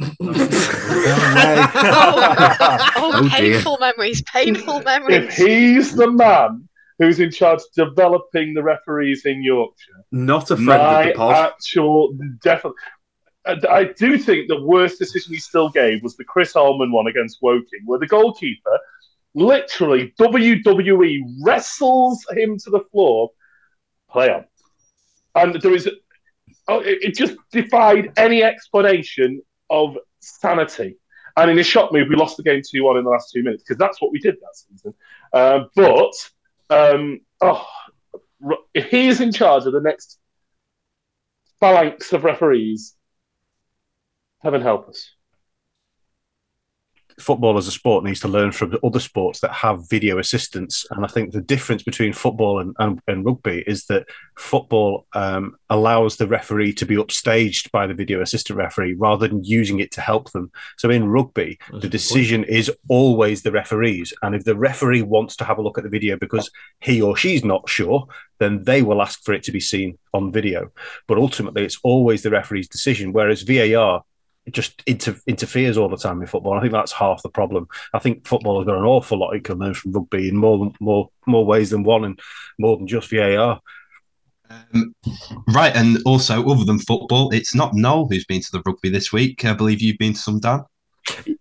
Oh, 2.97 3.23
dear. 3.23 3.31
painful 3.31 3.79
memories, 3.81 4.23
painful 4.23 4.83
If 4.87 5.37
he's 5.37 5.95
the 5.95 6.11
man 6.11 6.69
who's 6.99 7.19
in 7.19 7.31
charge 7.31 7.61
of 7.61 7.89
developing 7.89 8.55
the 8.55 8.63
referees 8.63 9.25
in 9.25 9.43
Yorkshire, 9.43 10.05
Not 10.13 10.51
a 10.51 10.57
friend 10.57 10.67
my 10.67 11.01
of 11.03 11.07
the 11.09 11.13
pod. 11.15 11.53
actual 11.55 12.17
definitely. 12.43 12.79
I 13.47 13.85
do 13.97 14.19
think 14.19 14.49
the 14.49 14.61
worst 14.63 14.99
decision 14.99 15.33
he 15.33 15.41
still 15.41 15.71
gave 15.71 16.03
was 16.03 16.15
the 16.17 16.25
Chris 16.25 16.55
Ullman 16.55 16.93
one 16.93 17.07
against 17.07 17.39
Woking, 17.41 17.81
where 17.87 17.99
the 17.99 18.07
goalkeeper 18.07 18.79
literally 19.35 20.13
WWE 20.21 21.21
wrestles 21.43 22.25
him 22.33 22.59
to 22.59 22.71
the 22.71 22.81
floor. 22.93 23.31
Play 24.11 24.29
on, 24.31 24.45
and 25.37 25.61
there 25.63 25.75
is 25.75 25.89
oh, 26.71 26.81
it, 26.81 26.99
it 27.03 27.15
just 27.15 27.37
defied 27.51 28.13
any 28.17 28.43
explanation 28.43 29.43
of 29.69 29.97
sanity. 30.21 30.97
And 31.37 31.51
in 31.51 31.59
a 31.59 31.63
shot 31.63 31.93
move, 31.93 32.09
we 32.09 32.17
lost 32.17 32.37
the 32.37 32.43
game 32.43 32.63
two 32.69 32.85
one 32.85 32.97
in 32.97 33.05
the 33.05 33.11
last 33.11 33.31
two 33.33 33.43
minutes 33.43 33.63
because 33.63 33.79
that's 33.79 34.01
what 34.01 34.13
we 34.13 34.19
did 34.19 34.37
that 34.37 34.55
season. 34.55 34.95
Uh, 35.33 35.61
but 35.75 36.13
um, 36.71 37.21
oh, 37.41 37.67
if 38.75 38.87
he 38.87 39.09
is 39.09 39.21
in 39.21 39.33
charge 39.33 39.67
of 39.67 39.73
the 39.73 39.81
next 39.81 40.19
phalanx 41.61 42.13
of 42.13 42.25
referees, 42.25 42.95
heaven 44.43 44.61
help 44.61 44.89
us. 44.89 45.11
Football 47.21 47.59
as 47.59 47.67
a 47.69 47.73
sport 47.73 48.05
needs 48.05 48.21
to 48.21 48.29
learn 48.29 48.53
from 48.53 48.71
the 48.71 48.81
other 48.85 49.01
sports 49.01 49.41
that 49.41 49.53
have 49.53 49.89
video 49.89 50.19
assistance. 50.19 50.87
And 50.91 51.05
I 51.05 51.09
think 51.09 51.33
the 51.33 51.41
difference 51.41 51.83
between 51.83 52.13
football 52.13 52.59
and, 52.59 52.75
and, 52.79 53.01
and 53.07 53.25
rugby 53.25 53.63
is 53.67 53.87
that 53.87 54.07
football 54.37 55.07
um, 55.15 55.57
allows 55.69 56.17
the 56.17 56.27
referee 56.27 56.73
to 56.75 56.87
be 56.87 56.97
upstaged 56.97 57.71
by 57.71 57.87
the 57.87 57.95
video 57.95 58.21
assistant 58.21 58.59
referee 58.59 58.95
rather 58.95 59.29
than 59.29 59.45
using 59.45 59.81
it 59.81 59.91
to 59.93 60.01
help 60.01 60.33
them. 60.33 60.51
So 60.79 60.91
in 60.91 61.09
rugby, 61.09 61.59
the 61.81 61.89
decision 61.89 62.45
is 62.45 62.71
always 62.89 63.43
the 63.43 63.53
referee's. 63.53 64.13
And 64.23 64.35
if 64.35 64.45
the 64.45 64.57
referee 64.57 65.03
wants 65.03 65.37
to 65.37 65.45
have 65.45 65.59
a 65.59 65.63
look 65.63 65.79
at 65.79 65.85
the 65.85 65.91
video 65.91 66.17
because 66.17 66.51
he 66.81 67.01
or 67.03 67.17
she's 67.17 67.45
not 67.45 67.69
sure, 67.69 68.07
then 68.39 68.65
they 68.65 68.83
will 68.83 69.03
ask 69.03 69.23
for 69.23 69.35
it 69.35 69.43
to 69.45 69.53
be 69.53 69.61
seen 69.61 69.99
on 70.15 70.33
video. 70.33 70.73
But 71.07 71.19
ultimately, 71.19 71.65
it's 71.65 71.79
always 71.83 72.23
the 72.23 72.31
referee's 72.31 72.69
decision. 72.69 73.13
Whereas 73.13 73.43
VAR, 73.43 74.03
just 74.53 74.83
inter- 74.87 75.21
interferes 75.27 75.77
all 75.77 75.89
the 75.89 75.97
time 75.97 76.21
in 76.21 76.27
football. 76.27 76.55
I 76.55 76.61
think 76.61 76.73
that's 76.73 76.93
half 76.93 77.23
the 77.23 77.29
problem. 77.29 77.69
I 77.93 77.99
think 77.99 78.27
football 78.27 78.59
has 78.59 78.67
got 78.67 78.79
an 78.79 78.85
awful 78.85 79.19
lot 79.19 79.35
it 79.35 79.45
can 79.45 79.59
learn 79.59 79.75
from 79.75 79.93
rugby 79.93 80.29
in 80.29 80.37
more 80.37 80.59
than 80.59 80.75
more 80.81 81.11
more 81.27 81.45
ways 81.45 81.71
than 81.71 81.83
one, 81.83 82.05
and 82.05 82.21
more 82.59 82.77
than 82.77 82.87
just 82.87 83.11
VAR. 83.11 83.61
Um, 84.51 84.95
right, 85.55 85.75
and 85.77 85.99
also 86.05 86.45
other 86.49 86.65
than 86.65 86.81
football, 86.81 87.31
it's 87.31 87.55
not 87.55 87.75
Noel 87.75 88.09
who's 88.09 88.25
been 88.25 88.41
to 88.41 88.53
the 88.53 88.63
rugby 88.67 88.91
this 88.91 89.13
week. 89.13 89.45
I 89.45 89.53
believe 89.53 89.81
you've 89.81 89.99
been 89.99 90.15
to 90.15 90.19
some, 90.19 90.41
Dan. 90.41 90.65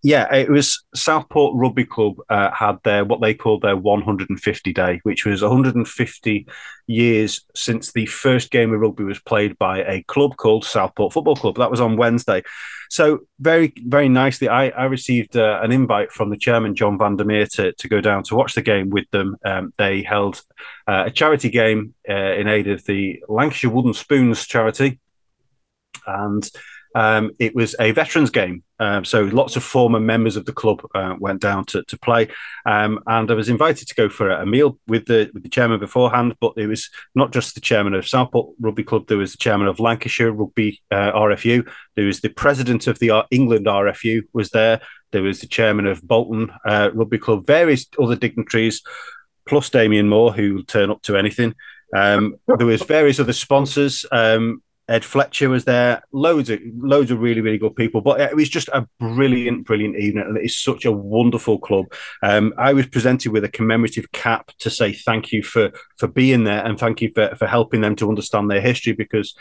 Yeah, 0.02 0.34
it 0.34 0.50
was 0.50 0.84
Southport 0.96 1.54
Rugby 1.56 1.86
Club 1.86 2.16
uh, 2.30 2.52
had 2.52 2.78
their 2.84 3.04
what 3.04 3.22
they 3.22 3.34
called 3.34 3.62
their 3.62 3.76
150 3.76 4.74
day, 4.74 5.00
which 5.04 5.26
was 5.26 5.42
150 5.42 6.48
years 6.88 7.46
since 7.56 7.92
the 7.92 8.06
first 8.06 8.50
game 8.50 8.74
of 8.74 8.80
rugby 8.80 9.04
was 9.04 9.20
played 9.20 9.58
by 9.58 9.80
a 9.84 10.04
club 10.04 10.38
called 10.38 10.66
Southport 10.66 11.14
Football 11.14 11.36
Club. 11.36 11.58
That 11.58 11.72
was 11.72 11.82
on 11.82 11.98
Wednesday. 11.98 12.44
So 12.90 13.20
very, 13.40 13.74
very 13.78 14.10
nicely, 14.10 14.50
I, 14.50 14.70
I 14.70 14.86
received 14.86 15.38
uh, 15.38 15.60
an 15.62 15.72
invite 15.72 16.12
from 16.12 16.32
the 16.32 16.38
chairman 16.38 16.76
John 16.76 16.98
van 16.98 17.18
Vandermeer 17.18 17.46
to 17.54 17.74
to 17.74 17.88
go 17.88 18.02
down 18.02 18.24
to 18.24 18.36
watch 18.36 18.56
the 18.56 18.62
game 18.62 18.90
with 18.90 19.10
them. 19.12 19.38
Um, 19.46 19.74
they 19.78 20.02
held 20.02 20.42
uh, 20.88 21.04
a 21.08 21.12
charity 21.12 21.50
game 21.50 21.94
uh, 22.10 22.14
in 22.14 22.48
aid 22.48 22.68
of 22.68 22.84
the 22.86 23.22
Lancashire 23.28 23.70
Wooden 23.70 23.94
Spoons 23.94 24.48
charity, 24.48 25.00
and 26.08 26.50
um, 26.96 27.32
it 27.40 27.56
was 27.56 27.76
a 27.80 27.92
veterans 27.92 28.30
game. 28.30 28.64
Um, 28.80 29.04
so 29.04 29.24
lots 29.24 29.56
of 29.56 29.64
former 29.64 30.00
members 30.00 30.38
of 30.38 30.46
the 30.46 30.54
club 30.54 30.82
uh, 30.96 31.16
went 31.20 31.42
down 31.42 31.66
to, 31.66 31.84
to 31.84 32.00
play, 32.00 32.30
um, 32.66 33.00
and 33.08 33.30
I 33.30 33.34
was 33.34 33.50
invited 33.50 33.88
to 33.88 33.96
go 33.96 34.10
for 34.10 34.30
a 34.30 34.46
meal 34.46 34.80
with 34.88 35.06
the 35.06 35.30
with 35.34 35.44
the 35.44 35.50
chairman 35.50 35.80
beforehand. 35.80 36.36
But 36.40 36.54
it 36.56 36.68
was 36.68 36.90
not 37.14 37.32
just 37.32 37.56
the 37.56 37.62
chairman 37.62 37.94
of 37.94 38.08
Southport 38.08 38.56
Rugby 38.60 38.84
Club. 38.84 39.08
There 39.08 39.18
was 39.18 39.34
the 39.34 39.38
chairman 39.38 39.68
of 39.68 39.80
Lancashire 39.80 40.32
Rugby 40.32 40.82
uh, 40.92 41.12
RFU. 41.12 41.70
There 41.96 42.06
was 42.06 42.22
the 42.22 42.30
president 42.30 42.88
of 42.88 43.00
the 43.00 43.12
uh, 43.12 43.24
England 43.32 43.66
RFU 43.66 44.24
was 44.34 44.52
there. 44.52 44.82
There 45.12 45.24
was 45.24 45.42
the 45.42 45.48
chairman 45.48 45.86
of 45.88 46.02
Bolton 46.02 46.52
uh, 46.66 46.92
Rugby 46.94 47.18
Club. 47.18 47.46
Various 47.46 47.86
other 48.02 48.16
dignitaries, 48.16 48.82
plus 49.46 49.70
Damien 49.70 50.08
Moore, 50.08 50.32
who 50.32 50.56
will 50.56 50.64
turn 50.64 50.90
up 50.90 51.02
to 51.04 51.18
anything. 51.18 51.54
Um, 51.96 52.36
there 52.48 52.68
was 52.68 52.84
various 52.84 53.20
other 53.20 53.34
sponsors. 53.34 54.06
Um, 54.12 54.62
Ed 54.90 55.06
Fletcher 55.06 55.50
was 55.50 55.66
there. 55.66 56.02
Loads 56.12 56.50
of 56.50 56.60
loads 56.78 57.12
of 57.12 57.20
really 57.20 57.42
really 57.42 57.60
good 57.60 57.76
people. 57.76 58.02
But 58.02 58.20
it 58.20 58.36
was 58.36 58.50
just 58.50 58.70
a 58.70 58.88
brilliant 59.00 59.66
brilliant 59.66 59.98
evening, 59.98 60.26
and 60.26 60.38
it's 60.38 60.58
such 60.58 60.84
a 60.84 60.92
wonderful 60.92 61.60
club. 61.60 61.86
Um, 62.24 62.54
I 62.58 62.74
was 62.74 62.88
presented 62.88 63.32
with 63.32 63.44
a 63.44 63.50
commemorative 63.50 64.12
cap 64.12 64.52
to 64.60 64.70
say 64.70 64.92
thank 64.92 65.32
you 65.32 65.44
for 65.44 65.72
for 65.98 66.08
being 66.08 66.44
there 66.44 66.66
and 66.66 66.78
thank 66.78 67.02
you 67.02 67.12
for 67.14 67.36
for 67.36 67.46
helping 67.46 67.82
them 67.82 67.96
to 67.98 68.10
understand 68.10 68.50
their 68.50 68.62
history 68.62 68.94
because. 68.94 69.36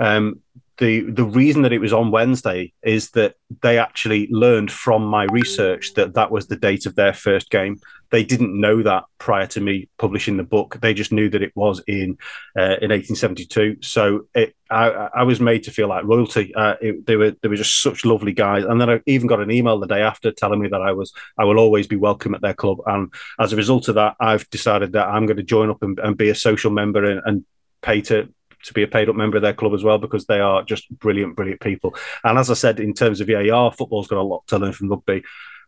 Um, 0.00 0.40
the 0.78 1.02
the 1.02 1.24
reason 1.24 1.62
that 1.62 1.72
it 1.72 1.78
was 1.78 1.92
on 1.92 2.10
Wednesday 2.10 2.72
is 2.82 3.10
that 3.12 3.36
they 3.62 3.78
actually 3.78 4.26
learned 4.32 4.72
from 4.72 5.04
my 5.04 5.22
research 5.30 5.94
that 5.94 6.14
that 6.14 6.32
was 6.32 6.48
the 6.48 6.56
date 6.56 6.84
of 6.84 6.96
their 6.96 7.12
first 7.12 7.48
game. 7.48 7.78
They 8.10 8.24
didn't 8.24 8.58
know 8.58 8.82
that 8.82 9.04
prior 9.18 9.46
to 9.48 9.60
me 9.60 9.88
publishing 9.98 10.36
the 10.36 10.42
book. 10.42 10.78
They 10.80 10.94
just 10.94 11.12
knew 11.12 11.28
that 11.30 11.42
it 11.42 11.52
was 11.54 11.82
in 11.86 12.18
uh, 12.56 12.78
in 12.80 12.90
1872. 12.90 13.78
So 13.82 14.26
it, 14.34 14.54
I, 14.70 14.88
I 15.14 15.22
was 15.24 15.40
made 15.40 15.64
to 15.64 15.70
feel 15.70 15.88
like 15.88 16.04
royalty. 16.04 16.54
Uh, 16.54 16.74
it, 16.80 17.06
they 17.06 17.16
were 17.16 17.34
they 17.42 17.48
were 17.48 17.56
just 17.56 17.82
such 17.82 18.04
lovely 18.04 18.32
guys. 18.32 18.64
And 18.64 18.80
then 18.80 18.90
I 18.90 19.00
even 19.06 19.26
got 19.26 19.40
an 19.40 19.50
email 19.50 19.78
the 19.78 19.86
day 19.86 20.02
after 20.02 20.32
telling 20.32 20.60
me 20.60 20.68
that 20.68 20.82
I 20.82 20.92
was 20.92 21.12
I 21.38 21.44
will 21.44 21.58
always 21.58 21.86
be 21.86 21.96
welcome 21.96 22.34
at 22.34 22.42
their 22.42 22.54
club. 22.54 22.78
And 22.86 23.12
as 23.38 23.52
a 23.52 23.56
result 23.56 23.88
of 23.88 23.96
that, 23.96 24.16
I've 24.20 24.48
decided 24.50 24.92
that 24.92 25.08
I'm 25.08 25.26
going 25.26 25.36
to 25.36 25.42
join 25.42 25.70
up 25.70 25.82
and, 25.82 25.98
and 25.98 26.16
be 26.16 26.30
a 26.30 26.34
social 26.34 26.70
member 26.70 27.04
and, 27.04 27.20
and 27.24 27.44
pay 27.82 28.00
to 28.02 28.28
to 28.64 28.72
be 28.72 28.82
a 28.82 28.88
paid 28.88 29.08
up 29.08 29.16
member 29.16 29.36
of 29.36 29.42
their 29.42 29.54
club 29.54 29.74
as 29.74 29.84
well 29.84 29.98
because 29.98 30.26
they 30.26 30.40
are 30.40 30.62
just 30.62 30.90
brilliant, 30.98 31.36
brilliant 31.36 31.60
people. 31.60 31.94
And 32.22 32.38
as 32.38 32.50
I 32.50 32.54
said, 32.54 32.80
in 32.80 32.94
terms 32.94 33.20
of 33.20 33.28
VAR, 33.28 33.72
football's 33.72 34.08
got 34.08 34.18
a 34.18 34.22
lot 34.22 34.46
to 34.48 34.58
learn 34.58 34.72
from 34.72 34.88
rugby. 34.88 35.22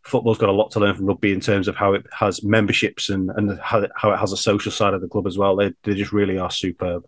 Football's 0.07 0.39
got 0.39 0.49
a 0.49 0.53
lot 0.53 0.71
to 0.71 0.81
learn 0.81 0.95
from 0.95 1.07
rugby 1.07 1.33
in 1.33 1.41
terms 1.41 1.69
of 1.69 1.77
how 1.77 1.93
it 1.95 2.07
has 2.13 2.45
memberships 2.45 3.11
and, 3.11 3.31
and 3.31 3.59
how, 3.61 3.81
it, 3.81 3.91
how 3.97 4.13
it 4.13 4.19
has 4.19 4.33
a 4.33 4.37
social 4.37 4.71
side 4.71 4.95
of 4.95 5.01
the 5.01 5.09
club 5.09 5.27
as 5.27 5.37
well. 5.37 5.57
They, 5.57 5.75
they 5.83 5.95
just 5.95 6.13
really 6.13 6.39
are 6.39 6.51
superb. 6.51 7.05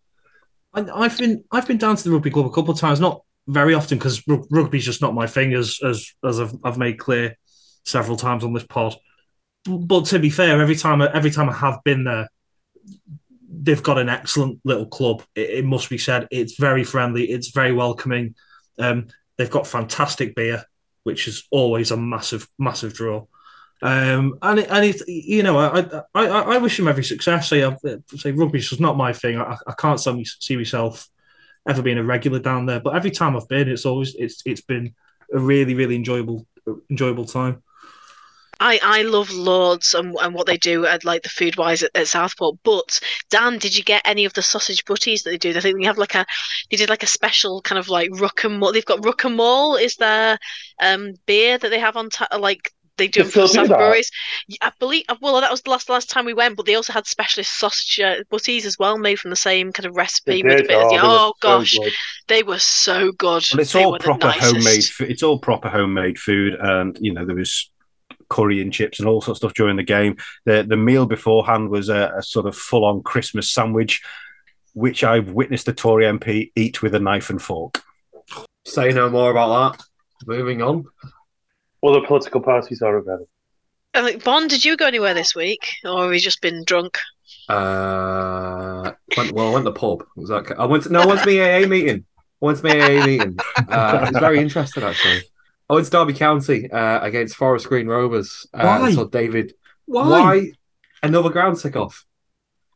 I've 0.74 1.18
been 1.18 1.44
I've 1.50 1.66
been 1.66 1.78
down 1.78 1.96
to 1.96 2.04
the 2.04 2.10
rugby 2.10 2.30
club 2.30 2.46
a 2.46 2.50
couple 2.50 2.72
of 2.72 2.78
times, 2.78 3.00
not 3.00 3.22
very 3.46 3.74
often 3.74 3.98
because 3.98 4.22
rugby's 4.50 4.84
just 4.84 5.00
not 5.00 5.14
my 5.14 5.26
thing, 5.26 5.54
as 5.54 5.80
as 5.82 6.12
as 6.24 6.38
I've, 6.40 6.54
I've 6.62 6.78
made 6.78 6.98
clear 6.98 7.36
several 7.84 8.16
times 8.16 8.44
on 8.44 8.52
this 8.52 8.66
pod. 8.66 8.94
But 9.64 10.04
to 10.06 10.18
be 10.18 10.30
fair, 10.30 10.60
every 10.60 10.76
time 10.76 11.00
every 11.02 11.30
time 11.30 11.48
I 11.48 11.54
have 11.54 11.78
been 11.84 12.04
there, 12.04 12.28
they've 13.50 13.82
got 13.82 13.98
an 13.98 14.08
excellent 14.08 14.60
little 14.64 14.86
club. 14.86 15.22
It, 15.34 15.50
it 15.50 15.64
must 15.64 15.88
be 15.90 15.98
said. 15.98 16.28
It's 16.30 16.58
very 16.58 16.84
friendly. 16.84 17.30
It's 17.30 17.48
very 17.50 17.72
welcoming. 17.72 18.34
Um, 18.78 19.08
they've 19.36 19.50
got 19.50 19.66
fantastic 19.66 20.34
beer, 20.34 20.64
which 21.08 21.26
is 21.26 21.48
always 21.50 21.90
a 21.90 21.96
massive 21.96 22.46
massive 22.58 22.92
draw. 22.92 23.24
Um, 23.80 24.38
and 24.42 24.58
it, 24.58 24.68
and 24.70 24.84
it, 24.84 25.08
you 25.08 25.42
know, 25.42 25.58
I, 25.58 25.80
I 26.14 26.26
I 26.54 26.58
wish 26.58 26.78
him 26.78 26.86
every 26.86 27.04
success. 27.04 27.48
Say, 27.48 27.64
say 28.16 28.32
rugby's 28.32 28.68
just 28.68 28.80
not 28.86 28.98
my 28.98 29.14
thing. 29.14 29.40
I, 29.40 29.56
I 29.66 29.72
can't 29.72 29.98
see 29.98 30.56
myself 30.56 31.08
ever 31.66 31.80
being 31.80 31.96
a 31.96 32.04
regular 32.04 32.40
down 32.40 32.66
there. 32.66 32.80
But 32.80 32.94
every 32.94 33.10
time 33.10 33.34
I've 33.34 33.48
been, 33.48 33.70
it's 33.70 33.86
always 33.86 34.14
it's 34.16 34.42
it's 34.44 34.60
been 34.60 34.94
a 35.32 35.38
really 35.38 35.74
really 35.74 35.96
enjoyable 35.96 36.46
enjoyable 36.90 37.24
time. 37.24 37.62
I, 38.60 38.80
I 38.82 39.02
love 39.02 39.32
Lords 39.32 39.94
and, 39.94 40.16
and 40.20 40.34
what 40.34 40.46
they 40.46 40.56
do 40.56 40.84
at 40.84 41.04
like 41.04 41.22
the 41.22 41.28
food 41.28 41.56
wise 41.56 41.82
at, 41.82 41.90
at, 41.94 42.08
Southport. 42.08 42.58
But 42.64 43.00
Dan, 43.30 43.58
did 43.58 43.76
you 43.76 43.84
get 43.84 44.02
any 44.04 44.24
of 44.24 44.32
the 44.32 44.42
sausage 44.42 44.84
butties 44.84 45.22
that 45.22 45.30
they 45.30 45.38
do? 45.38 45.56
I 45.56 45.60
think 45.60 45.78
they 45.78 45.86
have 45.86 45.98
like 45.98 46.14
a 46.14 46.26
they 46.70 46.76
did 46.76 46.90
like 46.90 47.02
a 47.02 47.08
special 47.08 47.62
kind 47.62 47.78
of 47.78 47.88
like 47.88 48.10
Ruck 48.12 48.44
and 48.44 48.62
They've 48.72 48.84
got 48.84 49.04
Ruck 49.04 49.24
and 49.24 49.36
Maul 49.36 49.76
is 49.76 49.96
their 49.96 50.38
um 50.80 51.14
beer 51.26 51.58
that 51.58 51.68
they 51.68 51.78
have 51.78 51.96
on 51.96 52.10
ta- 52.10 52.28
like 52.38 52.72
they 52.98 53.08
do 53.08 53.22
them 53.22 53.30
for 53.30 53.46
Southbury's. 53.46 54.10
I 54.60 54.72
believe. 54.78 55.04
Well, 55.20 55.40
that 55.40 55.50
was 55.50 55.62
the 55.62 55.70
last 55.70 55.88
last 55.88 56.10
time 56.10 56.26
we 56.26 56.34
went, 56.34 56.56
but 56.56 56.66
they 56.66 56.74
also 56.74 56.92
had 56.92 57.06
specialist 57.06 57.58
sausage 57.58 58.00
uh, 58.00 58.24
butties 58.28 58.66
as 58.66 58.78
well, 58.78 58.98
made 58.98 59.20
from 59.20 59.30
the 59.30 59.36
same 59.36 59.72
kind 59.72 59.86
of 59.86 59.96
recipe. 59.96 60.42
With 60.42 60.60
a 60.60 60.64
bit 60.64 60.70
oh, 60.72 60.96
of, 60.96 61.00
oh 61.04 61.34
gosh, 61.40 61.76
so 61.76 61.84
they 62.26 62.42
were 62.42 62.58
so 62.58 63.12
good. 63.12 63.46
Well, 63.52 63.60
it's 63.60 63.72
they 63.72 63.84
all 63.84 63.98
proper 63.98 64.30
homemade. 64.30 64.84
It's 65.00 65.22
all 65.22 65.38
proper 65.38 65.68
homemade 65.68 66.18
food, 66.18 66.54
and 66.60 66.98
you 67.00 67.14
know 67.14 67.24
there 67.24 67.36
was 67.36 67.70
curry 68.28 68.60
and 68.60 68.72
chips 68.72 68.98
and 68.98 69.08
all 69.08 69.20
sorts 69.20 69.38
of 69.38 69.50
stuff 69.50 69.54
during 69.54 69.76
the 69.76 69.82
game. 69.82 70.16
The 70.44 70.64
the 70.66 70.76
meal 70.76 71.06
beforehand 71.06 71.70
was 71.70 71.88
a, 71.88 72.12
a 72.16 72.22
sort 72.22 72.46
of 72.46 72.56
full 72.56 72.84
on 72.84 73.02
Christmas 73.02 73.50
sandwich, 73.50 74.02
which 74.74 75.04
I've 75.04 75.32
witnessed 75.32 75.66
the 75.66 75.72
Tory 75.72 76.04
MP 76.04 76.52
eat 76.56 76.82
with 76.82 76.94
a 76.94 77.00
knife 77.00 77.30
and 77.30 77.40
fork. 77.40 77.82
Say 78.66 78.92
no 78.92 79.08
more 79.08 79.30
about 79.30 79.78
that. 79.78 79.84
Moving 80.26 80.62
on. 80.62 80.84
Other 81.82 82.00
political 82.06 82.40
parties 82.40 82.82
are 82.82 82.96
available. 82.96 83.28
I 83.94 84.02
think 84.02 84.24
Bond, 84.24 84.50
did 84.50 84.64
you 84.64 84.76
go 84.76 84.86
anywhere 84.86 85.14
this 85.14 85.34
week, 85.34 85.66
or 85.84 86.04
have 86.04 86.14
you 86.14 86.20
just 86.20 86.42
been 86.42 86.64
drunk? 86.64 86.98
Uh, 87.48 88.92
went, 89.16 89.32
well, 89.32 89.48
I 89.48 89.52
went 89.52 89.64
to 89.64 89.70
the 89.70 89.78
pub. 89.78 90.04
Was 90.16 90.28
that? 90.28 90.58
I 90.58 90.66
went. 90.66 90.84
To, 90.84 90.92
no, 90.92 91.00
I 91.00 91.06
went 91.06 91.20
to 91.22 91.26
my 91.26 91.64
AA 91.64 91.66
meeting. 91.66 92.04
I 92.42 92.44
went 92.44 92.58
to 92.58 92.64
my 92.64 92.80
AA 92.80 93.06
meeting. 93.06 93.38
Uh, 93.68 94.06
it 94.06 94.12
was 94.12 94.20
very 94.20 94.38
interesting, 94.38 94.82
actually. 94.82 95.22
I 95.70 95.76
it's 95.76 95.90
Derby 95.90 96.14
County 96.14 96.70
uh, 96.70 97.00
against 97.02 97.36
Forest 97.36 97.68
Green 97.68 97.86
Rovers. 97.86 98.46
Uh, 98.54 98.78
Why? 98.80 98.92
So 98.94 99.06
David. 99.06 99.54
Why? 99.84 100.08
Why? 100.08 100.52
Another 101.02 101.30
ground 101.30 101.58
tick 101.58 101.76
off. 101.76 102.04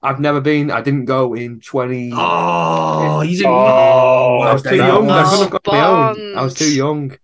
I've 0.03 0.21
never 0.21 0.41
been. 0.41 0.71
I 0.71 0.83
didn't 0.83 1.05
go 1.05 1.35
in 1.35 1.61
twenty. 1.61 2.13
Oh, 2.15 3.23
you 3.23 3.37
didn't. 3.37 3.53
Oh, 3.53 4.41
I 4.43 4.53
was 4.53 4.63
too 4.63 4.77
young. 4.77 5.09
I 5.11 5.23
couldn't 5.25 5.41
have 5.41 5.51
got 5.51 5.67
my 5.67 5.87
own. 5.87 6.37
I 6.37 6.43
was 6.43 6.55
too 6.55 6.75
young. 6.75 7.17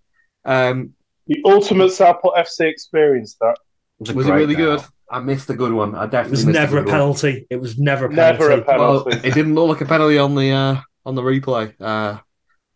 Um, 0.45 0.93
the 1.27 1.41
ultimate 1.45 1.91
Southport 1.91 2.35
FC 2.37 2.61
experience. 2.61 3.35
That 3.41 3.57
was, 3.99 4.13
was 4.13 4.27
it 4.27 4.31
really 4.31 4.55
good? 4.55 4.81
I 5.11 5.19
missed 5.19 5.49
a 5.49 5.55
good 5.55 5.73
one. 5.73 5.93
I 5.95 6.05
definitely. 6.05 6.41
It 6.41 6.45
was 6.47 6.55
never 6.55 6.77
a, 6.79 6.81
a 6.83 6.85
penalty. 6.85 7.33
One. 7.33 7.45
It 7.49 7.57
was 7.57 7.77
never 7.77 8.05
a 8.05 8.09
penalty. 8.09 8.39
Never 8.39 8.51
a 8.51 8.61
penalty. 8.63 9.09
Well, 9.09 9.25
it 9.25 9.33
didn't 9.33 9.55
look 9.55 9.69
like 9.69 9.81
a 9.81 9.85
penalty 9.85 10.17
on 10.17 10.35
the 10.35 10.51
uh, 10.51 10.81
on 11.05 11.15
the 11.15 11.21
replay. 11.21 11.73
Uh, 11.79 12.19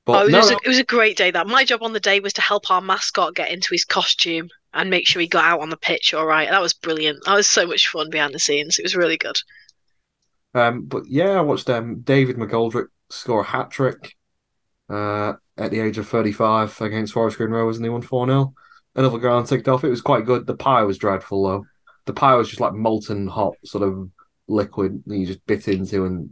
but 0.05 0.23
oh, 0.23 0.27
it, 0.27 0.31
no, 0.31 0.39
was 0.39 0.51
a, 0.51 0.55
it 0.55 0.67
was 0.67 0.79
a 0.79 0.83
great 0.83 1.17
day. 1.17 1.31
That 1.31 1.47
my 1.47 1.63
job 1.63 1.81
on 1.81 1.93
the 1.93 1.99
day 1.99 2.19
was 2.19 2.33
to 2.33 2.41
help 2.41 2.69
our 2.69 2.81
mascot 2.81 3.35
get 3.35 3.51
into 3.51 3.69
his 3.71 3.85
costume 3.85 4.49
and 4.73 4.89
make 4.89 5.07
sure 5.07 5.21
he 5.21 5.27
got 5.27 5.45
out 5.45 5.61
on 5.61 5.69
the 5.69 5.77
pitch 5.77 6.13
all 6.13 6.25
right. 6.25 6.49
That 6.49 6.61
was 6.61 6.73
brilliant. 6.73 7.23
That 7.25 7.35
was 7.35 7.47
so 7.47 7.65
much 7.65 7.87
fun 7.87 8.09
behind 8.09 8.33
the 8.33 8.39
scenes. 8.39 8.79
It 8.79 8.83
was 8.83 8.95
really 8.95 9.17
good. 9.17 9.37
Um, 10.53 10.85
but 10.85 11.03
yeah, 11.07 11.31
I 11.31 11.41
watched 11.41 11.69
um, 11.69 12.01
David 12.01 12.37
McGoldrick 12.37 12.87
score 13.09 13.41
a 13.41 13.45
hat 13.45 13.71
trick 13.71 14.15
uh, 14.89 15.33
at 15.57 15.71
the 15.71 15.79
age 15.79 15.97
of 15.97 16.07
35 16.07 16.81
against 16.81 17.13
Forest 17.13 17.37
Green 17.37 17.51
Rovers 17.51 17.77
and 17.77 17.85
they 17.85 17.89
won 17.89 18.01
4 18.01 18.27
0. 18.27 18.53
Another 18.95 19.17
ground 19.17 19.47
ticked 19.47 19.67
off. 19.67 19.83
It 19.83 19.89
was 19.89 20.01
quite 20.01 20.25
good. 20.25 20.45
The 20.45 20.55
pie 20.55 20.83
was 20.83 20.97
dreadful 20.97 21.43
though. 21.43 21.65
The 22.05 22.13
pie 22.13 22.35
was 22.35 22.49
just 22.49 22.59
like 22.59 22.73
molten 22.73 23.27
hot, 23.27 23.55
sort 23.63 23.87
of 23.87 24.09
liquid 24.47 25.03
that 25.07 25.17
you 25.17 25.25
just 25.25 25.45
bit 25.45 25.67
into 25.67 26.05
and 26.05 26.31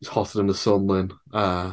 it's 0.00 0.10
hotter 0.10 0.38
than 0.38 0.48
the 0.48 0.54
sun 0.54 0.86
then. 0.86 1.12
Uh, 1.32 1.72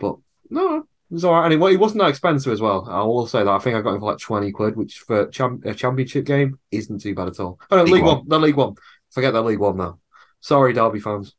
but 0.00 0.16
no, 0.48 0.78
it 1.10 1.14
was 1.14 1.24
all 1.24 1.34
right. 1.34 1.46
Anyway, 1.46 1.74
it 1.74 1.80
wasn't 1.80 2.00
that 2.00 2.10
expensive 2.10 2.52
as 2.52 2.60
well. 2.60 2.86
I 2.88 3.02
will 3.02 3.26
say 3.26 3.40
that. 3.40 3.48
I 3.48 3.58
think 3.58 3.76
I 3.76 3.80
got 3.80 3.94
it 3.94 4.00
for 4.00 4.10
like 4.12 4.18
20 4.18 4.52
quid, 4.52 4.76
which 4.76 4.98
for 4.98 5.26
champ- 5.26 5.64
a 5.64 5.74
championship 5.74 6.24
game 6.24 6.58
isn't 6.70 7.00
too 7.00 7.14
bad 7.14 7.28
at 7.28 7.40
all. 7.40 7.58
Oh, 7.70 7.76
no, 7.76 7.82
League, 7.82 7.94
League 7.94 8.04
one. 8.04 8.16
one. 8.18 8.28
The 8.28 8.38
League 8.38 8.56
One. 8.56 8.74
Forget 9.10 9.32
that 9.32 9.42
League 9.42 9.58
One 9.58 9.76
now. 9.76 9.98
Sorry, 10.40 10.72
Derby 10.72 11.00
fans. 11.00 11.34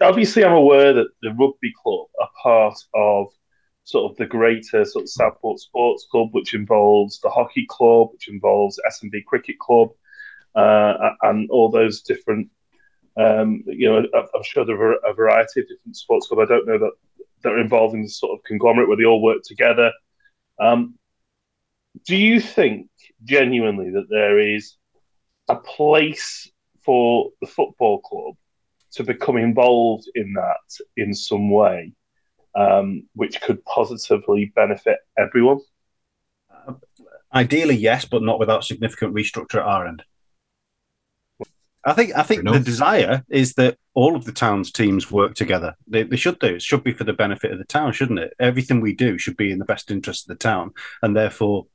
Obviously, 0.00 0.44
I'm 0.44 0.52
aware 0.52 0.92
that 0.92 1.08
the 1.22 1.34
rugby 1.34 1.72
club 1.82 2.06
are 2.20 2.30
part 2.42 2.78
of 2.94 3.28
sort 3.84 4.10
of 4.10 4.16
the 4.16 4.26
greater 4.26 4.84
sort 4.84 5.04
of 5.04 5.10
Southport 5.10 5.58
Sports 5.60 6.06
Club, 6.10 6.28
which 6.32 6.54
involves 6.54 7.20
the 7.20 7.30
hockey 7.30 7.66
club, 7.68 8.08
which 8.12 8.28
involves 8.28 8.80
S&B 8.86 9.22
Cricket 9.26 9.58
Club, 9.58 9.90
uh, 10.54 11.10
and 11.22 11.50
all 11.50 11.70
those 11.70 12.02
different. 12.02 12.48
Um, 13.16 13.64
you 13.66 13.88
know, 13.88 14.06
I'm 14.14 14.42
sure 14.44 14.64
there 14.64 14.80
are 14.80 14.96
a 15.04 15.12
variety 15.12 15.60
of 15.60 15.68
different 15.68 15.96
sports 15.96 16.28
clubs. 16.28 16.48
I 16.48 16.54
don't 16.54 16.66
know 16.66 16.78
that 16.78 16.92
they're 17.42 17.58
involved 17.58 17.94
in 17.94 18.02
this 18.02 18.18
sort 18.18 18.38
of 18.38 18.44
conglomerate 18.44 18.88
where 18.88 18.96
they 18.96 19.04
all 19.04 19.22
work 19.22 19.42
together. 19.42 19.92
Um, 20.58 20.94
do 22.06 22.16
you 22.16 22.40
think 22.40 22.88
genuinely 23.24 23.90
that 23.90 24.08
there 24.08 24.38
is 24.38 24.76
a 25.48 25.56
place 25.56 26.50
for 26.84 27.30
the 27.40 27.46
football 27.46 28.00
club 28.00 28.34
to 28.92 29.04
become 29.04 29.36
involved 29.36 30.08
in 30.14 30.32
that 30.34 30.56
in 30.96 31.14
some 31.14 31.50
way, 31.50 31.92
um, 32.54 33.08
which 33.14 33.40
could 33.40 33.64
positively 33.64 34.52
benefit 34.54 34.98
everyone? 35.18 35.60
Ideally, 37.32 37.76
yes, 37.76 38.04
but 38.04 38.22
not 38.22 38.38
without 38.38 38.64
significant 38.64 39.14
restructure 39.14 39.56
at 39.56 39.66
our 39.66 39.86
end. 39.86 40.02
I 41.88 41.94
think 41.94 42.14
I 42.14 42.22
think 42.22 42.44
the 42.44 42.60
desire 42.60 43.24
is 43.30 43.54
that 43.54 43.78
all 43.94 44.14
of 44.14 44.24
the 44.24 44.32
town's 44.32 44.70
teams 44.70 45.10
work 45.10 45.34
together. 45.34 45.74
They, 45.86 46.02
they 46.02 46.16
should 46.16 46.38
do. 46.38 46.56
It 46.56 46.62
should 46.62 46.84
be 46.84 46.92
for 46.92 47.04
the 47.04 47.12
benefit 47.12 47.50
of 47.50 47.58
the 47.58 47.64
town, 47.64 47.92
shouldn't 47.92 48.18
it? 48.18 48.34
Everything 48.38 48.80
we 48.80 48.94
do 48.94 49.16
should 49.16 49.36
be 49.36 49.50
in 49.50 49.58
the 49.58 49.64
best 49.64 49.90
interest 49.90 50.24
of 50.24 50.36
the 50.36 50.42
town, 50.42 50.72
and 51.02 51.16
therefore, 51.16 51.66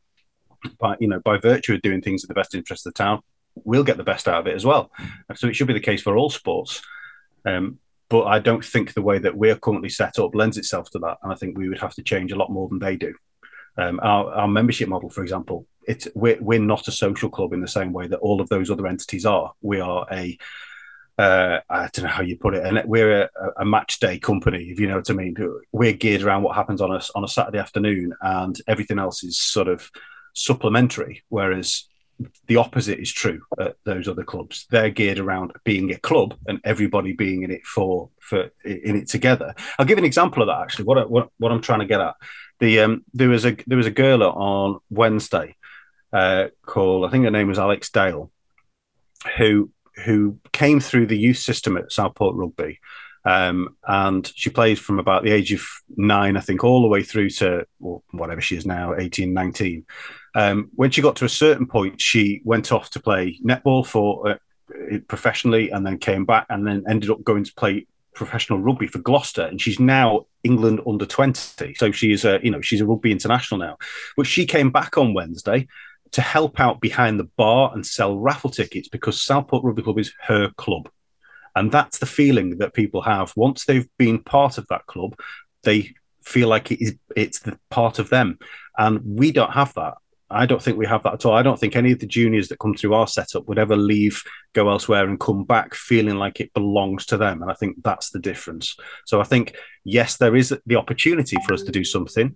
by 0.79 0.95
you 0.99 1.07
know, 1.07 1.19
by 1.19 1.37
virtue 1.37 1.73
of 1.73 1.81
doing 1.81 2.01
things 2.01 2.23
in 2.23 2.27
the 2.27 2.33
best 2.35 2.53
interest 2.53 2.85
of 2.85 2.93
the 2.93 2.97
town, 2.97 3.21
we'll 3.55 3.83
get 3.83 3.97
the 3.97 4.03
best 4.03 4.27
out 4.27 4.41
of 4.41 4.47
it 4.47 4.55
as 4.55 4.65
well. 4.65 4.91
So 5.35 5.47
it 5.47 5.55
should 5.55 5.67
be 5.67 5.73
the 5.73 5.79
case 5.79 6.01
for 6.01 6.15
all 6.15 6.29
sports. 6.29 6.81
Um, 7.45 7.79
but 8.09 8.25
I 8.25 8.37
don't 8.37 8.63
think 8.63 8.93
the 8.93 9.01
way 9.01 9.17
that 9.17 9.35
we're 9.35 9.57
currently 9.57 9.89
set 9.89 10.19
up 10.19 10.35
lends 10.35 10.57
itself 10.57 10.91
to 10.91 10.99
that, 10.99 11.17
and 11.23 11.31
I 11.31 11.35
think 11.35 11.57
we 11.57 11.67
would 11.69 11.79
have 11.79 11.95
to 11.95 12.03
change 12.03 12.31
a 12.31 12.37
lot 12.37 12.51
more 12.51 12.69
than 12.69 12.77
they 12.77 12.95
do. 12.95 13.15
Um, 13.77 13.99
our, 14.03 14.31
our 14.33 14.47
membership 14.47 14.87
model, 14.87 15.09
for 15.09 15.23
example, 15.23 15.65
it's 15.87 16.07
we're, 16.15 16.37
we're 16.41 16.59
not 16.59 16.87
a 16.87 16.91
social 16.91 17.29
club 17.29 17.53
in 17.53 17.61
the 17.61 17.67
same 17.67 17.91
way 17.91 18.07
that 18.07 18.19
all 18.19 18.39
of 18.39 18.49
those 18.49 18.69
other 18.69 18.87
entities 18.87 19.25
are. 19.25 19.53
We 19.61 19.79
are 19.79 20.05
a 20.11 20.37
uh, 21.17 21.59
I 21.69 21.89
don't 21.93 22.05
know 22.05 22.09
how 22.09 22.23
you 22.23 22.37
put 22.37 22.55
it, 22.55 22.65
and 22.65 22.81
we're 22.85 23.23
a, 23.23 23.29
a, 23.57 23.65
match 23.65 23.99
day 23.99 24.17
company, 24.17 24.71
if 24.71 24.79
you 24.79 24.87
know 24.87 24.95
what 24.95 25.09
I 25.11 25.13
mean. 25.13 25.35
We're 25.71 25.93
geared 25.93 26.23
around 26.23 26.41
what 26.41 26.55
happens 26.55 26.81
on 26.81 26.91
us 26.91 27.11
on 27.13 27.23
a 27.23 27.27
Saturday 27.27 27.59
afternoon, 27.59 28.13
and 28.21 28.59
everything 28.67 28.97
else 28.97 29.23
is 29.23 29.39
sort 29.39 29.67
of 29.67 29.91
supplementary. 30.33 31.23
Whereas 31.29 31.87
the 32.47 32.57
opposite 32.57 32.99
is 32.99 33.11
true 33.11 33.41
at 33.59 33.75
those 33.85 34.07
other 34.07 34.23
clubs. 34.23 34.67
They're 34.69 34.89
geared 34.89 35.19
around 35.19 35.53
being 35.63 35.91
a 35.91 35.99
club 35.99 36.35
and 36.47 36.59
everybody 36.63 37.13
being 37.13 37.43
in 37.43 37.51
it 37.51 37.65
for 37.65 38.09
for 38.19 38.51
in 38.63 38.95
it 38.95 39.09
together. 39.09 39.53
I'll 39.77 39.85
give 39.85 39.97
an 39.97 40.05
example 40.05 40.43
of 40.43 40.47
that 40.47 40.61
actually. 40.61 40.85
What 40.85 40.97
I, 40.97 41.05
what, 41.05 41.29
what 41.37 41.51
I'm 41.51 41.61
trying 41.61 41.79
to 41.79 41.85
get 41.85 42.01
at. 42.01 42.15
The 42.59 42.81
um, 42.81 43.05
there 43.13 43.29
was 43.29 43.45
a 43.45 43.57
there 43.67 43.77
was 43.77 43.87
a 43.87 43.91
girl 43.91 44.23
on 44.23 44.79
Wednesday 44.89 45.55
uh, 46.11 46.47
called 46.65 47.05
I 47.05 47.09
think 47.09 47.25
her 47.25 47.31
name 47.31 47.47
was 47.47 47.59
Alex 47.59 47.89
Dale, 47.89 48.31
who 49.37 49.71
who 50.05 50.39
came 50.51 50.79
through 50.79 51.07
the 51.07 51.17
youth 51.17 51.37
system 51.37 51.77
at 51.77 51.91
Southport 51.91 52.35
Rugby. 52.35 52.79
Um, 53.25 53.77
and 53.87 54.29
she 54.35 54.49
played 54.49 54.79
from 54.79 54.99
about 54.99 55.23
the 55.23 55.31
age 55.31 55.53
of 55.53 55.61
nine, 55.95 56.35
I 56.35 56.41
think, 56.41 56.63
all 56.63 56.81
the 56.81 56.89
way 56.89 57.03
through 57.03 57.29
to 57.29 57.65
well, 57.79 58.03
whatever 58.11 58.41
she 58.41 58.57
is 58.57 58.65
now, 58.65 58.95
18, 58.95 59.33
19. 59.33 59.85
Um, 60.35 60.69
when 60.75 60.91
she 60.91 61.01
got 61.01 61.15
to 61.17 61.25
a 61.25 61.29
certain 61.29 61.67
point, 61.67 62.01
she 62.01 62.41
went 62.43 62.71
off 62.71 62.89
to 62.91 62.99
play 62.99 63.39
netball 63.45 63.85
for 63.85 64.29
uh, 64.29 64.97
professionally, 65.07 65.69
and 65.69 65.85
then 65.85 65.97
came 65.97 66.25
back, 66.25 66.45
and 66.49 66.65
then 66.65 66.83
ended 66.87 67.09
up 67.09 67.23
going 67.23 67.43
to 67.43 67.53
play 67.53 67.87
professional 68.13 68.59
rugby 68.59 68.87
for 68.87 68.99
Gloucester, 68.99 69.43
and 69.43 69.61
she's 69.61 69.79
now 69.79 70.25
England 70.43 70.81
under 70.87 71.05
twenty. 71.05 71.73
So 71.75 71.91
she 71.91 72.11
is 72.11 72.25
a 72.25 72.39
you 72.43 72.51
know 72.51 72.61
she's 72.61 72.81
a 72.81 72.85
rugby 72.85 73.11
international 73.11 73.59
now. 73.59 73.77
But 74.17 74.27
she 74.27 74.45
came 74.45 74.71
back 74.71 74.97
on 74.97 75.13
Wednesday 75.13 75.67
to 76.11 76.21
help 76.21 76.59
out 76.59 76.79
behind 76.79 77.19
the 77.19 77.29
bar 77.37 77.71
and 77.73 77.85
sell 77.85 78.17
raffle 78.17 78.49
tickets 78.49 78.87
because 78.87 79.21
Southport 79.21 79.63
Rugby 79.63 79.81
Club 79.81 79.97
is 79.97 80.13
her 80.21 80.51
club. 80.57 80.87
And 81.55 81.71
that's 81.71 81.99
the 81.99 82.05
feeling 82.05 82.57
that 82.59 82.73
people 82.73 83.01
have 83.01 83.33
once 83.35 83.65
they've 83.65 83.89
been 83.97 84.19
part 84.19 84.57
of 84.57 84.67
that 84.67 84.85
club. 84.85 85.19
They 85.63 85.93
feel 86.21 86.47
like 86.47 86.71
it 86.71 86.81
is 86.81 86.95
it's 87.15 87.39
the 87.39 87.59
part 87.69 87.99
of 87.99 88.09
them, 88.09 88.39
and 88.77 89.01
we 89.03 89.31
don't 89.31 89.51
have 89.51 89.73
that. 89.75 89.95
I 90.33 90.45
don't 90.45 90.61
think 90.61 90.77
we 90.77 90.85
have 90.87 91.03
that 91.03 91.13
at 91.13 91.25
all. 91.25 91.33
I 91.33 91.43
don't 91.43 91.59
think 91.59 91.75
any 91.75 91.91
of 91.91 91.99
the 91.99 92.07
juniors 92.07 92.47
that 92.49 92.59
come 92.59 92.73
through 92.73 92.93
our 92.93 93.07
setup 93.07 93.47
would 93.47 93.59
ever 93.59 93.75
leave, 93.75 94.21
go 94.53 94.69
elsewhere, 94.69 95.07
and 95.07 95.19
come 95.19 95.43
back 95.43 95.75
feeling 95.75 96.15
like 96.15 96.39
it 96.39 96.53
belongs 96.53 97.05
to 97.07 97.17
them. 97.17 97.41
And 97.41 97.51
I 97.51 97.53
think 97.53 97.83
that's 97.83 98.09
the 98.09 98.19
difference. 98.19 98.75
So 99.05 99.21
I 99.21 99.23
think, 99.23 99.55
yes, 99.83 100.17
there 100.17 100.35
is 100.35 100.55
the 100.65 100.75
opportunity 100.75 101.37
for 101.45 101.53
us 101.53 101.63
to 101.63 101.71
do 101.71 101.83
something, 101.83 102.35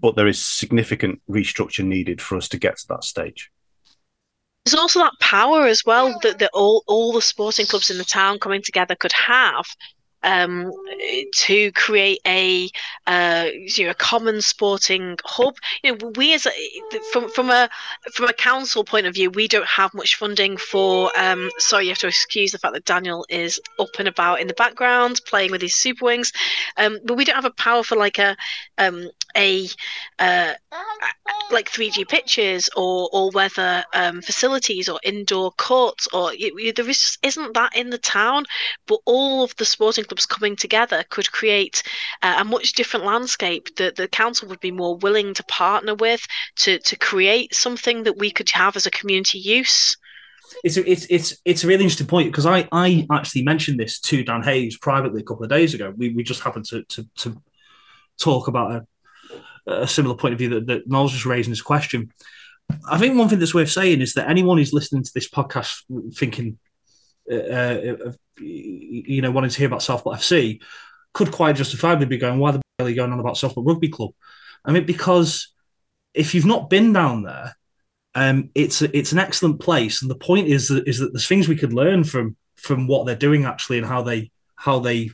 but 0.00 0.16
there 0.16 0.26
is 0.26 0.42
significant 0.42 1.20
restructure 1.28 1.84
needed 1.84 2.20
for 2.20 2.36
us 2.36 2.48
to 2.50 2.58
get 2.58 2.78
to 2.78 2.88
that 2.88 3.04
stage. 3.04 3.50
There's 4.64 4.74
also 4.74 5.00
that 5.00 5.12
power 5.20 5.66
as 5.66 5.84
well 5.84 6.18
that, 6.22 6.38
that 6.38 6.50
all, 6.54 6.84
all 6.86 7.12
the 7.12 7.20
sporting 7.20 7.66
clubs 7.66 7.90
in 7.90 7.98
the 7.98 8.04
town 8.04 8.38
coming 8.38 8.62
together 8.62 8.94
could 8.94 9.12
have 9.12 9.66
um, 10.24 10.72
to 11.34 11.70
create 11.72 12.20
a 12.26 12.68
uh, 13.06 13.48
you 13.52 13.84
know 13.84 13.90
a 13.90 13.94
common 13.94 14.40
sporting 14.40 15.16
hub. 15.24 15.54
You 15.82 15.96
know, 15.96 16.12
we 16.16 16.34
as 16.34 16.46
a, 16.46 16.50
from 17.12 17.28
from 17.28 17.50
a 17.50 17.68
from 18.14 18.28
a 18.28 18.32
council 18.32 18.84
point 18.84 19.06
of 19.06 19.14
view, 19.14 19.30
we 19.30 19.46
don't 19.46 19.66
have 19.66 19.94
much 19.94 20.16
funding 20.16 20.56
for. 20.56 21.12
Um, 21.16 21.50
sorry, 21.58 21.84
you 21.84 21.90
have 21.90 21.98
to 21.98 22.08
excuse 22.08 22.52
the 22.52 22.58
fact 22.58 22.74
that 22.74 22.84
Daniel 22.84 23.24
is 23.28 23.60
up 23.78 23.90
and 23.98 24.08
about 24.08 24.40
in 24.40 24.48
the 24.48 24.54
background 24.54 25.20
playing 25.26 25.50
with 25.50 25.62
his 25.62 25.74
super 25.74 26.06
wings, 26.06 26.32
um, 26.76 26.98
but 27.04 27.16
we 27.16 27.24
don't 27.24 27.36
have 27.36 27.44
a 27.44 27.50
power 27.50 27.82
for 27.82 27.96
like 27.96 28.18
a 28.18 28.36
um, 28.78 29.08
a 29.36 29.68
uh, 30.18 30.54
like 31.50 31.70
3G 31.70 32.08
pitches 32.08 32.68
or 32.76 33.08
or 33.12 33.30
weather 33.30 33.84
um, 33.94 34.22
facilities 34.22 34.88
or 34.88 34.98
indoor 35.02 35.52
courts 35.52 36.08
or 36.12 36.34
you, 36.34 36.72
there 36.72 36.88
is, 36.88 37.18
isn't 37.22 37.54
that 37.54 37.76
in 37.76 37.90
the 37.90 37.98
town. 37.98 38.44
But 38.86 39.00
all 39.04 39.44
of 39.44 39.54
the 39.56 39.64
sporting 39.64 40.04
clubs 40.04 40.26
coming 40.26 40.56
together 40.56 41.04
could 41.10 41.30
create 41.32 41.82
uh, 42.22 42.36
a 42.38 42.44
much 42.44 42.72
different 42.72 43.06
landscape 43.06 43.76
that 43.76 43.96
the 43.96 44.08
council 44.08 44.48
would 44.48 44.60
be 44.60 44.70
more 44.70 44.96
willing 44.96 45.34
to 45.34 45.44
partner 45.44 45.94
with 45.94 46.26
to 46.56 46.78
to 46.78 46.96
create 46.96 47.54
something 47.54 48.04
that 48.04 48.18
we 48.18 48.30
could 48.30 48.50
have 48.50 48.76
as 48.76 48.86
a 48.86 48.90
community 48.90 49.38
use. 49.38 49.96
It's 50.62 50.76
a, 50.76 50.90
it's 50.90 51.06
it's 51.10 51.36
it's 51.44 51.64
a 51.64 51.66
really 51.66 51.84
interesting 51.84 52.06
point 52.06 52.30
because 52.30 52.46
I 52.46 52.68
I 52.70 53.06
actually 53.10 53.42
mentioned 53.42 53.80
this 53.80 54.00
to 54.00 54.22
Dan 54.24 54.42
Hayes 54.42 54.76
privately 54.76 55.22
a 55.22 55.24
couple 55.24 55.44
of 55.44 55.50
days 55.50 55.74
ago. 55.74 55.92
We 55.96 56.10
we 56.10 56.22
just 56.22 56.42
happened 56.42 56.66
to 56.66 56.84
to, 56.84 57.08
to 57.18 57.42
talk 58.18 58.48
about 58.48 58.72
a 58.72 58.86
a 59.66 59.86
similar 59.86 60.16
point 60.16 60.34
of 60.34 60.38
view 60.38 60.48
that, 60.50 60.66
that 60.66 60.88
Noel's 60.88 61.12
just 61.12 61.26
raising 61.26 61.52
this 61.52 61.62
question. 61.62 62.12
I 62.88 62.98
think 62.98 63.16
one 63.16 63.28
thing 63.28 63.38
that's 63.38 63.54
worth 63.54 63.70
saying 63.70 64.00
is 64.00 64.14
that 64.14 64.28
anyone 64.28 64.58
who's 64.58 64.72
listening 64.72 65.02
to 65.02 65.10
this 65.14 65.28
podcast 65.28 65.82
thinking, 66.14 66.58
uh, 67.30 67.34
uh, 67.34 68.12
you 68.38 69.22
know, 69.22 69.30
wanting 69.30 69.50
to 69.50 69.58
hear 69.58 69.66
about 69.66 69.82
Southport 69.82 70.18
FC 70.18 70.60
could 71.12 71.30
quite 71.30 71.56
justifiably 71.56 72.06
be 72.06 72.16
going, 72.16 72.38
why 72.38 72.52
the 72.52 72.62
hell 72.78 72.86
are 72.86 72.90
you 72.90 72.96
going 72.96 73.12
on 73.12 73.20
about 73.20 73.36
Southport 73.36 73.66
Rugby 73.66 73.88
Club? 73.88 74.10
I 74.64 74.72
mean, 74.72 74.86
because 74.86 75.52
if 76.14 76.34
you've 76.34 76.46
not 76.46 76.70
been 76.70 76.92
down 76.92 77.22
there, 77.22 77.54
um, 78.14 78.50
it's 78.54 78.80
it's 78.80 79.12
an 79.12 79.18
excellent 79.18 79.60
place, 79.60 80.00
and 80.00 80.10
the 80.10 80.14
point 80.14 80.46
is 80.46 80.68
that 80.68 80.86
is 80.86 80.98
that 81.00 81.12
there's 81.12 81.26
things 81.26 81.48
we 81.48 81.56
could 81.56 81.72
learn 81.72 82.04
from 82.04 82.36
from 82.56 82.86
what 82.86 83.06
they're 83.06 83.16
doing 83.16 83.44
actually 83.44 83.78
and 83.78 83.86
how 83.86 84.02
they 84.02 84.30
how 84.54 84.78
they 84.78 85.10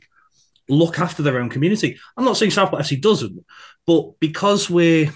look 0.70 0.98
after 0.98 1.22
their 1.22 1.38
own 1.38 1.48
community. 1.48 1.98
I'm 2.16 2.24
not 2.24 2.36
saying 2.36 2.52
Southport 2.52 2.82
FC 2.82 3.00
doesn't, 3.00 3.44
but 3.86 4.18
because 4.20 4.70
we're 4.70 5.12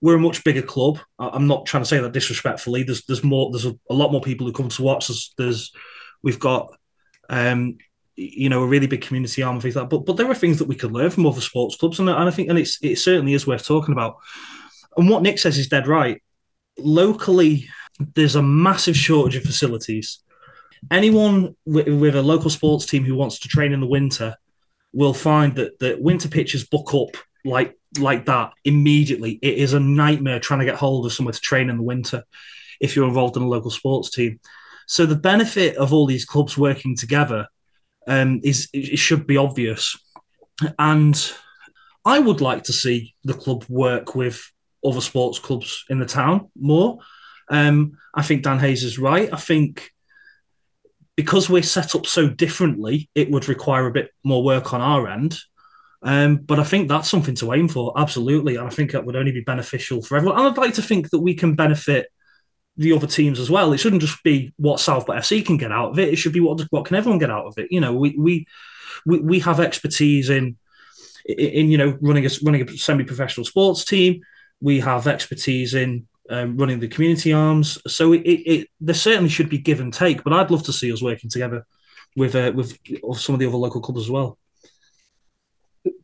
we're 0.00 0.16
a 0.16 0.20
much 0.20 0.44
bigger 0.44 0.62
club. 0.62 0.98
I'm 1.18 1.46
not 1.46 1.66
trying 1.66 1.82
to 1.82 1.88
say 1.88 1.98
that 1.98 2.12
disrespectfully. 2.12 2.82
There's 2.84 3.04
there's 3.06 3.24
more 3.24 3.50
there's 3.50 3.66
a, 3.66 3.74
lot 3.90 4.12
more 4.12 4.20
people 4.20 4.46
who 4.46 4.52
come 4.52 4.68
to 4.68 4.82
watch. 4.82 5.08
There's, 5.08 5.34
there's 5.36 5.72
we've 6.22 6.38
got 6.38 6.72
um 7.28 7.78
you 8.16 8.48
know 8.48 8.62
a 8.62 8.66
really 8.66 8.86
big 8.86 9.02
community 9.02 9.42
arm 9.42 9.56
and 9.56 9.62
things 9.62 9.76
like 9.76 9.84
that. 9.84 9.96
But 9.96 10.06
but 10.06 10.16
there 10.16 10.30
are 10.30 10.34
things 10.34 10.58
that 10.58 10.68
we 10.68 10.76
could 10.76 10.92
learn 10.92 11.10
from 11.10 11.26
other 11.26 11.40
sports 11.40 11.76
clubs, 11.76 11.98
and, 11.98 12.08
and 12.08 12.28
I 12.28 12.30
think 12.30 12.48
and 12.48 12.58
it's 12.58 12.78
it 12.82 12.96
certainly 12.96 13.34
is 13.34 13.46
worth 13.46 13.66
talking 13.66 13.92
about. 13.92 14.16
And 14.96 15.08
what 15.08 15.22
Nick 15.22 15.38
says 15.38 15.58
is 15.58 15.68
dead 15.68 15.86
right. 15.86 16.22
Locally, 16.78 17.68
there's 18.14 18.36
a 18.36 18.42
massive 18.42 18.96
shortage 18.96 19.36
of 19.36 19.42
facilities 19.42 20.20
anyone 20.90 21.56
with, 21.64 22.14
a 22.14 22.22
local 22.22 22.50
sports 22.50 22.86
team 22.86 23.04
who 23.04 23.14
wants 23.14 23.40
to 23.40 23.48
train 23.48 23.72
in 23.72 23.80
the 23.80 23.86
winter 23.86 24.36
will 24.92 25.14
find 25.14 25.54
that 25.56 25.78
that 25.80 26.00
winter 26.00 26.28
pitches 26.28 26.66
book 26.66 26.94
up 26.94 27.16
like 27.44 27.78
like 27.98 28.26
that 28.26 28.52
immediately. 28.64 29.38
It 29.42 29.54
is 29.58 29.72
a 29.72 29.80
nightmare 29.80 30.40
trying 30.40 30.60
to 30.60 30.66
get 30.66 30.76
hold 30.76 31.06
of 31.06 31.12
somewhere 31.12 31.32
to 31.32 31.40
train 31.40 31.70
in 31.70 31.76
the 31.76 31.82
winter 31.82 32.24
if 32.80 32.94
you're 32.94 33.08
involved 33.08 33.36
in 33.36 33.42
a 33.42 33.48
local 33.48 33.70
sports 33.70 34.10
team. 34.10 34.40
So 34.86 35.04
the 35.04 35.16
benefit 35.16 35.76
of 35.76 35.92
all 35.92 36.06
these 36.06 36.24
clubs 36.24 36.56
working 36.56 36.96
together 36.96 37.48
um, 38.06 38.40
is 38.42 38.68
it 38.72 38.98
should 38.98 39.26
be 39.26 39.36
obvious, 39.36 39.96
and 40.78 41.32
I 42.04 42.18
would 42.18 42.40
like 42.40 42.64
to 42.64 42.72
see 42.72 43.14
the 43.24 43.34
club 43.34 43.64
work 43.68 44.14
with 44.14 44.50
other 44.84 45.00
sports 45.00 45.38
clubs 45.38 45.84
in 45.90 45.98
the 45.98 46.06
town 46.06 46.50
more. 46.58 46.98
Um, 47.50 47.98
I 48.14 48.22
think 48.22 48.42
Dan 48.42 48.58
Hayes 48.58 48.84
is 48.84 48.98
right. 48.98 49.28
I 49.32 49.36
think 49.36 49.90
because 51.18 51.50
we're 51.50 51.64
set 51.64 51.96
up 51.96 52.06
so 52.06 52.28
differently, 52.28 53.10
it 53.12 53.28
would 53.28 53.48
require 53.48 53.88
a 53.88 53.92
bit 53.92 54.14
more 54.22 54.44
work 54.44 54.72
on 54.72 54.80
our 54.80 55.08
end. 55.08 55.36
Um, 56.00 56.36
but 56.36 56.60
I 56.60 56.62
think 56.62 56.88
that's 56.88 57.08
something 57.10 57.34
to 57.34 57.52
aim 57.54 57.66
for, 57.66 57.92
absolutely. 57.96 58.54
And 58.54 58.68
I 58.68 58.70
think 58.70 58.92
that 58.92 59.04
would 59.04 59.16
only 59.16 59.32
be 59.32 59.40
beneficial 59.40 60.00
for 60.00 60.16
everyone. 60.16 60.38
And 60.38 60.46
I'd 60.46 60.56
like 60.56 60.74
to 60.74 60.82
think 60.82 61.10
that 61.10 61.18
we 61.18 61.34
can 61.34 61.56
benefit 61.56 62.06
the 62.76 62.92
other 62.92 63.08
teams 63.08 63.40
as 63.40 63.50
well. 63.50 63.72
It 63.72 63.78
shouldn't 63.78 64.02
just 64.02 64.22
be 64.22 64.52
what 64.58 64.78
Southport 64.78 65.18
FC 65.18 65.44
can 65.44 65.56
get 65.56 65.72
out 65.72 65.90
of 65.90 65.98
it. 65.98 66.10
It 66.10 66.18
should 66.18 66.32
be 66.32 66.38
what 66.38 66.60
what 66.70 66.84
can 66.84 66.94
everyone 66.94 67.18
get 67.18 67.32
out 67.32 67.46
of 67.46 67.58
it. 67.58 67.66
You 67.72 67.80
know, 67.80 67.94
we 67.94 68.14
we 68.16 68.46
we, 69.04 69.18
we 69.18 69.40
have 69.40 69.58
expertise 69.58 70.30
in, 70.30 70.56
in, 71.26 71.36
in 71.36 71.70
you 71.72 71.78
know 71.78 71.98
running 72.00 72.26
a 72.26 72.30
running 72.44 72.62
a 72.62 72.78
semi 72.78 73.02
professional 73.02 73.44
sports 73.44 73.84
team. 73.84 74.20
We 74.60 74.78
have 74.78 75.08
expertise 75.08 75.74
in 75.74 76.06
um, 76.30 76.56
running 76.56 76.80
the 76.80 76.88
community 76.88 77.32
arms. 77.32 77.78
So 77.86 78.12
it, 78.12 78.22
it, 78.22 78.50
it, 78.50 78.68
there 78.80 78.94
certainly 78.94 79.28
should 79.28 79.48
be 79.48 79.58
give 79.58 79.80
and 79.80 79.92
take. 79.92 80.24
But 80.24 80.32
I'd 80.32 80.50
love 80.50 80.64
to 80.64 80.72
see 80.72 80.92
us 80.92 81.02
working 81.02 81.30
together 81.30 81.66
with 82.16 82.34
uh, 82.34 82.52
with 82.54 82.78
some 83.16 83.34
of 83.34 83.38
the 83.38 83.46
other 83.46 83.56
local 83.56 83.80
clubs 83.80 84.00
as 84.00 84.10
well. 84.10 84.38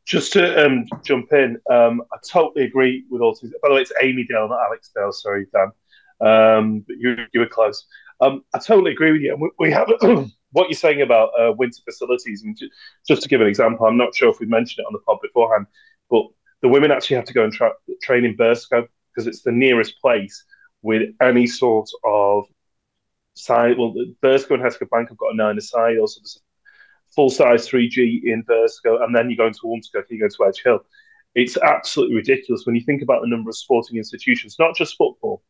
Just 0.04 0.32
to 0.34 0.64
um, 0.64 0.84
jump 1.02 1.32
in, 1.32 1.58
um, 1.70 2.02
I 2.12 2.18
totally 2.26 2.64
agree 2.64 3.04
with 3.10 3.22
all. 3.22 3.38
By 3.62 3.68
the 3.68 3.74
way, 3.74 3.80
it's 3.82 3.92
Amy 4.02 4.26
Dale, 4.28 4.48
not 4.48 4.66
Alex 4.66 4.90
Dale. 4.94 5.12
Sorry, 5.12 5.46
Dan. 5.52 5.72
Um, 6.20 6.80
but 6.80 6.96
you, 6.98 7.16
you 7.32 7.40
were 7.40 7.46
close. 7.46 7.86
Um, 8.20 8.44
I 8.54 8.58
totally 8.58 8.92
agree 8.92 9.12
with 9.12 9.22
you. 9.22 9.36
We, 9.36 9.50
we 9.58 9.70
have 9.72 9.90
what 10.52 10.68
you're 10.68 10.72
saying 10.74 11.02
about 11.02 11.30
uh, 11.38 11.52
winter 11.52 11.80
facilities, 11.84 12.42
and 12.42 12.56
just 13.06 13.22
to 13.22 13.28
give 13.28 13.40
an 13.40 13.46
example, 13.46 13.86
I'm 13.86 13.96
not 13.96 14.14
sure 14.14 14.30
if 14.30 14.40
we 14.40 14.46
mentioned 14.46 14.84
it 14.84 14.86
on 14.86 14.92
the 14.92 15.00
pod 15.00 15.18
beforehand, 15.20 15.66
but 16.10 16.22
the 16.62 16.68
women 16.68 16.90
actually 16.90 17.16
have 17.16 17.26
to 17.26 17.34
go 17.34 17.44
and 17.44 17.52
tra- 17.52 17.72
train 18.02 18.24
in 18.24 18.36
Burscough 18.36 18.86
because 19.14 19.26
it's 19.26 19.42
the 19.42 19.52
nearest 19.52 20.00
place 20.00 20.44
with 20.82 21.10
any 21.22 21.46
sort 21.46 21.88
of 22.04 22.44
side. 23.34 23.78
Well, 23.78 23.94
Burscough 24.22 24.54
and 24.54 24.62
Hesketh 24.62 24.90
Bank 24.90 25.08
have 25.08 25.18
got 25.18 25.32
a 25.32 25.36
nine 25.36 25.58
aside. 25.58 25.98
Also, 25.98 26.20
there's 26.20 26.40
a 26.40 27.12
full 27.14 27.30
size 27.30 27.68
3G 27.68 28.24
in 28.24 28.42
Burscough, 28.42 29.02
and 29.02 29.14
then 29.14 29.30
you 29.30 29.36
go 29.36 29.46
into 29.46 29.60
Ormskirk, 29.64 30.04
you 30.10 30.20
go 30.20 30.28
to 30.28 30.46
Edge 30.46 30.62
Hill. 30.62 30.80
It's 31.34 31.56
absolutely 31.56 32.16
ridiculous 32.16 32.64
when 32.64 32.76
you 32.76 32.82
think 32.82 33.02
about 33.02 33.22
the 33.22 33.28
number 33.28 33.50
of 33.50 33.56
sporting 33.56 33.96
institutions, 33.96 34.56
not 34.58 34.76
just 34.76 34.96
football, 34.96 35.42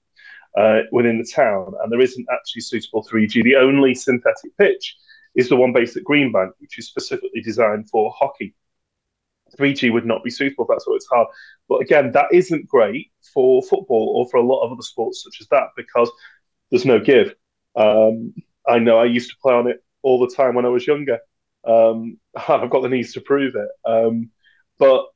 uh, 0.56 0.80
within 0.92 1.18
the 1.18 1.30
town, 1.30 1.74
and 1.82 1.92
there 1.92 2.00
isn't 2.00 2.26
actually 2.32 2.62
suitable 2.62 3.04
3G. 3.04 3.42
The 3.42 3.56
only 3.56 3.94
synthetic 3.94 4.56
pitch 4.56 4.96
is 5.34 5.48
the 5.48 5.56
one 5.56 5.72
based 5.72 5.96
at 5.96 6.04
Greenbank, 6.04 6.52
which 6.58 6.78
is 6.78 6.86
specifically 6.86 7.42
designed 7.42 7.90
for 7.90 8.14
hockey. 8.16 8.54
3G 9.56 9.92
would 9.92 10.06
not 10.06 10.24
be 10.24 10.30
suitable. 10.30 10.66
That's 10.68 10.86
why 10.86 10.94
it's 10.96 11.06
hard. 11.06 11.28
But 11.68 11.80
again, 11.80 12.12
that 12.12 12.26
isn't 12.32 12.68
great 12.68 13.10
for 13.32 13.62
football 13.62 14.14
or 14.16 14.28
for 14.30 14.36
a 14.38 14.46
lot 14.46 14.64
of 14.64 14.72
other 14.72 14.82
sports 14.82 15.22
such 15.22 15.40
as 15.40 15.48
that 15.48 15.68
because 15.76 16.10
there's 16.70 16.84
no 16.84 16.98
give. 17.00 17.34
Um, 17.76 18.34
I 18.66 18.78
know 18.78 18.98
I 18.98 19.04
used 19.04 19.30
to 19.30 19.36
play 19.42 19.54
on 19.54 19.68
it 19.68 19.82
all 20.02 20.18
the 20.20 20.34
time 20.34 20.54
when 20.54 20.66
I 20.66 20.70
was 20.70 20.86
younger. 20.86 21.18
Um, 21.66 22.18
I've 22.48 22.70
got 22.70 22.82
the 22.82 22.88
knees 22.88 23.14
to 23.14 23.20
prove 23.20 23.54
it. 23.56 23.68
Um, 23.84 24.30
but 24.78 25.06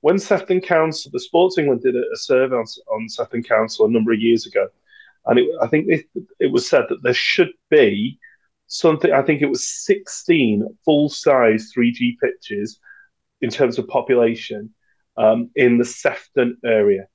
when 0.00 0.18
Sefton 0.18 0.60
Council, 0.60 1.10
the 1.12 1.20
Sports 1.20 1.58
England 1.58 1.82
did 1.82 1.96
a, 1.96 2.02
a 2.12 2.16
survey 2.16 2.54
on, 2.54 2.64
on 2.90 3.08
Sefton 3.08 3.42
Council 3.42 3.86
a 3.86 3.90
number 3.90 4.12
of 4.12 4.20
years 4.20 4.46
ago, 4.46 4.68
and 5.26 5.38
it, 5.38 5.50
I 5.60 5.66
think 5.66 5.86
it, 5.88 6.06
it 6.38 6.52
was 6.52 6.68
said 6.68 6.84
that 6.88 7.02
there 7.02 7.14
should 7.14 7.50
be 7.70 8.18
something. 8.68 9.12
I 9.12 9.22
think 9.22 9.42
it 9.42 9.46
was 9.46 9.66
16 9.66 10.78
full 10.84 11.08
size 11.08 11.72
3G 11.76 12.16
pitches 12.22 12.78
in 13.40 13.50
terms 13.50 13.78
of 13.78 13.88
population 13.88 14.70
um, 15.16 15.50
in 15.56 15.78
the 15.78 15.84
Sefton 15.84 16.56
area. 16.64 17.08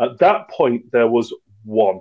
At 0.00 0.18
that 0.18 0.48
point, 0.50 0.92
there 0.92 1.08
was 1.08 1.34
one. 1.64 2.00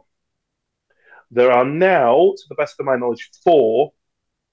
There 1.31 1.51
are 1.51 1.65
now, 1.65 2.33
to 2.35 2.43
the 2.49 2.55
best 2.55 2.79
of 2.79 2.85
my 2.85 2.95
knowledge, 2.95 3.29
four, 3.43 3.93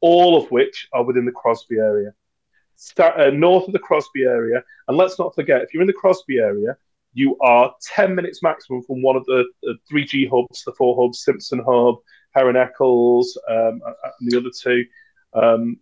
all 0.01 0.37
of 0.37 0.51
which 0.51 0.88
are 0.92 1.05
within 1.05 1.24
the 1.24 1.33
Crosby 1.33 1.77
area. 1.77 2.12
Start, 2.77 3.20
uh, 3.20 3.31
north 3.31 3.66
of 3.66 3.72
the 3.72 3.81
Crosby 3.81 4.22
area, 4.22 4.62
and 4.87 4.96
let's 4.96 5.18
not 5.18 5.35
forget, 5.35 5.62
if 5.62 5.74
you're 5.74 5.83
in 5.83 5.88
the 5.88 5.92
Crosby 5.92 6.38
area, 6.38 6.77
you 7.14 7.37
are 7.40 7.74
10 7.83 8.14
minutes 8.14 8.42
maximum 8.42 8.83
from 8.83 9.03
one 9.03 9.16
of 9.16 9.24
the, 9.24 9.44
the 9.62 9.77
3G 9.90 10.31
hubs, 10.31 10.62
the 10.62 10.72
four 10.72 11.03
hubs, 11.03 11.24
Simpson 11.24 11.61
Hub, 11.66 11.96
Heron 12.38 12.57
Eccles, 12.57 13.37
um, 13.48 13.81
and 13.85 14.31
the 14.31 14.38
other 14.38 14.51
two. 14.51 14.85
Um, 15.35 15.79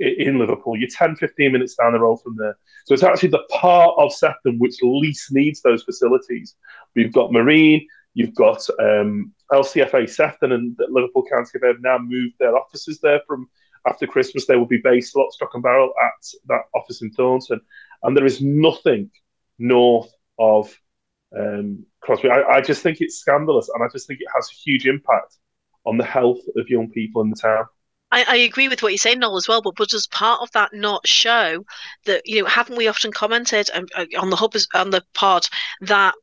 in 0.00 0.38
Liverpool. 0.38 0.76
You're 0.76 0.88
10, 0.88 1.16
15 1.16 1.52
minutes 1.52 1.74
down 1.74 1.92
the 1.92 2.00
road 2.00 2.18
from 2.22 2.36
there. 2.36 2.56
So 2.84 2.94
it's 2.94 3.02
actually 3.02 3.30
the 3.30 3.44
part 3.50 3.94
of 3.98 4.12
Sefton 4.12 4.58
which 4.58 4.76
least 4.82 5.32
needs 5.32 5.62
those 5.62 5.82
facilities. 5.82 6.54
We've 6.94 7.12
got 7.12 7.32
Marine, 7.32 7.86
you've 8.14 8.34
got 8.34 8.64
um, 8.80 9.32
LCFA 9.52 10.08
Sefton, 10.08 10.52
and 10.52 10.78
Liverpool 10.88 11.24
County 11.30 11.58
have 11.62 11.80
now 11.80 11.98
moved 11.98 12.34
their 12.38 12.56
offices 12.56 13.00
there 13.00 13.20
from 13.26 13.48
after 13.86 14.06
Christmas. 14.06 14.46
They 14.46 14.56
will 14.56 14.66
be 14.66 14.80
based 14.82 15.16
lock, 15.16 15.32
stock, 15.32 15.50
and 15.54 15.62
barrel 15.62 15.92
at 16.02 16.26
that 16.48 16.62
office 16.74 17.02
in 17.02 17.10
Thornton. 17.10 17.60
And 18.02 18.16
there 18.16 18.26
is 18.26 18.40
nothing 18.40 19.10
north 19.58 20.12
of 20.38 20.72
um, 21.36 21.84
Crosby. 22.00 22.30
I, 22.30 22.42
I 22.42 22.60
just 22.60 22.82
think 22.82 23.00
it's 23.00 23.18
scandalous, 23.18 23.68
and 23.74 23.82
I 23.82 23.88
just 23.92 24.06
think 24.06 24.20
it 24.20 24.28
has 24.34 24.48
a 24.50 24.54
huge 24.54 24.86
impact 24.86 25.36
on 25.84 25.96
the 25.96 26.04
health 26.04 26.40
of 26.56 26.68
young 26.68 26.90
people 26.90 27.22
in 27.22 27.30
the 27.30 27.36
town. 27.36 27.64
I, 28.10 28.24
I, 28.26 28.36
agree 28.36 28.68
with 28.68 28.82
what 28.82 28.88
you're 28.90 28.98
saying, 28.98 29.18
Noel, 29.18 29.36
as 29.36 29.48
well. 29.48 29.60
But, 29.60 29.74
but 29.76 29.90
does 29.90 30.06
part 30.06 30.40
of 30.40 30.50
that 30.52 30.72
not 30.72 31.06
show 31.06 31.64
that 32.06 32.22
you 32.24 32.40
know 32.40 32.48
haven't 32.48 32.78
we 32.78 32.88
often 32.88 33.12
commented 33.12 33.68
um, 33.74 33.86
uh, 33.94 34.06
on 34.18 34.30
the 34.30 34.36
hub 34.36 34.54
on 34.74 34.90
the 34.90 35.04
pod 35.14 35.46
that 35.82 36.14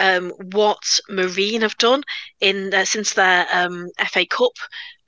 um, 0.00 0.32
what 0.52 0.82
Marine 1.08 1.60
have 1.60 1.76
done 1.78 2.02
in 2.40 2.74
uh, 2.74 2.84
since 2.84 3.14
their 3.14 3.46
um, 3.52 3.88
FA 4.08 4.26
Cup 4.26 4.52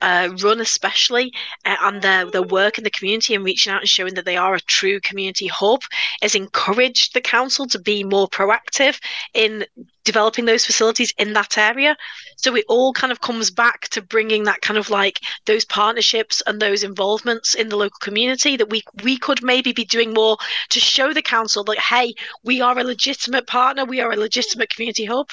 uh, 0.01 0.29
run, 0.41 0.59
especially, 0.59 1.31
uh, 1.65 1.75
and 1.81 2.01
their 2.01 2.25
their 2.29 2.43
work 2.43 2.77
in 2.77 2.83
the 2.83 2.89
community 2.89 3.35
and 3.35 3.43
reaching 3.43 3.71
out 3.71 3.81
and 3.81 3.89
showing 3.89 4.13
that 4.15 4.25
they 4.25 4.37
are 4.37 4.55
a 4.55 4.59
true 4.61 4.99
community 5.01 5.47
hub, 5.47 5.81
has 6.21 6.35
encouraged 6.35 7.13
the 7.13 7.21
council 7.21 7.67
to 7.67 7.79
be 7.79 8.03
more 8.03 8.27
proactive 8.27 8.99
in 9.33 9.65
developing 10.03 10.45
those 10.45 10.65
facilities 10.65 11.13
in 11.17 11.33
that 11.33 11.57
area. 11.57 11.95
So 12.37 12.55
it 12.55 12.65
all 12.67 12.93
kind 12.93 13.11
of 13.11 13.21
comes 13.21 13.51
back 13.51 13.89
to 13.89 14.01
bringing 14.01 14.43
that 14.45 14.61
kind 14.61 14.77
of 14.77 14.89
like 14.89 15.19
those 15.45 15.65
partnerships 15.65 16.41
and 16.47 16.59
those 16.59 16.83
involvements 16.83 17.53
in 17.53 17.69
the 17.69 17.77
local 17.77 17.99
community 18.01 18.57
that 18.57 18.69
we 18.69 18.81
we 19.03 19.17
could 19.17 19.43
maybe 19.43 19.71
be 19.71 19.85
doing 19.85 20.13
more 20.13 20.37
to 20.69 20.79
show 20.79 21.13
the 21.13 21.21
council 21.21 21.63
that 21.65 21.79
hey, 21.79 22.13
we 22.43 22.61
are 22.61 22.77
a 22.77 22.83
legitimate 22.83 23.47
partner, 23.47 23.85
we 23.85 24.01
are 24.01 24.11
a 24.11 24.17
legitimate 24.17 24.69
community 24.69 25.05
hub. 25.05 25.27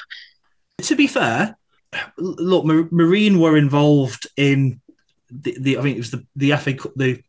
To 0.83 0.95
be 0.95 1.07
fair, 1.07 1.57
look, 2.17 2.65
Marine 2.65 3.39
were 3.39 3.57
involved 3.57 4.27
in 4.37 4.81
the, 5.31 5.57
the 5.59 5.77
I 5.77 5.81
think 5.81 5.95
it 5.95 5.99
was 5.99 6.11
the 6.11 6.25
the 6.35 6.55
FA 6.57 6.73
Cup, 6.73 6.91
the 6.95 7.21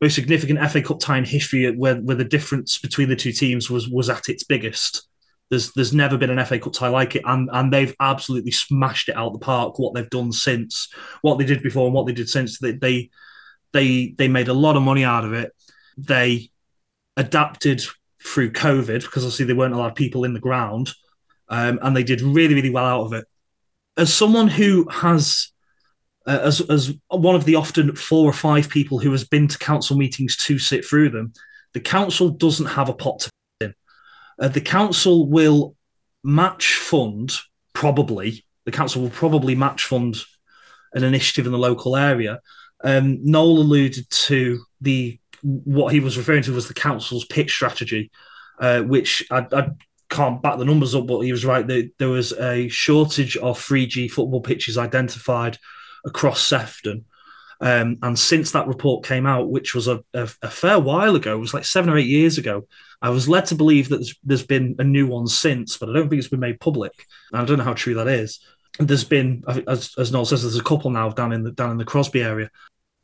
most 0.00 0.14
significant 0.14 0.60
FA 0.70 0.82
Cup 0.82 1.00
tie 1.00 1.18
in 1.18 1.24
history 1.24 1.70
where 1.76 1.96
where 1.96 2.16
the 2.16 2.24
difference 2.24 2.78
between 2.78 3.08
the 3.08 3.16
two 3.16 3.32
teams 3.32 3.70
was 3.70 3.88
was 3.88 4.08
at 4.08 4.28
its 4.28 4.44
biggest. 4.44 5.08
There's 5.50 5.72
there's 5.72 5.94
never 5.94 6.18
been 6.18 6.30
an 6.30 6.44
FA 6.44 6.58
Cup 6.58 6.72
tie 6.72 6.88
like 6.88 7.16
it, 7.16 7.22
and 7.24 7.48
and 7.52 7.72
they've 7.72 7.94
absolutely 8.00 8.52
smashed 8.52 9.08
it 9.08 9.16
out 9.16 9.32
the 9.32 9.38
park. 9.38 9.78
What 9.78 9.94
they've 9.94 10.10
done 10.10 10.32
since, 10.32 10.92
what 11.22 11.38
they 11.38 11.44
did 11.44 11.62
before, 11.62 11.86
and 11.86 11.94
what 11.94 12.06
they 12.06 12.12
did 12.12 12.28
since, 12.28 12.58
they 12.58 12.72
they 12.72 13.10
they, 13.72 14.14
they 14.16 14.28
made 14.28 14.48
a 14.48 14.54
lot 14.54 14.76
of 14.76 14.82
money 14.82 15.04
out 15.04 15.24
of 15.24 15.34
it. 15.34 15.52
They 15.98 16.50
adapted 17.18 17.84
through 18.24 18.52
COVID 18.52 19.02
because 19.02 19.24
obviously 19.24 19.44
they 19.44 19.52
weren't 19.52 19.74
allowed 19.74 19.94
people 19.94 20.24
in 20.24 20.34
the 20.34 20.40
ground, 20.40 20.92
um, 21.48 21.78
and 21.82 21.96
they 21.96 22.04
did 22.04 22.20
really 22.20 22.54
really 22.54 22.70
well 22.70 22.84
out 22.84 23.06
of 23.06 23.12
it. 23.14 23.26
As 23.98 24.14
someone 24.14 24.48
who 24.48 24.88
has 24.88 25.52
uh, 26.26 26.40
as 26.42 26.60
as 26.70 26.94
one 27.08 27.34
of 27.34 27.44
the 27.44 27.56
often 27.56 27.94
four 27.96 28.28
or 28.28 28.32
five 28.32 28.68
people 28.68 28.98
who 28.98 29.12
has 29.12 29.24
been 29.24 29.48
to 29.48 29.58
council 29.58 29.96
meetings 29.96 30.36
to 30.36 30.58
sit 30.58 30.84
through 30.84 31.10
them, 31.10 31.32
the 31.74 31.80
council 31.80 32.30
doesn't 32.30 32.66
have 32.66 32.88
a 32.88 32.94
pot 32.94 33.20
to 33.20 33.30
uh, 34.38 34.48
the 34.48 34.60
council 34.60 35.28
will 35.28 35.74
match 36.22 36.74
fund, 36.76 37.32
probably, 37.72 38.44
the 38.64 38.70
council 38.70 39.02
will 39.02 39.10
probably 39.10 39.54
match 39.54 39.84
fund 39.84 40.16
an 40.92 41.04
initiative 41.04 41.46
in 41.46 41.52
the 41.52 41.58
local 41.58 41.96
area. 41.96 42.40
Um, 42.84 43.18
Noel 43.22 43.58
alluded 43.58 44.08
to 44.10 44.60
the 44.80 45.18
what 45.42 45.92
he 45.92 46.00
was 46.00 46.16
referring 46.16 46.42
to 46.44 46.52
was 46.52 46.68
the 46.68 46.74
council's 46.74 47.24
pitch 47.24 47.52
strategy, 47.52 48.10
uh, 48.60 48.82
which 48.82 49.24
I, 49.30 49.46
I, 49.52 49.70
can't 50.08 50.42
back 50.42 50.58
the 50.58 50.64
numbers 50.64 50.94
up, 50.94 51.06
but 51.06 51.20
he 51.20 51.32
was 51.32 51.44
right. 51.44 51.66
There, 51.66 51.84
there 51.98 52.08
was 52.08 52.32
a 52.32 52.68
shortage 52.68 53.36
of 53.36 53.58
3G 53.58 54.10
football 54.10 54.40
pitches 54.40 54.78
identified 54.78 55.58
across 56.04 56.40
Sefton. 56.40 57.04
Um, 57.60 57.98
and 58.02 58.18
since 58.18 58.52
that 58.52 58.68
report 58.68 59.04
came 59.04 59.26
out, 59.26 59.50
which 59.50 59.74
was 59.74 59.88
a, 59.88 60.02
a, 60.14 60.28
a, 60.42 60.50
fair 60.50 60.78
while 60.78 61.16
ago, 61.16 61.34
it 61.34 61.40
was 61.40 61.52
like 61.52 61.64
seven 61.64 61.90
or 61.90 61.98
eight 61.98 62.06
years 62.06 62.38
ago, 62.38 62.68
I 63.02 63.10
was 63.10 63.28
led 63.28 63.46
to 63.46 63.56
believe 63.56 63.88
that 63.88 63.96
there's, 63.96 64.14
there's 64.22 64.46
been 64.46 64.76
a 64.78 64.84
new 64.84 65.08
one 65.08 65.26
since, 65.26 65.76
but 65.76 65.88
I 65.88 65.92
don't 65.92 66.08
think 66.08 66.20
it's 66.20 66.28
been 66.28 66.38
made 66.38 66.60
public. 66.60 66.92
And 67.32 67.40
I 67.40 67.44
don't 67.44 67.58
know 67.58 67.64
how 67.64 67.74
true 67.74 67.94
that 67.94 68.06
is. 68.06 68.40
There's 68.78 69.04
been, 69.04 69.42
as, 69.66 69.92
as 69.98 70.12
Noel 70.12 70.24
says, 70.24 70.42
there's 70.42 70.56
a 70.56 70.62
couple 70.62 70.90
now 70.90 71.10
down 71.10 71.32
in 71.32 71.42
the 71.42 71.50
down 71.50 71.72
in 71.72 71.78
the 71.78 71.84
Crosby 71.84 72.22
area. 72.22 72.48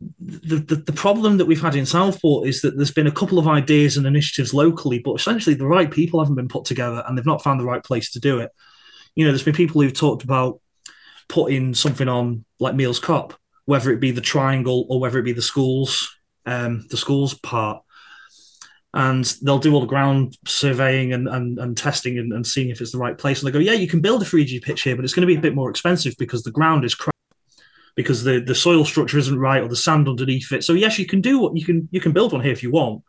The, 0.00 0.57
the, 0.57 0.76
the 0.76 0.92
problem 0.92 1.38
that 1.38 1.46
we've 1.46 1.62
had 1.62 1.76
in 1.76 1.87
Southport 1.87 2.48
is 2.48 2.61
that 2.62 2.76
there's 2.76 2.90
been 2.90 3.07
a 3.07 3.12
couple 3.12 3.38
of 3.38 3.48
ideas 3.48 3.96
and 3.96 4.07
initiatives 4.07 4.52
locally, 4.52 4.98
but 4.98 5.14
essentially 5.14 5.54
the 5.54 5.66
right 5.66 5.90
people 5.90 6.20
haven't 6.20 6.35
been 6.35 6.48
put 6.48 6.64
together 6.64 7.02
and 7.07 7.16
they've 7.16 7.24
not 7.24 7.42
found 7.42 7.61
the 7.61 7.64
right 7.64 7.83
place 7.83 8.11
to 8.12 8.20
do 8.20 8.40
it. 8.40 8.50
You 9.14 9.24
know, 9.24 9.30
there's 9.30 9.44
been 9.44 9.54
people 9.54 9.80
who've 9.80 9.92
talked 9.92 10.24
about 10.24 10.61
putting 11.28 11.74
something 11.74 12.09
on 12.09 12.44
like 12.61 12.74
Meols 12.74 13.00
Cop, 13.00 13.35
whether 13.64 13.90
it 13.92 14.00
be 14.00 14.11
the 14.11 14.20
triangle 14.20 14.87
or 14.88 15.00
whether 15.00 15.18
it 15.18 15.24
be 15.24 15.33
the 15.33 15.42
schools, 15.42 16.14
um, 16.46 16.87
the 16.90 16.96
schools 16.96 17.35
part. 17.35 17.83
And 18.92 19.24
they'll 19.42 19.59
do 19.59 19.74
all 19.74 19.80
the 19.80 19.87
ground 19.87 20.37
surveying 20.46 21.12
and, 21.12 21.26
and, 21.26 21.59
and 21.59 21.76
testing 21.76 22.16
and, 22.18 22.33
and 22.33 22.46
seeing 22.46 22.70
if 22.70 22.80
it's 22.80 22.92
the 22.92 22.98
right 22.98 23.18
place. 23.18 23.40
And 23.42 23.48
they 23.48 23.52
go, 23.52 23.59
yeah, 23.59 23.72
you 23.72 23.88
can 23.88 24.00
build 24.00 24.22
a 24.22 24.24
3G 24.24 24.62
pitch 24.62 24.83
here, 24.83 24.94
but 24.94 25.04
it's 25.04 25.14
going 25.14 25.26
to 25.26 25.33
be 25.33 25.37
a 25.37 25.40
bit 25.40 25.54
more 25.54 25.68
expensive 25.68 26.14
because 26.16 26.44
the 26.44 26.52
ground 26.52 26.85
is 26.85 26.94
because 27.94 28.24
the, 28.24 28.40
the 28.40 28.54
soil 28.54 28.85
structure 28.85 29.18
isn't 29.18 29.38
right 29.38 29.62
or 29.62 29.68
the 29.68 29.76
sand 29.76 30.09
underneath 30.09 30.52
it. 30.52 30.64
So 30.64 30.72
yes, 30.72 30.98
you 30.98 31.07
can 31.07 31.20
do 31.20 31.38
what 31.38 31.57
you 31.57 31.64
can 31.64 31.88
you 31.92 32.00
can 32.00 32.12
build 32.12 32.33
one 32.33 32.42
here 32.42 32.52
if 32.52 32.62
you 32.62 32.70
want, 32.70 33.02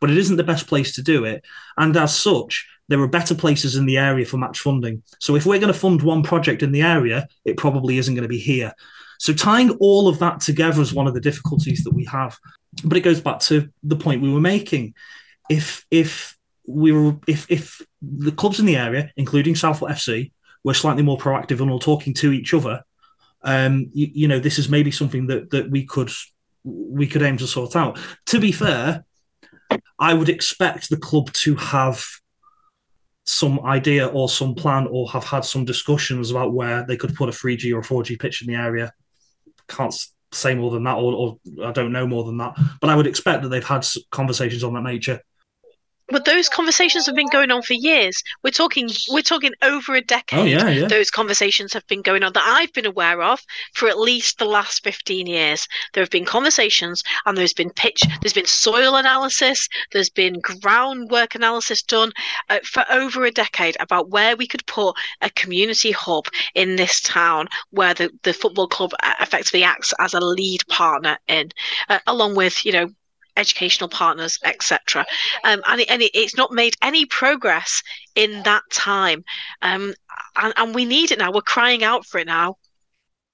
but 0.00 0.10
it 0.10 0.18
isn't 0.18 0.36
the 0.36 0.44
best 0.44 0.66
place 0.66 0.94
to 0.96 1.02
do 1.02 1.24
it. 1.24 1.44
And 1.76 1.96
as 1.96 2.16
such, 2.16 2.66
there 2.88 3.00
are 3.00 3.08
better 3.08 3.34
places 3.34 3.76
in 3.76 3.86
the 3.86 3.96
area 3.96 4.26
for 4.26 4.36
match 4.36 4.60
funding. 4.60 5.02
So 5.20 5.36
if 5.36 5.46
we're 5.46 5.60
going 5.60 5.72
to 5.72 5.78
fund 5.78 6.02
one 6.02 6.22
project 6.22 6.62
in 6.62 6.72
the 6.72 6.82
area, 6.82 7.28
it 7.44 7.56
probably 7.56 7.98
isn't 7.98 8.14
going 8.14 8.22
to 8.22 8.28
be 8.28 8.38
here. 8.38 8.72
So 9.18 9.32
tying 9.32 9.70
all 9.80 10.08
of 10.08 10.18
that 10.18 10.40
together 10.40 10.82
is 10.82 10.92
one 10.92 11.06
of 11.06 11.14
the 11.14 11.20
difficulties 11.20 11.84
that 11.84 11.94
we 11.94 12.04
have. 12.06 12.36
But 12.84 12.98
it 12.98 13.02
goes 13.02 13.20
back 13.20 13.40
to 13.40 13.70
the 13.82 13.96
point 13.96 14.22
we 14.22 14.32
were 14.32 14.40
making. 14.40 14.94
If 15.48 15.86
if 15.90 16.36
we 16.66 16.92
were 16.92 17.16
if 17.26 17.50
if 17.50 17.80
the 18.02 18.32
clubs 18.32 18.60
in 18.60 18.66
the 18.66 18.76
area, 18.76 19.12
including 19.16 19.54
Southport 19.54 19.92
FC, 19.92 20.32
were 20.64 20.74
slightly 20.74 21.02
more 21.02 21.18
proactive 21.18 21.60
and 21.60 21.70
all 21.70 21.78
talking 21.78 22.14
to 22.14 22.32
each 22.32 22.52
other, 22.52 22.82
um, 23.44 23.90
you, 23.92 24.10
you 24.12 24.28
know, 24.28 24.40
this 24.40 24.58
is 24.58 24.68
maybe 24.68 24.90
something 24.90 25.26
that 25.28 25.50
that 25.50 25.70
we 25.70 25.84
could 25.84 26.10
we 26.64 27.06
could 27.06 27.22
aim 27.22 27.36
to 27.36 27.46
sort 27.46 27.76
out. 27.76 27.98
To 28.26 28.40
be 28.40 28.50
fair, 28.52 29.04
I 29.98 30.14
would 30.14 30.28
expect 30.28 30.88
the 30.88 30.96
club 30.96 31.32
to 31.32 31.54
have 31.56 32.04
some 33.26 33.60
idea 33.60 34.06
or 34.06 34.28
some 34.28 34.54
plan 34.54 34.86
or 34.90 35.08
have 35.10 35.24
had 35.24 35.44
some 35.44 35.64
discussions 35.64 36.30
about 36.30 36.52
where 36.52 36.84
they 36.86 36.96
could 36.96 37.14
put 37.14 37.28
a 37.28 37.32
3G 37.32 37.74
or 37.74 37.80
4G 37.80 38.18
pitch 38.18 38.42
in 38.42 38.48
the 38.48 38.54
area. 38.54 38.92
Can't 39.68 39.94
say 40.32 40.54
more 40.54 40.70
than 40.70 40.84
that, 40.84 40.96
or, 40.96 41.12
or 41.14 41.66
I 41.66 41.72
don't 41.72 41.92
know 41.92 42.06
more 42.06 42.24
than 42.24 42.38
that, 42.38 42.54
but 42.80 42.90
I 42.90 42.96
would 42.96 43.06
expect 43.06 43.42
that 43.42 43.48
they've 43.48 43.64
had 43.64 43.86
conversations 44.10 44.64
on 44.64 44.74
that 44.74 44.82
nature 44.82 45.20
but 46.08 46.24
those 46.24 46.48
conversations 46.48 47.06
have 47.06 47.14
been 47.14 47.28
going 47.28 47.50
on 47.50 47.62
for 47.62 47.74
years. 47.74 48.22
We're 48.42 48.50
talking 48.50 48.88
we're 49.10 49.22
talking 49.22 49.52
over 49.62 49.94
a 49.94 50.00
decade. 50.00 50.38
Oh, 50.38 50.44
yeah, 50.44 50.68
yeah. 50.68 50.86
Those 50.86 51.10
conversations 51.10 51.72
have 51.72 51.86
been 51.86 52.02
going 52.02 52.22
on 52.22 52.32
that 52.34 52.44
I've 52.44 52.72
been 52.72 52.86
aware 52.86 53.22
of 53.22 53.40
for 53.74 53.88
at 53.88 53.98
least 53.98 54.38
the 54.38 54.44
last 54.44 54.84
15 54.84 55.26
years. 55.26 55.66
There 55.92 56.02
have 56.02 56.10
been 56.10 56.24
conversations 56.26 57.02
and 57.24 57.38
there's 57.38 57.54
been 57.54 57.70
pitch, 57.70 58.02
there's 58.20 58.34
been 58.34 58.46
soil 58.46 58.96
analysis, 58.96 59.68
there's 59.92 60.10
been 60.10 60.40
groundwork 60.40 61.34
analysis 61.34 61.82
done 61.82 62.12
uh, 62.50 62.58
for 62.64 62.84
over 62.90 63.24
a 63.24 63.30
decade 63.30 63.76
about 63.80 64.10
where 64.10 64.36
we 64.36 64.46
could 64.46 64.66
put 64.66 64.96
a 65.22 65.30
community 65.30 65.92
hub 65.92 66.26
in 66.54 66.76
this 66.76 67.00
town 67.00 67.48
where 67.70 67.94
the, 67.94 68.10
the 68.22 68.32
football 68.34 68.68
club 68.68 68.92
effectively 69.20 69.64
acts 69.64 69.94
as 69.98 70.12
a 70.12 70.20
lead 70.20 70.66
partner 70.68 71.18
in, 71.28 71.50
uh, 71.88 71.98
along 72.06 72.34
with, 72.34 72.64
you 72.64 72.72
know, 72.72 72.88
educational 73.36 73.88
partners, 73.88 74.38
etc. 74.44 75.04
Um, 75.44 75.62
and 75.66 75.80
it, 75.80 75.90
and 75.90 76.02
it, 76.02 76.10
it's 76.14 76.36
not 76.36 76.52
made 76.52 76.74
any 76.82 77.06
progress 77.06 77.82
in 78.14 78.42
that 78.44 78.62
time. 78.70 79.24
Um, 79.62 79.94
and, 80.36 80.52
and 80.56 80.74
we 80.74 80.84
need 80.84 81.10
it 81.10 81.18
now. 81.18 81.32
We're 81.32 81.42
crying 81.42 81.84
out 81.84 82.06
for 82.06 82.18
it 82.18 82.26
now. 82.26 82.56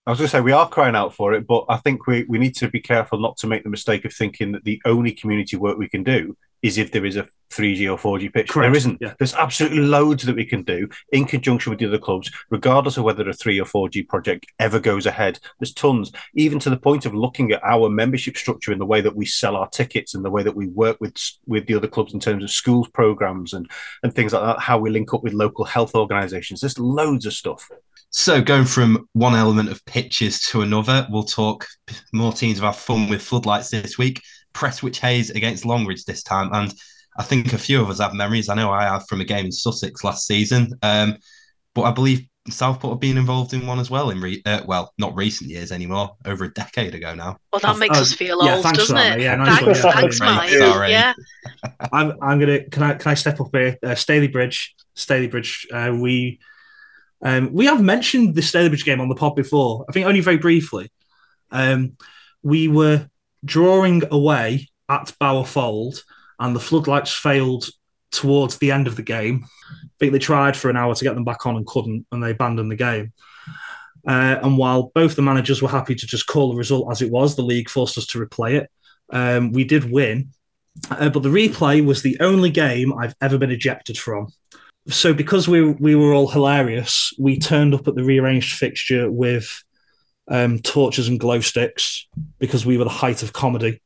I 0.06 0.10
was 0.10 0.18
going 0.18 0.28
to 0.28 0.30
say 0.30 0.40
we 0.40 0.52
are 0.52 0.68
crying 0.68 0.96
out 0.96 1.14
for 1.14 1.34
it, 1.34 1.46
but 1.46 1.66
I 1.68 1.76
think 1.76 2.06
we, 2.06 2.24
we 2.24 2.38
need 2.38 2.56
to 2.56 2.68
be 2.68 2.80
careful 2.80 3.20
not 3.20 3.36
to 3.38 3.46
make 3.46 3.62
the 3.62 3.70
mistake 3.70 4.04
of 4.04 4.12
thinking 4.12 4.52
that 4.52 4.64
the 4.64 4.80
only 4.84 5.12
community 5.12 5.56
work 5.56 5.76
we 5.78 5.88
can 5.88 6.02
do 6.02 6.36
is 6.62 6.78
if 6.78 6.92
there 6.92 7.04
is 7.04 7.16
a 7.16 7.28
3G 7.50 7.90
or 7.90 7.98
4G 7.98 8.32
pitch. 8.32 8.48
Correct. 8.48 8.72
There 8.72 8.76
isn't. 8.76 8.98
Yeah. 9.00 9.14
There's 9.18 9.34
absolutely 9.34 9.80
loads 9.80 10.24
that 10.24 10.36
we 10.36 10.44
can 10.44 10.62
do 10.62 10.88
in 11.12 11.24
conjunction 11.24 11.70
with 11.70 11.80
the 11.80 11.86
other 11.86 11.98
clubs, 11.98 12.30
regardless 12.48 12.96
of 12.96 13.04
whether 13.04 13.28
a 13.28 13.32
3 13.32 13.60
or 13.60 13.64
4G 13.64 14.08
project 14.08 14.46
ever 14.58 14.78
goes 14.78 15.06
ahead. 15.06 15.38
There's 15.58 15.74
tons, 15.74 16.12
even 16.34 16.58
to 16.60 16.70
the 16.70 16.76
point 16.76 17.06
of 17.06 17.14
looking 17.14 17.50
at 17.52 17.62
our 17.64 17.88
membership 17.88 18.36
structure 18.36 18.72
and 18.72 18.80
the 18.80 18.86
way 18.86 19.00
that 19.00 19.16
we 19.16 19.26
sell 19.26 19.56
our 19.56 19.68
tickets 19.68 20.14
and 20.14 20.24
the 20.24 20.30
way 20.30 20.42
that 20.42 20.54
we 20.54 20.68
work 20.68 20.98
with 21.00 21.16
with 21.46 21.66
the 21.66 21.74
other 21.74 21.88
clubs 21.88 22.14
in 22.14 22.20
terms 22.20 22.44
of 22.44 22.50
schools 22.50 22.88
programs 22.88 23.52
and, 23.52 23.68
and 24.02 24.14
things 24.14 24.32
like 24.32 24.42
that, 24.42 24.62
how 24.62 24.78
we 24.78 24.90
link 24.90 25.12
up 25.12 25.22
with 25.22 25.32
local 25.32 25.64
health 25.64 25.94
organizations. 25.94 26.60
There's 26.60 26.78
loads 26.78 27.26
of 27.26 27.32
stuff. 27.32 27.68
So, 28.12 28.42
going 28.42 28.64
from 28.64 29.08
one 29.12 29.36
element 29.36 29.70
of 29.70 29.84
pitches 29.84 30.40
to 30.46 30.62
another, 30.62 31.06
we'll 31.10 31.22
talk 31.22 31.66
more 32.12 32.32
teams 32.32 32.58
have 32.58 32.74
had 32.74 32.80
fun 32.80 33.08
with 33.08 33.22
floodlights 33.22 33.70
this 33.70 33.98
week. 33.98 34.20
Prestwich 34.54 34.98
Heys 34.98 35.30
against 35.30 35.64
Longridge 35.64 36.04
this 36.04 36.22
time. 36.22 36.50
And 36.52 36.72
I 37.18 37.22
think 37.22 37.52
a 37.52 37.58
few 37.58 37.80
of 37.80 37.90
us 37.90 38.00
have 38.00 38.14
memories. 38.14 38.48
I 38.48 38.54
know 38.54 38.70
I 38.70 38.84
have 38.84 39.06
from 39.08 39.20
a 39.20 39.24
game 39.24 39.46
in 39.46 39.52
Sussex 39.52 40.04
last 40.04 40.26
season. 40.26 40.72
Um, 40.82 41.16
but 41.74 41.82
I 41.82 41.92
believe 41.92 42.26
Southport 42.48 42.94
have 42.94 43.00
been 43.00 43.18
involved 43.18 43.52
in 43.52 43.66
one 43.66 43.78
as 43.78 43.90
well 43.90 44.10
in 44.10 44.20
re- 44.20 44.42
uh, 44.46 44.62
well, 44.66 44.92
not 44.98 45.14
recent 45.14 45.50
years 45.50 45.70
anymore, 45.70 46.16
over 46.24 46.44
a 46.44 46.52
decade 46.52 46.94
ago 46.94 47.14
now. 47.14 47.36
Well, 47.52 47.60
that 47.60 47.78
makes 47.78 47.96
Oh, 47.98 48.00
us 48.00 48.12
feel 48.12 48.44
yeah, 48.44 48.54
old, 48.56 48.62
thanks 48.62 48.78
doesn't 48.78 48.96
for 48.96 49.02
that, 49.02 49.12
it? 49.12 49.16
mate. 49.18 49.24
Yeah, 49.24 49.36
nice 49.36 49.62
one, 49.62 49.74
thanks, 49.74 49.84
yeah. 49.84 49.92
thanks, 49.92 50.20
Right, 50.20 50.36
Mike. 50.36 50.50
sorry. 50.50 50.90
Yeah. 50.90 51.12
I'm, 51.92 52.12
I'm 52.22 52.40
gonna 52.40 52.64
can 52.64 52.82
I 52.82 52.94
can 52.94 53.10
I 53.10 53.14
step 53.14 53.40
up 53.40 53.48
here? 53.52 53.76
Uh, 53.82 53.88
Stalybridge, 53.94 54.70
Staley 54.94 55.28
Bridge. 55.28 55.66
Uh, 55.72 55.94
we 56.00 56.40
um, 57.22 57.52
we 57.52 57.66
have 57.66 57.82
mentioned 57.82 58.34
the 58.34 58.40
Stalybridge 58.40 58.84
game 58.84 59.00
on 59.00 59.08
the 59.08 59.14
pod 59.14 59.36
before. 59.36 59.84
I 59.88 59.92
think 59.92 60.06
only 60.06 60.20
very 60.20 60.38
briefly. 60.38 60.90
Um, 61.50 61.96
we 62.42 62.68
were 62.68 63.08
drawing 63.44 64.02
away 64.10 64.68
at 64.88 65.12
Bower 65.18 65.44
Fold, 65.44 66.02
and 66.38 66.54
the 66.54 66.60
floodlights 66.60 67.12
failed 67.12 67.68
towards 68.10 68.58
the 68.58 68.72
end 68.72 68.86
of 68.86 68.96
the 68.96 69.02
game. 69.02 69.44
I 69.70 69.88
think 69.98 70.12
they 70.12 70.18
tried 70.18 70.56
for 70.56 70.70
an 70.70 70.76
hour 70.76 70.94
to 70.94 71.04
get 71.04 71.14
them 71.14 71.24
back 71.24 71.46
on 71.46 71.56
and 71.56 71.66
couldn't, 71.66 72.06
and 72.10 72.22
they 72.22 72.30
abandoned 72.30 72.70
the 72.70 72.76
game. 72.76 73.12
Uh, 74.06 74.38
and 74.42 74.56
while 74.56 74.90
both 74.94 75.14
the 75.14 75.22
managers 75.22 75.60
were 75.60 75.68
happy 75.68 75.94
to 75.94 76.06
just 76.06 76.26
call 76.26 76.50
the 76.50 76.56
result 76.56 76.90
as 76.90 77.02
it 77.02 77.10
was, 77.10 77.36
the 77.36 77.42
league 77.42 77.68
forced 77.68 77.98
us 77.98 78.06
to 78.06 78.18
replay 78.18 78.54
it. 78.54 78.70
Um, 79.10 79.52
we 79.52 79.64
did 79.64 79.90
win, 79.90 80.30
uh, 80.90 81.10
but 81.10 81.22
the 81.22 81.28
replay 81.28 81.84
was 81.84 82.02
the 82.02 82.16
only 82.20 82.50
game 82.50 82.94
I've 82.94 83.14
ever 83.20 83.38
been 83.38 83.50
ejected 83.50 83.98
from. 83.98 84.28
So 84.88 85.12
because 85.12 85.46
we 85.46 85.72
we 85.72 85.94
were 85.94 86.14
all 86.14 86.28
hilarious, 86.28 87.12
we 87.18 87.38
turned 87.38 87.74
up 87.74 87.86
at 87.86 87.94
the 87.94 88.04
rearranged 88.04 88.56
fixture 88.56 89.10
with 89.10 89.62
um, 90.30 90.60
torches 90.60 91.08
and 91.08 91.20
glow 91.20 91.40
sticks 91.40 92.06
because 92.38 92.64
we 92.64 92.78
were 92.78 92.84
the 92.84 92.90
height 92.90 93.22
of 93.22 93.32
comedy. 93.32 93.82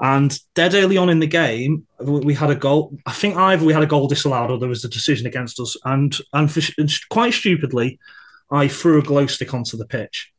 And 0.00 0.38
dead 0.54 0.74
early 0.74 0.98
on 0.98 1.08
in 1.08 1.20
the 1.20 1.26
game, 1.26 1.86
we 1.98 2.34
had 2.34 2.50
a 2.50 2.54
goal. 2.54 2.96
I 3.06 3.12
think 3.12 3.36
either 3.36 3.64
we 3.64 3.72
had 3.72 3.82
a 3.82 3.86
goal 3.86 4.08
disallowed 4.08 4.50
or 4.50 4.58
there 4.58 4.68
was 4.68 4.84
a 4.84 4.90
decision 4.90 5.26
against 5.26 5.58
us. 5.58 5.74
And 5.84 6.14
and, 6.34 6.52
for, 6.52 6.60
and 6.76 6.92
quite 7.08 7.32
stupidly, 7.32 7.98
I 8.50 8.68
threw 8.68 8.98
a 8.98 9.02
glow 9.02 9.26
stick 9.26 9.54
onto 9.54 9.78
the 9.78 9.86
pitch. 9.86 10.30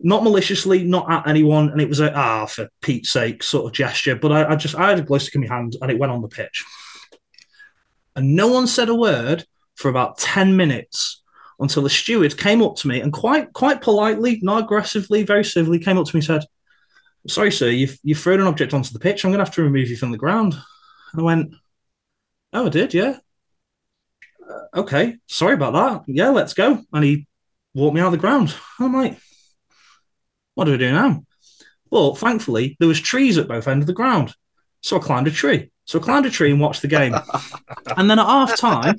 Not 0.00 0.24
maliciously, 0.24 0.82
not 0.82 1.10
at 1.10 1.28
anyone, 1.28 1.70
and 1.70 1.80
it 1.80 1.88
was 1.88 2.00
a 2.00 2.12
ah 2.12 2.46
for 2.46 2.68
Pete's 2.82 3.12
sake 3.12 3.44
sort 3.44 3.66
of 3.66 3.72
gesture. 3.72 4.16
But 4.16 4.32
I, 4.32 4.50
I 4.50 4.56
just 4.56 4.74
I 4.74 4.90
had 4.90 4.98
a 4.98 5.02
glow 5.02 5.18
stick 5.18 5.36
in 5.36 5.42
my 5.42 5.54
hand 5.54 5.76
and 5.80 5.90
it 5.92 5.98
went 5.98 6.10
on 6.10 6.20
the 6.20 6.28
pitch, 6.28 6.64
and 8.16 8.34
no 8.34 8.48
one 8.48 8.66
said 8.66 8.88
a 8.88 8.94
word 8.94 9.44
for 9.76 9.88
about 9.88 10.18
ten 10.18 10.56
minutes 10.56 11.22
until 11.64 11.82
the 11.82 11.90
steward 11.90 12.38
came 12.38 12.62
up 12.62 12.76
to 12.76 12.88
me 12.88 13.00
and 13.00 13.12
quite 13.12 13.52
quite 13.52 13.80
politely, 13.80 14.38
not 14.42 14.62
aggressively, 14.62 15.24
very 15.24 15.44
civilly, 15.44 15.78
came 15.78 15.98
up 15.98 16.06
to 16.06 16.16
me 16.16 16.18
and 16.18 16.24
said, 16.24 16.44
"Sorry, 17.26 17.50
sir, 17.50 17.68
you've 17.68 17.98
you've 18.02 18.20
thrown 18.20 18.40
an 18.40 18.46
object 18.46 18.72
onto 18.72 18.92
the 18.92 19.00
pitch. 19.00 19.24
I'm 19.24 19.32
going 19.32 19.38
to 19.38 19.44
have 19.44 19.54
to 19.56 19.62
remove 19.62 19.88
you 19.88 19.96
from 19.96 20.12
the 20.12 20.18
ground." 20.18 20.54
And 21.12 21.20
I 21.20 21.24
went, 21.24 21.54
"Oh, 22.52 22.66
I 22.66 22.68
did, 22.68 22.94
yeah." 22.94 23.18
"Uh, 24.48 24.80
okay, 24.80 25.16
sorry 25.26 25.54
about 25.54 25.72
that. 25.72 26.04
Yeah, 26.06 26.30
let's 26.30 26.54
go. 26.54 26.84
And 26.92 27.04
he 27.04 27.26
walked 27.74 27.94
me 27.94 28.00
out 28.00 28.06
of 28.06 28.12
the 28.12 28.18
ground. 28.18 28.54
I'm 28.78 28.94
like, 28.94 29.18
what 30.54 30.64
do 30.64 30.72
we 30.72 30.78
do 30.78 30.92
now? 30.92 31.24
Well, 31.90 32.14
thankfully, 32.14 32.76
there 32.78 32.88
was 32.88 33.00
trees 33.00 33.38
at 33.38 33.48
both 33.48 33.68
ends 33.68 33.82
of 33.82 33.86
the 33.86 33.92
ground. 33.92 34.34
So 34.80 34.96
I 34.96 35.00
climbed 35.00 35.28
a 35.28 35.30
tree. 35.30 35.70
So 35.86 36.00
I 36.00 36.02
climbed 36.02 36.26
a 36.26 36.30
tree 36.30 36.50
and 36.50 36.60
watched 36.60 36.82
the 36.82 36.88
game. 36.88 37.14
and 37.96 38.10
then 38.10 38.18
at 38.18 38.26
half 38.26 38.56
time, 38.56 38.98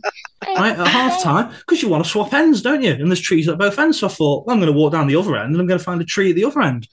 right, 0.56 0.78
at 0.78 0.88
half 0.88 1.24
time, 1.24 1.52
because 1.60 1.82
you 1.82 1.90
want 1.90 2.04
to 2.04 2.10
swap 2.10 2.34
ends, 2.34 2.62
don't 2.62 2.84
you? 2.84 2.92
And 2.92 3.08
there's 3.08 3.22
trees 3.22 3.48
at 3.48 3.58
both 3.58 3.80
ends. 3.80 4.00
So 4.00 4.08
I 4.08 4.12
thought, 4.12 4.46
well, 4.46 4.54
I'm 4.54 4.62
going 4.62 4.72
to 4.72 4.78
walk 4.78 4.92
down 4.92 5.08
the 5.08 5.16
other 5.16 5.36
end 5.36 5.52
and 5.52 5.60
I'm 5.60 5.68
going 5.68 5.80
to 5.80 5.84
find 5.84 6.02
a 6.02 6.06
tree 6.06 6.30
at 6.30 6.36
the 6.36 6.46
other 6.46 6.62
end. 6.62 6.88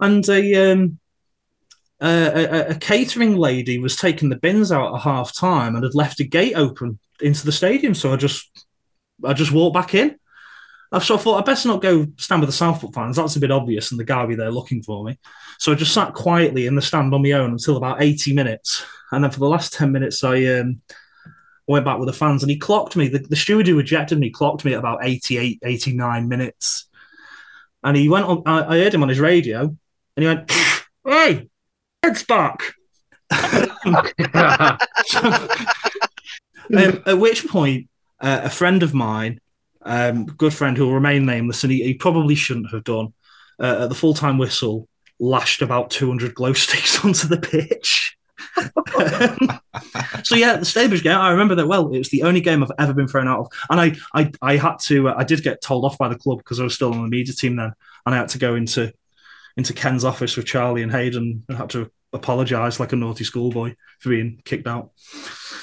And 0.00 0.28
a, 0.28 0.72
um, 0.72 0.98
a, 2.00 2.08
a, 2.08 2.68
a 2.70 2.74
catering 2.76 3.36
lady 3.36 3.78
was 3.78 3.96
taking 3.96 4.28
the 4.28 4.36
bins 4.36 4.70
out 4.70 4.94
at 4.94 5.00
half 5.00 5.34
time 5.34 5.74
and 5.74 5.84
had 5.84 5.94
left 5.94 6.20
a 6.20 6.24
gate 6.24 6.54
open 6.54 6.98
into 7.20 7.44
the 7.44 7.52
stadium. 7.52 7.94
So 7.94 8.12
I 8.12 8.16
just 8.16 8.66
I 9.24 9.32
just 9.32 9.52
walked 9.52 9.74
back 9.74 9.94
in. 9.94 10.18
So 11.00 11.16
I 11.16 11.18
thought 11.18 11.38
I'd 11.38 11.44
best 11.44 11.66
not 11.66 11.82
go 11.82 12.06
stand 12.18 12.40
with 12.40 12.48
the 12.48 12.56
Southport 12.56 12.94
fans. 12.94 13.16
That's 13.16 13.34
a 13.34 13.40
bit 13.40 13.50
obvious, 13.50 13.90
and 13.90 13.98
the 13.98 14.04
guy 14.04 14.20
will 14.20 14.28
be 14.28 14.36
there 14.36 14.52
looking 14.52 14.80
for 14.80 15.04
me. 15.04 15.18
So 15.58 15.72
I 15.72 15.74
just 15.74 15.94
sat 15.94 16.14
quietly 16.14 16.66
in 16.66 16.74
the 16.74 16.82
stand 16.82 17.14
on 17.14 17.22
my 17.22 17.32
own 17.32 17.52
until 17.52 17.76
about 17.76 18.02
80 18.02 18.34
minutes. 18.34 18.84
And 19.12 19.22
then 19.22 19.30
for 19.30 19.40
the 19.40 19.48
last 19.48 19.72
10 19.72 19.92
minutes, 19.92 20.24
I 20.24 20.44
um, 20.46 20.80
went 21.66 21.84
back 21.84 21.98
with 21.98 22.08
the 22.08 22.12
fans 22.12 22.42
and 22.42 22.50
he 22.50 22.58
clocked 22.58 22.96
me. 22.96 23.08
The, 23.08 23.18
the 23.18 23.36
steward 23.36 23.66
who 23.66 23.78
ejected 23.78 24.18
me 24.18 24.30
clocked 24.30 24.64
me 24.64 24.72
at 24.72 24.78
about 24.78 25.00
88, 25.02 25.60
89 25.64 26.28
minutes. 26.28 26.86
And 27.82 27.96
he 27.96 28.08
went 28.08 28.26
on, 28.26 28.42
I, 28.46 28.74
I 28.74 28.78
heard 28.78 28.94
him 28.94 29.02
on 29.02 29.08
his 29.08 29.20
radio 29.20 29.62
and 29.62 29.78
he 30.16 30.26
went, 30.26 30.50
Hey, 31.04 31.48
head's 32.02 32.24
back. 32.24 32.74
um, 33.30 33.70
at 37.06 37.18
which 37.18 37.46
point, 37.46 37.88
uh, 38.20 38.40
a 38.44 38.50
friend 38.50 38.82
of 38.82 38.94
mine, 38.94 39.40
um, 39.82 40.24
good 40.24 40.54
friend 40.54 40.76
who 40.76 40.86
will 40.86 40.94
remain 40.94 41.26
nameless, 41.26 41.62
and 41.62 41.72
he, 41.72 41.82
he 41.82 41.94
probably 41.94 42.34
shouldn't 42.34 42.70
have 42.70 42.84
done, 42.84 43.12
uh, 43.60 43.82
at 43.82 43.88
the 43.88 43.94
full 43.94 44.14
time 44.14 44.38
whistle, 44.38 44.88
lashed 45.20 45.62
about 45.62 45.90
200 45.90 46.34
glow 46.34 46.52
sticks 46.52 47.04
onto 47.04 47.28
the 47.28 47.38
pitch. 47.38 48.16
Um, 48.56 49.60
so 50.22 50.36
yeah, 50.36 50.56
the 50.56 50.64
Stabridge 50.64 51.02
game, 51.02 51.18
I 51.18 51.30
remember 51.30 51.54
that 51.56 51.66
well. 51.66 51.92
It 51.92 51.98
was 51.98 52.10
the 52.10 52.22
only 52.22 52.40
game 52.40 52.62
I've 52.62 52.70
ever 52.78 52.94
been 52.94 53.08
thrown 53.08 53.28
out 53.28 53.40
of, 53.40 53.48
and 53.70 53.80
I, 53.80 53.94
I, 54.14 54.30
I 54.42 54.56
had 54.56 54.76
to, 54.84 55.08
uh, 55.08 55.14
I 55.16 55.24
did 55.24 55.42
get 55.42 55.62
told 55.62 55.84
off 55.84 55.98
by 55.98 56.08
the 56.08 56.18
club 56.18 56.38
because 56.38 56.60
I 56.60 56.64
was 56.64 56.74
still 56.74 56.92
on 56.92 57.02
the 57.02 57.08
media 57.08 57.34
team 57.34 57.56
then, 57.56 57.72
and 58.06 58.14
I 58.14 58.18
had 58.18 58.28
to 58.30 58.38
go 58.38 58.54
into, 58.54 58.92
into 59.56 59.72
Ken's 59.72 60.04
office 60.04 60.36
with 60.36 60.46
Charlie 60.46 60.82
and 60.82 60.92
Hayden 60.92 61.44
and 61.48 61.58
had 61.58 61.70
to 61.70 61.90
apologise 62.12 62.78
like 62.78 62.92
a 62.92 62.96
naughty 62.96 63.24
schoolboy 63.24 63.74
for 63.98 64.10
being 64.10 64.40
kicked 64.44 64.66
out. 64.66 64.92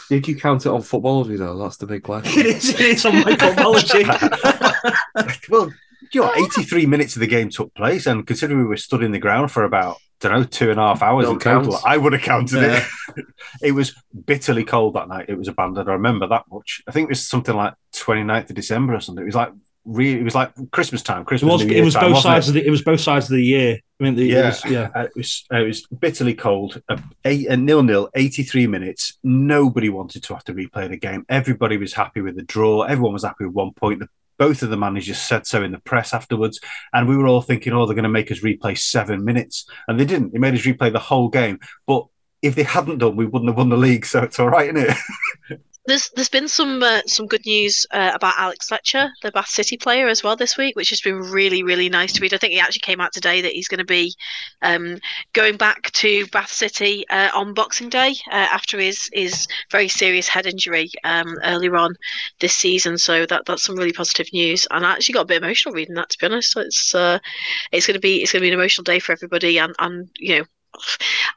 Did 0.10 0.28
you 0.28 0.36
count 0.36 0.66
it 0.66 0.70
on 0.70 0.82
Futbology 0.82 1.38
though? 1.38 1.58
That's 1.58 1.78
the 1.78 1.88
big 1.88 2.04
question. 2.04 2.42
It 2.46 2.46
is, 2.46 2.70
it 2.70 2.82
is 2.82 3.06
on 3.06 3.16
my 3.16 3.36
Futbology. 3.36 4.04
well, 5.50 5.72
you 6.14 6.22
know, 6.22 6.34
83 6.34 6.86
minutes 6.86 7.16
of 7.16 7.20
the 7.22 7.28
game 7.28 7.50
took 7.50 7.74
place, 7.74 8.06
and 8.06 8.26
considering 8.26 8.60
we 8.60 8.66
were 8.66 8.78
stood 8.78 9.04
in 9.04 9.12
the 9.12 9.20
ground 9.20 9.52
for 9.52 9.64
about, 9.64 9.98
I 10.24 10.28
don't 10.30 10.40
know, 10.42 10.44
two 10.46 10.70
and 10.72 10.80
a 10.80 10.84
half 10.84 11.02
hours 11.02 11.26
Don't 11.26 11.36
in 11.36 11.40
total, 11.40 11.72
count. 11.74 11.84
I 11.86 11.98
would 11.98 12.14
have 12.14 12.22
counted 12.22 12.62
Yeah. 12.62 12.86
it. 13.18 13.26
it 13.62 13.72
was 13.72 13.96
bitterly 14.26 14.64
cold 14.64 14.96
that 14.96 15.08
night. 15.08 15.26
It 15.30 15.38
was 15.38 15.48
abandoned. 15.48 15.90
I 15.90 15.94
remember 15.94 16.28
that 16.28 16.46
much. 16.52 16.82
I 16.88 16.92
think 16.92 17.06
it 17.06 17.10
was 17.12 17.26
something 17.28 17.56
like 17.56 17.74
29th 17.94 18.50
of 18.50 18.56
December 18.56 18.94
or 18.96 19.00
something. 19.00 19.24
It 19.24 19.26
was 19.26 19.36
like 19.36 19.52
really, 19.86 20.20
it 20.20 20.24
was 20.24 20.36
like 20.36 20.52
Christmas 20.72 21.02
time. 21.02 21.22
It 21.22 21.26
Christmas. 21.28 21.52
was, 21.54 21.66
New 21.66 21.72
it 21.72 21.76
Year 21.78 21.84
was 21.86 21.94
time, 21.96 22.04
both 22.04 22.12
wasn't 22.14 22.24
sides 22.34 22.48
of 22.50 22.54
the, 22.54 22.66
it 22.66 22.70
was 22.70 22.82
both 22.84 23.02
sides 23.02 23.26
of 23.26 23.36
the 23.36 23.44
year. 23.44 23.80
I 24.00 24.04
mean, 24.04 24.16
the, 24.16 24.26
yeah, 24.26 24.40
it 24.40 24.46
was, 24.46 24.66
yeah. 24.66 24.90
Uh, 24.96 25.02
it 25.04 25.12
was 25.16 25.46
uh, 25.54 25.58
it 25.58 25.68
was 25.68 25.88
bitterly 25.88 26.34
cold. 26.36 26.82
A, 26.90 27.00
eight, 27.26 27.48
a 27.48 27.58
nil 27.58 27.82
nil, 27.84 28.10
eighty 28.16 28.44
three 28.44 28.68
minutes. 28.68 29.18
Nobody 29.24 29.90
wanted 29.90 30.24
to 30.24 30.34
have 30.34 30.44
to 30.46 30.54
replay 30.54 30.90
the 30.90 30.98
game. 30.98 31.26
Everybody 31.30 31.78
was 31.78 31.94
happy 31.94 32.22
with 32.22 32.36
the 32.36 32.44
draw. 32.44 32.84
Everyone 32.84 33.14
was 33.14 33.24
happy 33.24 33.46
with 33.46 33.56
one 33.56 33.74
point. 33.74 34.00
The, 34.00 34.08
both 34.42 34.64
of 34.64 34.72
the 34.72 34.76
managers 34.76 35.20
said 35.20 35.46
so 35.46 35.62
in 35.62 35.72
the 35.72 35.78
press 35.78 36.16
afterwards, 36.16 36.60
and 36.94 37.08
we 37.08 37.16
were 37.16 37.28
all 37.28 37.44
thinking, 37.44 37.74
"Oh, 37.74 37.86
they're 37.86 37.94
going 37.94 38.02
to 38.06 38.10
make 38.10 38.32
us 38.32 38.40
replay 38.40 38.76
seven 38.76 39.24
minutes," 39.24 39.70
and 39.88 40.00
they 40.00 40.06
didn't. 40.06 40.34
They 40.34 40.40
made 40.40 40.56
us 40.56 40.62
replay 40.62 40.92
the 40.92 40.98
whole 40.98 41.30
game. 41.30 41.60
But 41.86 42.08
if 42.42 42.56
they 42.56 42.64
hadn't 42.64 42.98
done, 42.98 43.16
we 43.16 43.28
wouldn't 43.28 43.50
have 43.50 43.58
won 43.58 43.70
the 43.70 43.78
league. 43.78 44.04
So 44.04 44.24
it's 44.24 44.40
all 44.40 44.50
right, 44.50 44.76
isn't 44.76 44.90
it? 44.90 44.98
There's 45.88 46.12
there's 46.16 46.30
been 46.30 46.48
some 46.48 46.84
uh, 46.84 47.02
some 47.08 47.26
good 47.26 47.44
news 47.44 47.88
uh, 47.90 48.12
about 48.14 48.36
Alex 48.38 48.68
Fletcher, 48.68 49.10
the 49.24 49.32
Bath 49.32 49.48
City 49.48 49.78
player, 49.78 50.08
as 50.08 50.22
well 50.24 50.36
this 50.36 50.56
week, 50.56 50.76
which 50.76 50.92
has 50.92 51.02
been 51.02 51.20
really 51.20 51.64
really 51.64 51.90
nice 51.90 52.14
to 52.14 52.22
read. 52.22 52.36
I 52.36 52.38
think 52.38 52.54
he 52.54 52.60
actually 52.60 52.82
came 52.82 53.02
out 53.02 53.14
today 53.14 53.42
that 53.42 53.54
he's 53.54 53.68
going 53.68 53.80
to 53.80 53.86
be 53.86 54.14
um, 54.62 55.00
going 55.34 55.58
back 55.58 55.92
to 55.94 56.28
Bath 56.28 56.52
City 56.52 57.04
uh, 57.10 57.32
on 57.34 57.56
Boxing 57.56 57.90
Day 57.90 58.12
uh, 58.32 58.36
after 58.54 58.78
his 58.78 59.10
his 59.12 59.48
very 59.72 59.88
serious 59.88 60.28
head 60.28 60.46
injury 60.46 60.92
um, 61.04 61.36
earlier 61.44 61.76
on 61.76 61.96
this 62.40 62.56
season. 62.56 63.00
So 63.00 63.26
that 63.26 63.46
that's 63.48 63.64
some 63.64 63.76
really 63.76 63.94
positive 63.94 64.28
news, 64.34 64.68
and 64.70 64.86
I 64.86 64.92
actually 64.92 65.14
got 65.14 65.22
a 65.22 65.26
bit 65.26 65.44
emotional 65.44 65.74
reading 65.74 65.96
that. 65.96 66.10
To 66.10 66.18
be 66.20 66.28
honest, 66.28 66.52
so 66.52 66.62
it's 66.62 66.94
uh, 66.94 67.18
it's 67.72 67.88
going 67.88 67.96
to 67.96 68.00
be 68.00 68.22
it's 68.22 68.32
going 68.32 68.42
to 68.42 68.46
be 68.46 68.50
an 68.50 68.60
emotional 68.60 68.84
day 68.84 69.00
for 69.00 69.14
everybody, 69.14 69.58
and 69.58 69.74
and 69.80 70.10
you 70.20 70.38
know 70.38 70.46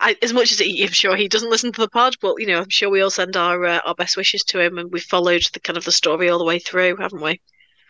I, 0.01 0.17
as 0.23 0.33
much 0.33 0.53
as 0.53 0.59
he, 0.59 0.83
I'm 0.85 0.93
sure 0.93 1.17
he 1.17 1.29
doesn't 1.29 1.51
listen 1.51 1.73
to 1.73 1.81
the 1.81 1.89
pod, 1.89 2.17
but 2.21 2.37
you 2.39 2.47
know, 2.47 2.61
I'm 2.61 2.69
sure 2.69 2.91
we 2.91 3.01
all 3.01 3.11
send 3.11 3.37
our 3.37 3.65
uh, 3.65 3.81
our 3.85 3.95
best 3.95 4.17
wishes 4.17 4.43
to 4.45 4.61
him, 4.61 4.79
and 4.79 4.91
we've 4.93 5.03
followed 5.03 5.43
the 5.53 5.61
kind 5.61 5.77
of 5.77 5.85
the 5.85 5.93
story 5.93 6.29
all 6.29 6.39
the 6.39 6.45
way 6.45 6.59
through, 6.59 6.97
haven't 6.97 7.23
we? 7.23 7.41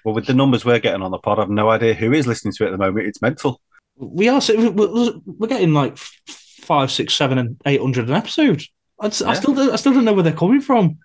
Well, 0.05 0.15
with 0.15 0.27
the 0.27 0.35
numbers 0.35 0.65
we're 0.65 0.79
getting 0.81 1.03
on 1.03 1.11
the 1.11 1.19
pod, 1.19 1.39
I've 1.39 1.51
no 1.51 1.71
idea 1.71 1.95
who 1.95 2.13
is 2.13 2.27
listening 2.27 2.53
to 2.55 2.65
it 2.65 2.69
at 2.69 2.73
the 2.73 2.79
moment. 2.79 3.07
It's 3.07 3.23
mental. 3.23 3.61
We 3.97 4.29
are 4.29 4.41
we're, 4.49 5.13
we're 5.27 5.49
getting 5.49 5.73
like 5.73 5.97
five, 5.99 6.91
six, 6.91 7.15
seven, 7.15 7.39
and 7.39 7.57
eight 7.67 7.81
hundred 7.81 8.09
an 8.09 8.15
episode. 8.15 8.63
I, 9.01 9.09
just- 9.09 9.23
I 9.23 9.35
still 9.35 9.55
don't, 9.55 9.73
I 9.73 9.77
still 9.77 9.93
don't 9.93 10.05
know 10.05 10.13
where 10.13 10.23
they're 10.23 10.33
coming 10.33 10.61
from. 10.61 10.99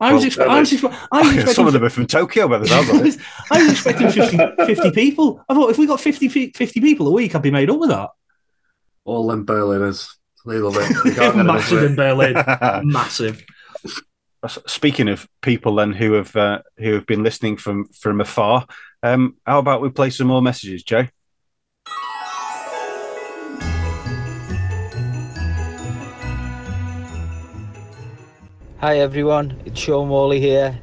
I 0.00 0.12
was, 0.12 0.36
Well, 0.36 0.48
expe- 0.48 0.50
I 0.50 0.58
was, 0.60 0.72
expe- 0.72 1.08
I 1.12 1.18
was 1.22 1.28
expecting 1.28 1.54
Some 1.54 1.66
of 1.68 1.72
them 1.74 1.84
are 1.84 1.88
from 1.90 2.06
Tokyo, 2.08 2.48
by 2.48 2.58
the 2.58 2.66
sounds. 2.66 3.18
I 3.52 3.62
was 3.62 3.72
expecting 3.72 4.10
50, 4.10 4.36
50 4.66 4.90
people. 4.90 5.40
I 5.48 5.54
thought 5.54 5.70
if 5.70 5.78
we 5.78 5.86
got 5.86 6.00
50, 6.00 6.50
50 6.50 6.80
people 6.80 7.06
a 7.06 7.12
week, 7.12 7.36
I'd 7.36 7.42
be 7.42 7.52
made 7.52 7.70
up 7.70 7.78
with 7.78 7.90
that. 7.90 8.10
All 9.04 9.26
them 9.28 9.44
Berliners. 9.44 10.14
They 10.46 10.58
love 10.58 10.76
it. 10.76 10.88
They 11.04 11.14
can't 11.14 11.16
get 11.16 11.34
enough 11.34 11.46
Massive 11.70 11.82
in. 11.84 11.96
Berlin. 11.96 12.34
Massive. 12.84 13.44
Speaking 14.66 15.08
of 15.08 15.28
people 15.40 15.76
then 15.76 15.92
who 15.92 16.12
have 16.14 16.34
uh, 16.34 16.62
who 16.78 16.94
have 16.94 17.06
been 17.06 17.22
listening 17.22 17.56
from 17.56 17.86
from 17.88 18.20
afar, 18.20 18.66
Um, 19.02 19.36
how 19.46 19.58
about 19.60 19.80
we 19.82 19.90
play 19.90 20.10
some 20.10 20.26
more 20.26 20.42
messages, 20.42 20.82
Jay? 20.82 21.10
Hi 28.78 28.98
everyone, 28.98 29.60
it's 29.64 29.78
Sean 29.80 30.08
Morley 30.08 30.40
here. 30.40 30.78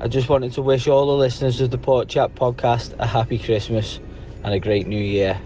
I 0.00 0.08
just 0.08 0.28
wanted 0.28 0.52
to 0.54 0.62
wish 0.62 0.88
all 0.88 1.06
the 1.06 1.12
listeners 1.12 1.60
of 1.60 1.70
the 1.70 1.78
Port 1.78 2.08
Chat 2.08 2.34
podcast 2.34 2.94
a 2.98 3.06
happy 3.06 3.38
Christmas 3.38 4.00
and 4.42 4.52
a 4.54 4.58
great 4.60 4.86
new 4.88 5.00
year. 5.00 5.40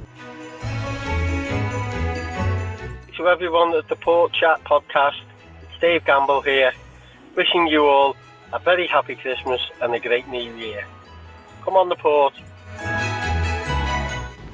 To 3.23 3.29
everyone 3.29 3.73
at 3.77 3.89
the 3.89 3.95
Port 3.95 4.33
Chat 4.33 4.65
podcast, 4.65 5.21
it's 5.63 5.81
Dave 5.81 6.05
Gamble 6.05 6.41
here, 6.41 6.73
wishing 7.37 7.69
you 7.69 7.85
all 7.85 8.17
a 8.53 8.59
very 8.59 8.89
happy 8.89 9.15
Christmas 9.15 9.61
and 9.81 9.95
a 9.95 10.01
great 10.01 10.27
new 10.27 10.53
year. 10.57 10.85
Come 11.63 11.75
on 11.75 11.89
the 11.89 11.95
port. 11.95 12.35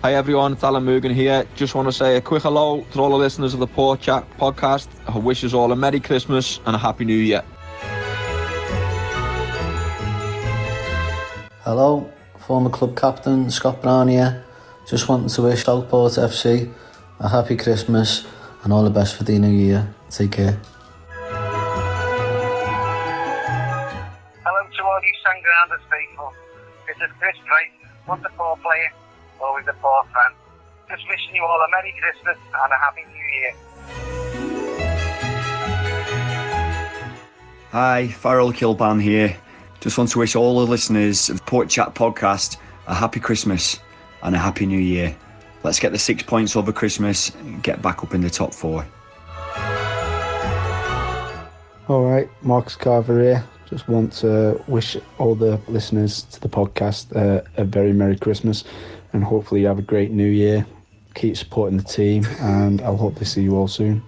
Hi 0.03 0.13
everyone, 0.13 0.53
it's 0.53 0.63
Alan 0.63 0.85
Mugan 0.85 1.15
here. 1.15 1.47
Just 1.57 1.75
want 1.75 1.89
to 1.89 1.93
say 1.93 2.19
a 2.19 2.21
quick 2.21 2.43
hello 2.43 2.85
to 2.93 3.01
all 3.01 3.09
the 3.09 3.17
listeners 3.17 3.55
of 3.55 3.61
the 3.61 3.67
Port 3.67 4.03
Chat 4.03 4.29
podcast. 4.39 4.89
I 5.07 5.17
wish 5.17 5.45
us 5.45 5.55
all 5.55 5.73
a 5.73 5.77
Merry 5.77 5.99
Christmas 5.99 6.61
and 6.67 6.77
a 6.77 6.79
Happy 6.79 7.07
New 7.07 7.17
Year. 7.17 7.43
Hello, 11.63 12.13
former 12.37 12.69
club 12.69 12.99
captain 12.99 13.51
Scott 13.51 13.81
Brown 13.81 14.09
here. 14.09 14.45
Just 14.87 15.09
wanting 15.09 15.31
to 15.31 15.41
wish 15.41 15.65
Southport 15.65 16.13
FC 16.13 16.71
a 17.19 17.29
happy 17.31 17.57
Christmas 17.57 18.27
and 18.65 18.73
all 18.73 18.83
the 18.83 18.91
best 18.91 19.17
for 19.17 19.25
the 19.25 19.39
new 19.39 19.49
year. 19.49 19.89
Take 20.11 20.33
care. 20.33 20.59
Hello 24.45 24.61
to 24.77 24.83
all 24.85 25.01
you 25.03 25.15
Sandgrounders 25.25 25.85
people. 25.91 26.33
This 26.87 26.97
is 26.97 27.11
Chris 27.19 27.37
Drake, 27.47 27.73
wonderful 28.07 28.59
player, 28.63 28.93
always 29.41 29.67
a 29.69 29.75
poor 29.75 30.03
fan. 30.05 30.33
Just 30.89 31.09
wishing 31.09 31.35
you 31.35 31.45
all 31.45 31.61
a 31.61 31.69
Merry 31.71 31.95
Christmas 32.01 32.39
and 32.65 32.73
a 32.73 32.77
Happy 32.77 33.05
New 33.13 33.27
Year. 33.41 33.53
Hi, 37.71 38.09
Farrell 38.09 38.53
Kilbane 38.53 39.03
here. 39.03 39.37
Just 39.81 39.99
want 39.99 40.11
to 40.11 40.19
wish 40.19 40.35
all 40.35 40.59
the 40.59 40.67
listeners 40.67 41.29
of 41.29 41.37
the 41.37 41.45
Port 41.45 41.69
Chat 41.69 41.95
podcast 41.95 42.57
a 42.87 42.95
happy 42.95 43.21
Christmas 43.21 43.79
and 44.23 44.35
a 44.35 44.39
happy 44.39 44.65
new 44.67 44.79
year. 44.79 45.15
Let's 45.69 45.81
get 45.81 45.93
the 45.93 45.99
six 45.99 46.23
points 46.23 46.57
over 46.57 46.73
Christmas 46.73 47.29
and 47.29 47.63
get 47.63 47.83
back 47.83 48.03
up 48.03 48.15
in 48.15 48.23
the 48.23 48.31
top 48.31 48.55
four. 48.55 48.87
All 51.89 52.07
right, 52.07 52.27
Marcus 52.41 52.75
Carver 52.75 53.21
here. 53.21 53.45
Just 53.69 53.87
want 53.87 54.15
to 54.15 54.65
wish 54.67 54.97
all 55.19 55.35
the 55.35 55.61
listeners 55.69 56.23
to 56.23 56.41
the 56.41 56.49
podcast 56.49 57.15
uh, 57.15 57.43
a 57.59 57.65
very 57.65 57.93
Merry 57.93 58.17
Christmas 58.17 58.65
and 59.13 59.23
hopefully 59.23 59.61
you 59.61 59.67
have 59.67 59.79
a 59.79 59.83
great 59.83 60.11
new 60.11 60.31
year. 60.31 60.65
Keep 61.15 61.37
supporting 61.37 61.77
the 61.77 61.85
team 61.85 62.25
and 62.41 62.81
I'll 62.81 62.97
hope 62.97 63.17
to 63.17 63.27
see 63.27 63.43
you 63.43 63.55
all 63.55 63.69
soon. 63.69 64.03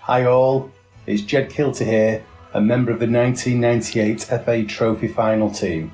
Hi 0.00 0.24
all, 0.24 0.72
it's 1.06 1.22
Jed 1.22 1.50
Kilter 1.50 1.84
here, 1.84 2.24
a 2.54 2.60
member 2.60 2.90
of 2.90 2.98
the 2.98 3.06
1998 3.06 4.22
FA 4.44 4.64
Trophy 4.64 5.06
final 5.06 5.52
team. 5.52 5.92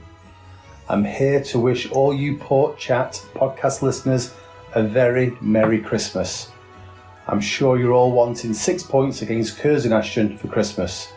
I'm 0.88 1.04
here 1.04 1.42
to 1.44 1.60
wish 1.60 1.90
all 1.92 2.12
you 2.12 2.36
Port 2.36 2.76
Chat 2.76 3.24
podcast 3.34 3.82
listeners 3.82 4.34
a 4.74 4.82
very 4.82 5.36
Merry 5.40 5.80
Christmas. 5.80 6.50
I'm 7.28 7.40
sure 7.40 7.78
you're 7.78 7.92
all 7.92 8.10
wanting 8.10 8.52
six 8.52 8.82
points 8.82 9.22
against 9.22 9.58
Curzon 9.58 9.92
Ashton 9.92 10.36
for 10.36 10.48
Christmas. 10.48 11.12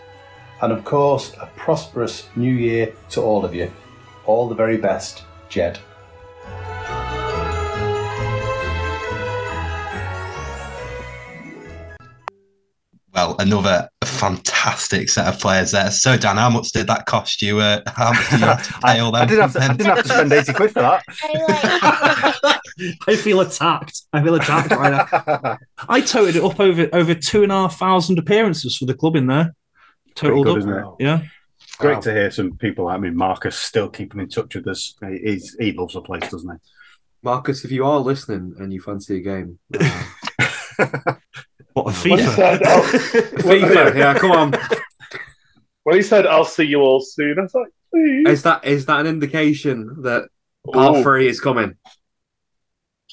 And 0.62 0.72
of 0.72 0.86
course, 0.86 1.34
a 1.42 1.48
prosperous 1.56 2.28
new 2.36 2.54
year 2.54 2.94
to 3.10 3.22
all 3.22 3.44
of 3.44 3.56
you. 3.56 3.72
All 4.26 4.48
the 4.48 4.56
very 4.56 4.78
best, 4.78 5.24
Jed. 5.50 5.80
Well, 13.16 13.38
another 13.40 13.88
fantastic 14.04 15.08
set 15.10 15.26
of 15.34 15.40
players 15.40 15.72
there. 15.72 15.90
So, 15.90 16.18
Dan, 16.18 16.36
how 16.36 16.50
much 16.50 16.72
did 16.74 16.88
that 16.88 17.06
cost 17.06 17.42
you? 17.42 17.60
Uh, 17.60 17.82
how 17.88 18.12
much 18.12 18.30
did 18.30 18.40
you 18.42 18.46
have 18.46 18.68
to 18.68 18.74
pay 18.84 19.00
all 19.00 19.12
them? 19.14 19.22
I 19.22 19.26
didn't 19.26 19.42
have 19.42 19.54
to, 19.54 19.60
I 19.62 19.68
didn't 19.70 19.86
have 19.86 20.04
to 20.04 20.10
spend 20.10 20.34
80 20.34 20.54
quid 20.54 20.72
for 20.74 20.82
that. 20.82 22.60
I 23.08 23.16
feel 23.16 23.40
attacked. 23.40 24.02
I 24.12 24.22
feel 24.22 24.36
attacked 24.36 24.70
right 24.72 25.08
now. 25.12 25.58
I 25.88 26.02
toted 26.02 26.36
it 26.36 26.44
up 26.44 26.60
over 26.60 26.90
over 26.92 27.16
two 27.16 27.44
and 27.44 27.52
a 27.54 27.56
half 27.56 27.78
thousand 27.80 28.20
appearances 28.20 28.76
for 28.76 28.86
the 28.86 28.94
club 28.94 29.16
in 29.16 29.28
there. 29.28 29.56
Pretty 30.18 30.36
Totaled 30.36 30.46
good, 30.46 30.52
up. 30.52 30.58
isn't 30.58 30.74
it? 30.74 30.86
Yeah. 31.00 31.22
Great 31.78 31.94
Wow. 31.96 32.02
to 32.02 32.12
hear 32.14 32.32
some 32.32 32.58
people. 32.58 32.88
I 32.90 32.98
mean, 32.98 33.16
Marcus 33.16 33.56
still 33.56 33.88
keeping 33.90 34.20
in 34.20 34.28
touch 34.28 34.56
with 34.56 34.68
us. 34.68 34.94
He, 35.02 35.20
he's, 35.24 35.56
he 35.58 35.72
loves 35.72 35.94
the 35.94 36.02
place, 36.02 36.30
doesn't 36.30 36.50
he? 36.50 36.58
Marcus, 37.24 37.64
if 37.64 37.72
you 37.72 37.86
are 37.86 38.00
listening 38.00 38.56
and 38.60 38.74
you 38.74 38.82
fancy 38.82 39.18
a 39.18 39.22
game, 39.22 39.60
what 41.76 41.94
a 41.94 42.10
When 42.10 42.20
he 42.20 42.26
said, 42.26 42.62
"Oh, 42.66 42.82
FIFA, 43.36 43.96
yeah, 43.96 44.18
come 44.18 44.32
on. 44.32 44.54
When 45.84 45.98
he 45.98 46.02
said, 46.02 46.26
"I'll 46.26 46.46
see 46.46 46.64
you 46.64 46.80
all 46.80 47.02
soon," 47.02 47.38
I 47.38 47.42
was 47.42 47.54
like, 47.54 47.68
"Please." 47.92 48.28
Is 48.28 48.44
that 48.44 48.64
is 48.64 48.86
that 48.86 49.02
an 49.02 49.08
indication 49.08 50.02
that 50.04 50.30
part 50.72 51.04
three 51.04 51.28
is 51.28 51.42
coming? 51.42 51.76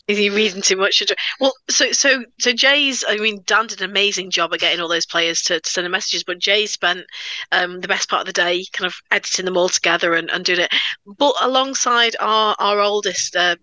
Is 0.06 0.18
he 0.18 0.30
reading 0.30 0.62
too 0.62 0.76
much? 0.76 1.02
Well, 1.40 1.52
so 1.68 1.90
so 1.90 2.24
so 2.38 2.52
Jay's. 2.52 3.04
I 3.06 3.16
mean, 3.16 3.42
Dan 3.46 3.66
did 3.66 3.82
an 3.82 3.90
amazing 3.90 4.30
job 4.30 4.54
at 4.54 4.60
getting 4.60 4.80
all 4.80 4.88
those 4.88 5.06
players 5.06 5.42
to, 5.42 5.58
to 5.58 5.70
send 5.70 5.84
the 5.84 5.90
messages, 5.90 6.22
but 6.22 6.38
Jay 6.38 6.66
spent 6.66 7.04
um, 7.50 7.80
the 7.80 7.88
best 7.88 8.08
part 8.08 8.20
of 8.20 8.26
the 8.26 8.32
day 8.32 8.64
kind 8.72 8.86
of 8.86 8.94
editing 9.10 9.44
them 9.44 9.56
all 9.56 9.68
together 9.68 10.14
and, 10.14 10.30
and 10.30 10.44
doing 10.44 10.60
it. 10.60 10.72
But 11.18 11.34
alongside 11.40 12.14
our 12.20 12.54
our 12.60 12.78
oldest 12.78 13.34
uh, 13.34 13.56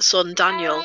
son 0.00 0.34
Daniel, 0.34 0.82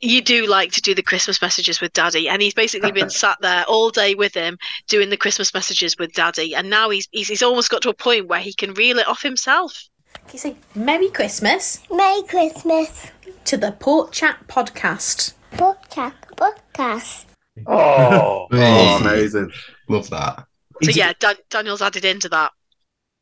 you 0.00 0.20
do 0.22 0.46
like 0.46 0.72
to 0.72 0.80
do 0.80 0.94
the 0.94 1.02
Christmas 1.02 1.40
messages 1.40 1.80
with 1.80 1.92
Daddy, 1.92 2.28
and 2.28 2.40
he's 2.42 2.54
basically 2.54 2.92
been 2.92 3.10
sat 3.22 3.38
there 3.40 3.64
all 3.66 3.90
day 3.90 4.14
with 4.14 4.34
him 4.34 4.58
doing 4.88 5.10
the 5.10 5.16
Christmas 5.16 5.52
messages 5.54 5.96
with 5.98 6.12
Daddy, 6.12 6.54
and 6.54 6.70
now 6.70 6.90
he's 6.90 7.08
he's, 7.12 7.28
he's 7.28 7.42
almost 7.42 7.70
got 7.70 7.82
to 7.82 7.88
a 7.90 7.94
point 7.94 8.28
where 8.28 8.40
he 8.40 8.52
can 8.52 8.74
reel 8.74 8.98
it 8.98 9.08
off 9.08 9.22
himself. 9.22 9.88
Can 10.14 10.32
you 10.32 10.38
say 10.38 10.56
Merry 10.74 11.10
Christmas? 11.10 11.80
Merry 11.90 12.22
Christmas. 12.22 13.10
To 13.46 13.56
the 13.56 13.72
Port 13.72 14.12
Chat 14.12 14.38
podcast. 14.46 15.34
Port 15.52 15.78
Chat 15.90 16.14
podcast. 16.36 17.24
Oh, 17.66 18.46
oh 18.50 18.56
Hey. 18.56 18.96
amazing. 19.00 19.50
Love 19.88 20.08
that. 20.10 20.46
So 20.82 20.90
yeah, 20.90 21.12
Dan- 21.18 21.36
Daniel's 21.50 21.82
added 21.82 22.04
into 22.04 22.28
that. 22.30 22.52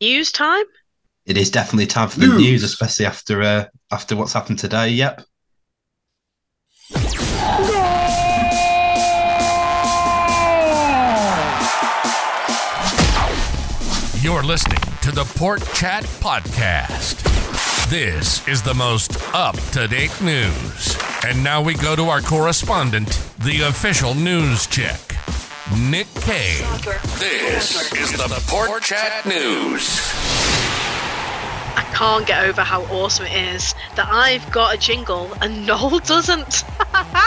News 0.00 0.32
time. 0.32 0.64
It 1.24 1.36
is 1.36 1.50
definitely 1.50 1.86
time 1.86 2.08
for 2.08 2.18
the 2.18 2.26
news, 2.26 2.64
especially 2.64 3.06
after 3.06 3.42
uh, 3.42 3.66
after 3.92 4.16
what's 4.16 4.32
happened 4.32 4.58
today. 4.58 4.88
Yep. 4.88 5.22
You're 14.20 14.42
listening 14.42 14.78
to 15.02 15.12
the 15.12 15.24
Port 15.36 15.62
Chat 15.74 16.04
Podcast. 16.20 17.22
This 17.88 18.46
is 18.48 18.62
the 18.62 18.74
most 18.74 19.16
up 19.34 19.56
to 19.72 19.86
date 19.86 20.20
news. 20.22 20.96
And 21.24 21.42
now 21.44 21.62
we 21.62 21.74
go 21.74 21.94
to 21.94 22.04
our 22.04 22.20
correspondent, 22.20 23.08
the 23.40 23.62
official 23.62 24.14
news 24.14 24.66
check, 24.66 25.00
Nick 25.78 26.06
Kay. 26.22 26.64
This 27.18 27.92
is 27.92 28.12
the 28.12 28.42
Port 28.48 28.82
Chat 28.82 29.26
News. 29.26 30.41
Can't 31.92 32.26
get 32.26 32.44
over 32.44 32.62
how 32.62 32.82
awesome 32.84 33.26
it 33.26 33.54
is 33.54 33.74
that 33.96 34.08
I've 34.10 34.50
got 34.50 34.74
a 34.74 34.78
jingle 34.78 35.30
and 35.40 35.66
Noel 35.66 35.98
doesn't. 36.00 36.64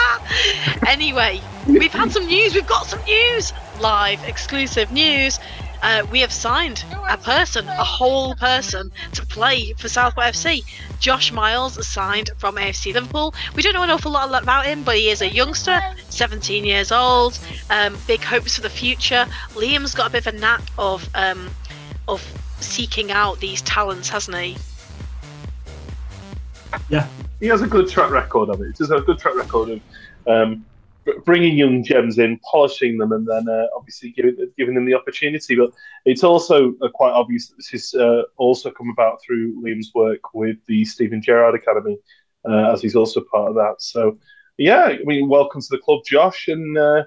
anyway, 0.86 1.40
we've 1.66 1.92
had 1.92 2.12
some 2.12 2.26
news. 2.26 2.54
We've 2.54 2.66
got 2.66 2.86
some 2.86 3.02
news. 3.04 3.52
Live, 3.80 4.22
exclusive 4.24 4.90
news. 4.90 5.38
Uh, 5.82 6.04
we 6.10 6.20
have 6.20 6.32
signed 6.32 6.84
a 7.08 7.16
person, 7.16 7.68
a 7.68 7.84
whole 7.84 8.34
person, 8.34 8.90
to 9.12 9.24
play 9.26 9.72
for 9.74 9.88
Southport 9.88 10.26
FC. 10.28 10.64
Josh 10.98 11.30
Miles 11.30 11.86
signed 11.86 12.30
from 12.38 12.56
AFC 12.56 12.92
Liverpool. 12.94 13.34
We 13.54 13.62
don't 13.62 13.74
know 13.74 13.82
an 13.82 13.90
awful 13.90 14.10
lot 14.10 14.42
about 14.42 14.66
him, 14.66 14.82
but 14.82 14.96
he 14.96 15.10
is 15.10 15.20
a 15.22 15.28
youngster, 15.28 15.80
17 16.08 16.64
years 16.64 16.90
old. 16.90 17.38
Um, 17.70 17.96
big 18.06 18.22
hopes 18.22 18.56
for 18.56 18.62
the 18.62 18.70
future. 18.70 19.26
Liam's 19.50 19.94
got 19.94 20.08
a 20.08 20.10
bit 20.10 20.26
of 20.26 20.34
a 20.34 20.38
knack 20.38 20.62
of 20.78 21.08
um, 21.14 21.50
of 22.08 22.22
seeking 22.60 23.10
out 23.10 23.38
these 23.40 23.62
talents, 23.62 24.08
hasn't 24.08 24.36
he? 24.36 24.56
Yeah. 26.88 27.06
he 27.40 27.46
has 27.46 27.62
a 27.62 27.66
good 27.66 27.88
track 27.88 28.10
record 28.10 28.48
of 28.48 28.60
it. 28.60 28.76
He 28.76 28.84
has 28.84 28.90
a 28.90 29.00
good 29.00 29.18
track 29.18 29.36
record 29.36 29.70
of 29.70 29.80
um, 30.26 30.64
bringing 31.24 31.56
young 31.56 31.84
gems 31.84 32.18
in, 32.18 32.38
polishing 32.50 32.98
them, 32.98 33.12
and 33.12 33.26
then 33.26 33.48
uh, 33.48 33.66
obviously 33.76 34.10
giving, 34.10 34.36
giving 34.58 34.74
them 34.74 34.84
the 34.84 34.94
opportunity. 34.94 35.56
But 35.56 35.70
it's 36.04 36.24
also 36.24 36.74
uh, 36.82 36.88
quite 36.92 37.12
obvious 37.12 37.48
that 37.48 37.56
this 37.56 37.68
has 37.70 37.94
uh, 37.94 38.22
also 38.36 38.70
come 38.70 38.90
about 38.90 39.20
through 39.22 39.62
Liam's 39.62 39.92
work 39.94 40.34
with 40.34 40.56
the 40.66 40.84
Steven 40.84 41.22
Gerrard 41.22 41.54
Academy, 41.54 41.96
uh, 42.48 42.72
as 42.72 42.82
he's 42.82 42.96
also 42.96 43.22
part 43.30 43.50
of 43.50 43.54
that. 43.56 43.76
So, 43.78 44.18
yeah, 44.58 44.84
I 44.84 44.98
mean, 45.04 45.28
welcome 45.28 45.60
to 45.60 45.68
the 45.70 45.78
club, 45.78 46.00
Josh, 46.06 46.48
and 46.48 46.76
uh, 46.76 47.04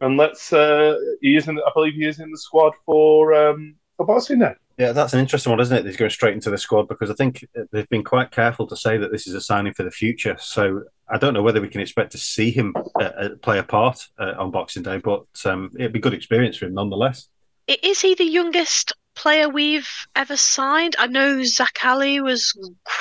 and 0.00 0.16
let's. 0.16 0.52
Uh, 0.52 0.96
he 1.20 1.36
is 1.36 1.48
in. 1.48 1.58
I 1.58 1.70
believe 1.74 1.94
he 1.94 2.06
is 2.06 2.20
in 2.20 2.30
the 2.30 2.38
squad 2.38 2.72
for 2.84 3.34
um, 3.34 3.76
for 3.96 4.06
Barcelona. 4.06 4.56
Yeah, 4.78 4.92
that's 4.92 5.12
an 5.12 5.20
interesting 5.20 5.50
one, 5.50 5.60
isn't 5.60 5.76
it? 5.76 5.84
He's 5.84 5.96
going 5.96 6.10
straight 6.10 6.34
into 6.34 6.50
the 6.50 6.58
squad 6.58 6.88
because 6.88 7.10
I 7.10 7.14
think 7.14 7.46
they've 7.70 7.88
been 7.88 8.04
quite 8.04 8.30
careful 8.30 8.66
to 8.68 8.76
say 8.76 8.96
that 8.96 9.12
this 9.12 9.26
is 9.26 9.34
a 9.34 9.40
signing 9.40 9.74
for 9.74 9.82
the 9.82 9.90
future. 9.90 10.36
So 10.38 10.84
I 11.08 11.18
don't 11.18 11.34
know 11.34 11.42
whether 11.42 11.60
we 11.60 11.68
can 11.68 11.80
expect 11.80 12.12
to 12.12 12.18
see 12.18 12.50
him 12.50 12.74
uh, 12.98 13.02
uh, 13.04 13.28
play 13.42 13.58
a 13.58 13.62
part 13.62 14.08
uh, 14.18 14.32
on 14.38 14.50
Boxing 14.50 14.82
Day, 14.82 14.98
but 14.98 15.26
um, 15.44 15.70
it'd 15.78 15.92
be 15.92 16.00
good 16.00 16.14
experience 16.14 16.56
for 16.56 16.66
him 16.66 16.74
nonetheless. 16.74 17.28
Is 17.68 18.00
he 18.00 18.14
the 18.14 18.24
youngest 18.24 18.92
player 19.14 19.48
we've 19.48 19.88
ever 20.16 20.36
signed? 20.36 20.96
I 20.98 21.06
know 21.06 21.42
Zach 21.44 21.78
Ali 21.84 22.20
was 22.20 22.56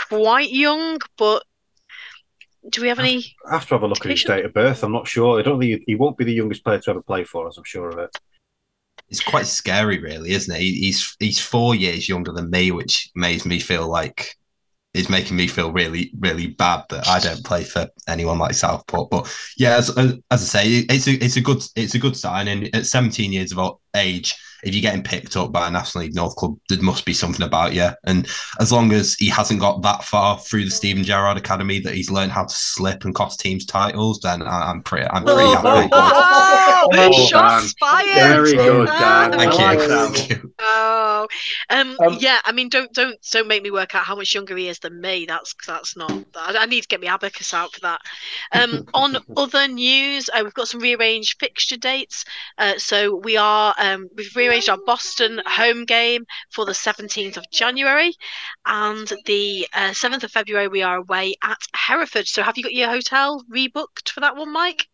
quite 0.09 0.51
young, 0.51 0.99
but 1.17 1.43
do 2.69 2.81
we 2.81 2.89
have 2.89 2.99
any? 2.99 3.35
I 3.49 3.53
have 3.53 3.67
to 3.69 3.75
have 3.75 3.83
a 3.83 3.87
look 3.87 4.05
at 4.05 4.11
his 4.11 4.23
date 4.23 4.45
of 4.45 4.53
birth. 4.53 4.83
I'm 4.83 4.91
not 4.91 5.07
sure. 5.07 5.39
I 5.39 5.41
don't 5.41 5.59
think 5.59 5.79
he, 5.79 5.93
he 5.93 5.95
won't 5.95 6.17
be 6.17 6.25
the 6.25 6.33
youngest 6.33 6.63
player 6.63 6.79
to 6.79 6.91
ever 6.91 7.01
play 7.01 7.23
for 7.23 7.47
us. 7.47 7.57
I'm 7.57 7.63
sure 7.63 7.89
of 7.89 7.97
it. 7.97 8.15
It's 9.11 9.21
quite 9.23 9.47
scary, 9.47 9.99
really, 9.99 10.31
isn't 10.31 10.55
it? 10.55 10.61
He- 10.61 10.79
He's 10.85 11.15
he's 11.19 11.39
four 11.39 11.75
years 11.75 12.09
younger 12.09 12.31
than 12.31 12.49
me, 12.49 12.71
which 12.71 13.09
makes 13.15 13.45
me 13.45 13.59
feel 13.59 13.87
like 13.87 14.35
is 14.93 15.09
making 15.09 15.37
me 15.37 15.47
feel 15.47 15.71
really 15.73 16.11
really 16.19 16.47
bad 16.47 16.83
that 16.89 17.07
I 17.07 17.19
don't 17.19 17.45
play 17.45 17.63
for 17.63 17.87
anyone 18.07 18.39
like 18.39 18.55
Southport. 18.55 19.09
But 19.11 19.33
yeah, 19.57 19.77
as, 19.77 19.89
as 19.97 20.21
I 20.31 20.37
say, 20.37 20.67
it's 20.89 21.07
a 21.07 21.13
it's 21.23 21.37
a 21.37 21.41
good 21.41 21.63
it's 21.75 21.95
a 21.95 21.99
good 21.99 22.17
sign. 22.17 22.47
And 22.49 22.73
at 22.75 22.87
17 22.87 23.33
years 23.33 23.53
of 23.53 23.77
age, 23.95 24.35
if 24.63 24.73
you're 24.73 24.81
getting 24.81 25.03
picked 25.03 25.35
up 25.35 25.51
by 25.51 25.67
a 25.67 25.71
National 25.71 26.03
League 26.03 26.15
North 26.15 26.35
club, 26.35 26.57
there 26.69 26.81
must 26.81 27.05
be 27.05 27.13
something 27.13 27.45
about 27.45 27.73
you. 27.73 27.89
And 28.05 28.27
as 28.59 28.71
long 28.71 28.91
as 28.91 29.15
he 29.15 29.29
hasn't 29.29 29.59
got 29.59 29.81
that 29.81 30.03
far 30.03 30.39
through 30.39 30.65
the 30.65 30.71
Steven 30.71 31.03
Gerrard 31.03 31.37
Academy 31.37 31.79
that 31.79 31.93
he's 31.93 32.11
learned 32.11 32.31
how 32.31 32.45
to 32.45 32.55
slip 32.55 33.05
and 33.05 33.15
cost 33.15 33.39
teams 33.39 33.65
titles, 33.65 34.19
then 34.21 34.41
I, 34.41 34.69
I'm 34.69 34.83
pretty 34.83 35.07
I'm 35.09 35.23
pretty 35.23 35.49
happy. 35.49 35.89
Oh, 35.93 37.27
shots 37.29 37.73
fired! 37.79 38.15
Very 38.15 38.53
good, 38.53 38.87
Dan. 38.87 39.31
Thank 39.33 39.53
I 39.59 39.73
you. 39.73 39.79
Thank 39.87 40.29
you. 40.29 40.53
Oh, 40.59 41.27
um, 41.69 41.95
yeah. 42.19 42.39
I 42.45 42.51
mean, 42.51 42.69
don't 42.69 42.91
don't 42.93 43.15
don't 43.31 43.47
make 43.47 43.63
me 43.63 43.71
work 43.71 43.95
out 43.95 44.03
how 44.03 44.15
much 44.15 44.33
younger 44.33 44.55
he 44.57 44.67
is 44.67 44.79
than 44.79 44.99
me. 44.99 45.25
That's 45.27 45.53
that's 45.67 45.95
not. 45.95 46.11
I, 46.35 46.55
I 46.59 46.65
need 46.65 46.81
to 46.81 46.87
get 46.87 47.01
my 47.01 47.13
abacus 47.13 47.53
out 47.53 47.73
for 47.73 47.81
that. 47.81 48.01
Um, 48.51 48.87
on 48.93 49.17
other 49.37 49.67
news, 49.67 50.29
uh, 50.33 50.41
we've 50.43 50.53
got 50.53 50.67
some 50.67 50.81
rearranged 50.81 51.39
fixture 51.39 51.77
dates. 51.77 52.25
Uh, 52.57 52.77
so 52.77 53.15
we 53.15 53.37
are 53.37 53.73
um, 53.77 54.09
we've 54.15 54.35
rearranged 54.35 54.50
our 54.51 54.77
Boston 54.85 55.41
home 55.45 55.85
game 55.85 56.25
for 56.51 56.65
the 56.65 56.73
seventeenth 56.73 57.37
of 57.37 57.45
January, 57.53 58.13
and 58.65 59.11
the 59.25 59.65
uh, 59.73 59.93
seventh 59.93 60.25
of 60.25 60.31
February 60.31 60.67
we 60.67 60.81
are 60.81 60.97
away 60.97 61.35
at 61.41 61.57
Hereford. 61.73 62.27
So 62.27 62.43
have 62.43 62.57
you 62.57 62.63
got 62.63 62.73
your 62.73 62.89
hotel 62.89 63.43
rebooked 63.49 64.09
for 64.13 64.19
that 64.19 64.35
one, 64.35 64.51
Mike? 64.51 64.87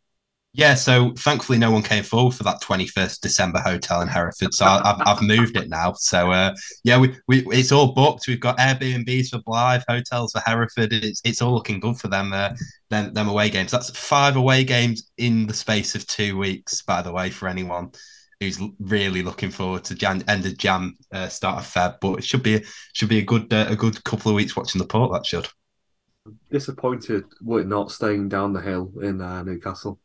Yeah, 0.54 0.74
so 0.76 1.14
thankfully 1.18 1.60
no 1.60 1.70
one 1.72 1.84
came 1.84 2.04
forward 2.04 2.34
for 2.34 2.44
that 2.44 2.62
21st 2.62 3.22
December 3.22 3.60
hotel 3.60 4.02
in 4.02 4.08
Hereford. 4.08 4.54
So 4.54 4.66
I- 4.66 4.92
I've, 4.92 5.02
I've 5.08 5.22
moved 5.22 5.58
it 5.58 5.70
now. 5.70 5.94
So 5.94 6.32
uh, 6.32 6.56
yeah, 6.84 7.00
we, 7.00 7.16
we 7.28 7.46
it's 7.48 7.72
all 7.72 7.94
booked. 7.94 8.28
We've 8.28 8.40
got 8.40 8.58
Airbnbs 8.58 9.30
for 9.30 9.40
Blyth, 9.40 9.84
hotels 9.88 10.34
for 10.34 10.40
Hereford. 10.40 10.94
It's 10.94 11.22
it's 11.24 11.42
all 11.42 11.54
looking 11.54 11.80
good 11.80 11.98
for 11.98 12.08
them. 12.08 12.32
Uh, 12.32 12.50
them 12.90 13.14
them 13.14 13.28
away 13.28 13.50
games. 13.50 13.72
That's 13.72 13.90
five 13.92 14.36
away 14.36 14.64
games 14.64 15.12
in 15.18 15.48
the 15.48 15.54
space 15.54 15.96
of 15.96 16.06
two 16.08 16.38
weeks. 16.38 16.82
By 16.84 17.02
the 17.02 17.12
way, 17.12 17.32
for 17.32 17.48
anyone 17.48 17.92
who's 18.40 18.60
really 18.80 19.24
looking 19.24 19.50
forward 19.50 19.84
to 19.86 19.96
Jan 19.96 20.24
end 20.28 20.46
of 20.46 20.58
Jan, 20.58 20.96
uh, 21.12 21.28
start 21.28 21.60
of 21.60 21.66
Feb. 21.66 22.00
But 22.00 22.20
it 22.20 22.24
should 22.24 22.44
be 22.44 22.64
should 22.94 23.10
be 23.10 23.20
a 23.20 23.24
good 23.24 23.52
uh, 23.52 23.68
a 23.70 23.76
good 23.76 24.04
couple 24.04 24.32
of 24.32 24.36
weeks 24.36 24.56
watching 24.56 24.80
the 24.80 24.88
port. 24.88 25.12
That 25.14 25.26
should. 25.26 25.48
Disappointed 26.52 27.24
we're 27.42 27.64
not 27.64 27.92
staying 27.92 28.30
down 28.30 28.54
the 28.54 28.62
hill 28.62 28.92
in 29.02 29.22
uh, 29.22 29.44
Newcastle. 29.44 30.00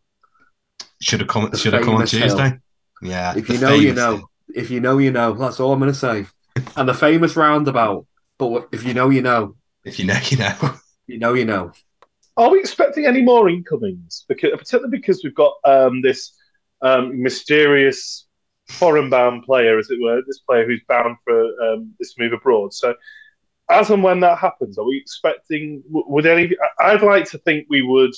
Should 1.00 1.20
have 1.20 1.28
come. 1.28 1.50
The 1.50 1.58
Should 1.58 1.72
have 1.74 1.82
come 1.82 1.94
on 1.94 2.06
famous 2.06 2.12
hill. 2.12 2.28
Tuesday. 2.28 2.58
Yeah. 3.02 3.34
If 3.36 3.48
you 3.48 3.58
know, 3.58 3.74
you 3.74 3.94
famous 3.94 3.96
know. 3.96 4.28
If 4.54 4.70
you 4.70 4.80
know, 4.80 4.98
you 4.98 5.10
know. 5.10 5.32
That's 5.32 5.58
all 5.60 5.72
I'm 5.72 5.80
going 5.80 5.92
to 5.92 5.98
say. 5.98 6.26
And 6.76 6.86
the 6.86 6.92
famous 6.92 7.34
roundabout. 7.34 8.06
But 8.36 8.68
if 8.72 8.84
you 8.84 8.92
know, 8.92 9.08
you 9.08 9.22
know. 9.22 9.56
If 9.84 9.98
you 9.98 10.04
know, 10.04 10.18
you 10.24 10.36
know. 10.36 10.74
You 11.06 11.18
know, 11.18 11.32
you 11.32 11.46
know. 11.46 11.72
Are 12.36 12.50
we 12.50 12.60
expecting 12.60 13.06
any 13.06 13.22
more 13.22 13.48
incomings? 13.48 14.24
Because 14.28 14.50
particularly 14.52 14.98
because 14.98 15.22
we've 15.24 15.34
got 15.34 15.54
um, 15.64 16.02
this 16.02 16.32
um, 16.82 17.22
mysterious 17.22 18.26
foreign-bound 18.68 19.44
player, 19.44 19.78
as 19.78 19.90
it 19.90 19.98
were, 20.00 20.22
this 20.26 20.40
player 20.40 20.66
who's 20.66 20.82
bound 20.88 21.16
for 21.24 21.44
um, 21.62 21.92
this 21.98 22.18
move 22.18 22.32
abroad. 22.32 22.72
So, 22.72 22.94
as 23.70 23.90
and 23.90 24.02
when 24.02 24.20
that 24.20 24.38
happens, 24.38 24.78
are 24.78 24.84
we 24.84 24.98
expecting? 24.98 25.82
Would 25.88 26.26
any? 26.26 26.54
I'd 26.80 27.02
like 27.02 27.30
to 27.30 27.38
think 27.38 27.66
we 27.68 27.82
would 27.82 28.14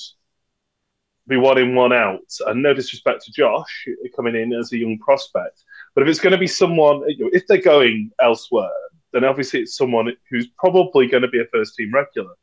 be 1.27 1.37
one 1.37 1.57
in, 1.57 1.75
one 1.75 1.93
out. 1.93 2.19
And 2.45 2.61
no 2.61 2.73
disrespect 2.73 3.23
to 3.25 3.31
Josh 3.31 3.87
coming 4.15 4.35
in 4.35 4.53
as 4.53 4.71
a 4.71 4.77
young 4.77 4.97
prospect, 4.99 5.63
but 5.93 6.03
if 6.03 6.09
it's 6.09 6.19
going 6.19 6.31
to 6.31 6.37
be 6.37 6.47
someone, 6.47 7.03
if 7.07 7.47
they're 7.47 7.61
going 7.61 8.11
elsewhere, 8.21 8.69
then 9.13 9.23
obviously 9.23 9.61
it's 9.61 9.77
someone 9.77 10.11
who's 10.29 10.47
probably 10.57 11.07
going 11.07 11.23
to 11.23 11.29
be 11.29 11.39
a 11.39 11.45
first-team 11.53 11.91
regular. 11.93 12.33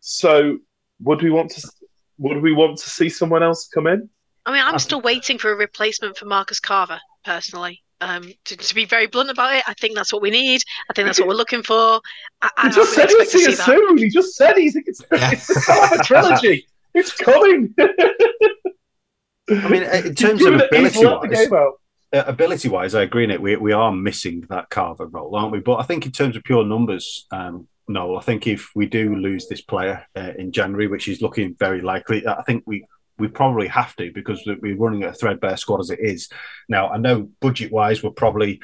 So, 0.00 0.58
would 1.02 1.22
we 1.22 1.30
want 1.30 1.50
to? 1.52 1.70
Would 2.18 2.42
we 2.42 2.52
want 2.52 2.78
to 2.78 2.90
see 2.90 3.08
someone 3.08 3.42
else 3.42 3.68
come 3.68 3.86
in? 3.86 4.10
I 4.46 4.52
mean, 4.52 4.62
I'm 4.64 4.78
still 4.78 5.00
waiting 5.00 5.38
for 5.38 5.52
a 5.52 5.56
replacement 5.56 6.16
for 6.16 6.24
Marcus 6.26 6.60
Carver, 6.60 6.98
personally. 7.24 7.82
Um, 8.02 8.32
to, 8.46 8.56
to 8.56 8.74
be 8.74 8.86
very 8.86 9.06
blunt 9.06 9.28
about 9.28 9.54
it, 9.54 9.62
I 9.66 9.74
think 9.74 9.94
that's 9.94 10.10
what 10.12 10.22
we 10.22 10.30
need. 10.30 10.62
I 10.88 10.94
think 10.94 11.06
that's 11.06 11.18
what 11.18 11.28
we're 11.28 11.34
looking 11.44 11.62
for. 11.62 12.00
I, 12.40 12.50
I 12.56 12.68
He 12.68 12.74
just 12.74 12.96
would 12.96 13.08
said 13.08 13.08
he'll 13.10 13.24
see 13.26 13.38
see 13.44 13.50
it 13.52 13.56
that. 13.58 13.66
soon. 13.66 13.98
He 13.98 14.08
just 14.08 14.36
said 14.36 14.56
he's 14.56 14.74
it's, 14.76 15.02
it's 15.12 15.46
the 15.46 15.54
start 15.60 15.92
of 15.92 16.00
a 16.00 16.04
trilogy. 16.04 16.66
It's 16.92 17.12
coming. 17.14 17.72
I 17.78 19.68
mean, 19.68 19.82
in 19.84 20.14
terms 20.16 20.42
of 20.44 20.52
given 20.52 20.60
it- 20.60 20.92
he's 20.92 20.96
ability 20.96 21.04
let 21.04 21.20
the 21.22 21.28
wise, 21.28 21.72
uh, 22.12 22.24
ability 22.26 22.68
wise, 22.68 22.94
I 22.96 23.02
agree 23.02 23.22
in 23.24 23.30
it. 23.30 23.40
We 23.40 23.54
we 23.56 23.72
are 23.72 23.92
missing 23.92 24.44
that 24.48 24.70
Carver 24.70 25.06
role, 25.06 25.36
aren't 25.36 25.52
we? 25.52 25.60
But 25.60 25.76
I 25.76 25.84
think 25.84 26.06
in 26.06 26.10
terms 26.12 26.34
of 26.36 26.42
pure 26.42 26.64
numbers, 26.64 27.26
um, 27.30 27.68
no. 27.86 28.16
I 28.16 28.22
think 28.22 28.46
if 28.48 28.70
we 28.74 28.86
do 28.86 29.14
lose 29.14 29.46
this 29.46 29.60
player 29.60 30.04
uh, 30.16 30.32
in 30.36 30.50
January, 30.50 30.88
which 30.88 31.06
is 31.06 31.22
looking 31.22 31.54
very 31.58 31.80
likely, 31.80 32.26
I 32.26 32.42
think 32.42 32.64
we 32.66 32.84
we 33.20 33.28
probably 33.28 33.68
have 33.68 33.94
to 33.96 34.10
because 34.12 34.42
we're 34.60 34.76
running 34.76 35.04
a 35.04 35.12
threadbare 35.12 35.56
squad 35.56 35.80
as 35.80 35.90
it 35.90 36.00
is. 36.00 36.28
Now, 36.68 36.88
I 36.88 36.98
know 36.98 37.28
budget 37.40 37.70
wise, 37.70 38.02
we're 38.02 38.10
probably 38.10 38.60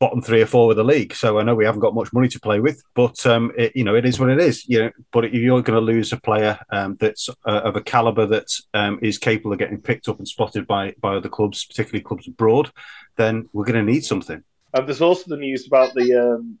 bottom 0.00 0.22
three 0.22 0.40
or 0.40 0.46
four 0.46 0.70
of 0.70 0.76
the 0.78 0.84
league, 0.84 1.14
so 1.14 1.38
I 1.38 1.42
know 1.42 1.54
we 1.54 1.66
haven't 1.66 1.82
got 1.82 1.94
much 1.94 2.12
money 2.12 2.26
to 2.28 2.40
play 2.40 2.58
with. 2.58 2.82
But 2.94 3.24
um, 3.26 3.52
it, 3.56 3.76
you 3.76 3.84
know, 3.84 3.94
it 3.94 4.06
is 4.06 4.18
what 4.18 4.30
it 4.30 4.40
is. 4.40 4.66
You 4.66 4.84
know, 4.84 4.90
but 5.12 5.26
if 5.26 5.34
you're 5.34 5.62
going 5.62 5.78
to 5.78 5.92
lose 5.92 6.12
a 6.12 6.20
player 6.20 6.58
um, 6.70 6.96
that's 6.98 7.28
uh, 7.46 7.60
of 7.64 7.76
a 7.76 7.82
caliber 7.82 8.26
that 8.26 8.48
um, 8.74 8.98
is 9.02 9.18
capable 9.18 9.52
of 9.52 9.58
getting 9.58 9.80
picked 9.80 10.08
up 10.08 10.18
and 10.18 10.26
spotted 10.26 10.66
by 10.66 10.94
by 11.00 11.16
other 11.16 11.28
clubs, 11.28 11.66
particularly 11.66 12.02
clubs 12.02 12.26
abroad, 12.26 12.72
then 13.16 13.48
we're 13.52 13.64
going 13.64 13.84
to 13.84 13.92
need 13.92 14.04
something. 14.04 14.42
And 14.72 14.86
there's 14.86 15.02
also 15.02 15.24
the 15.26 15.36
news 15.36 15.66
about 15.66 15.94
the, 15.94 16.14
um, 16.14 16.58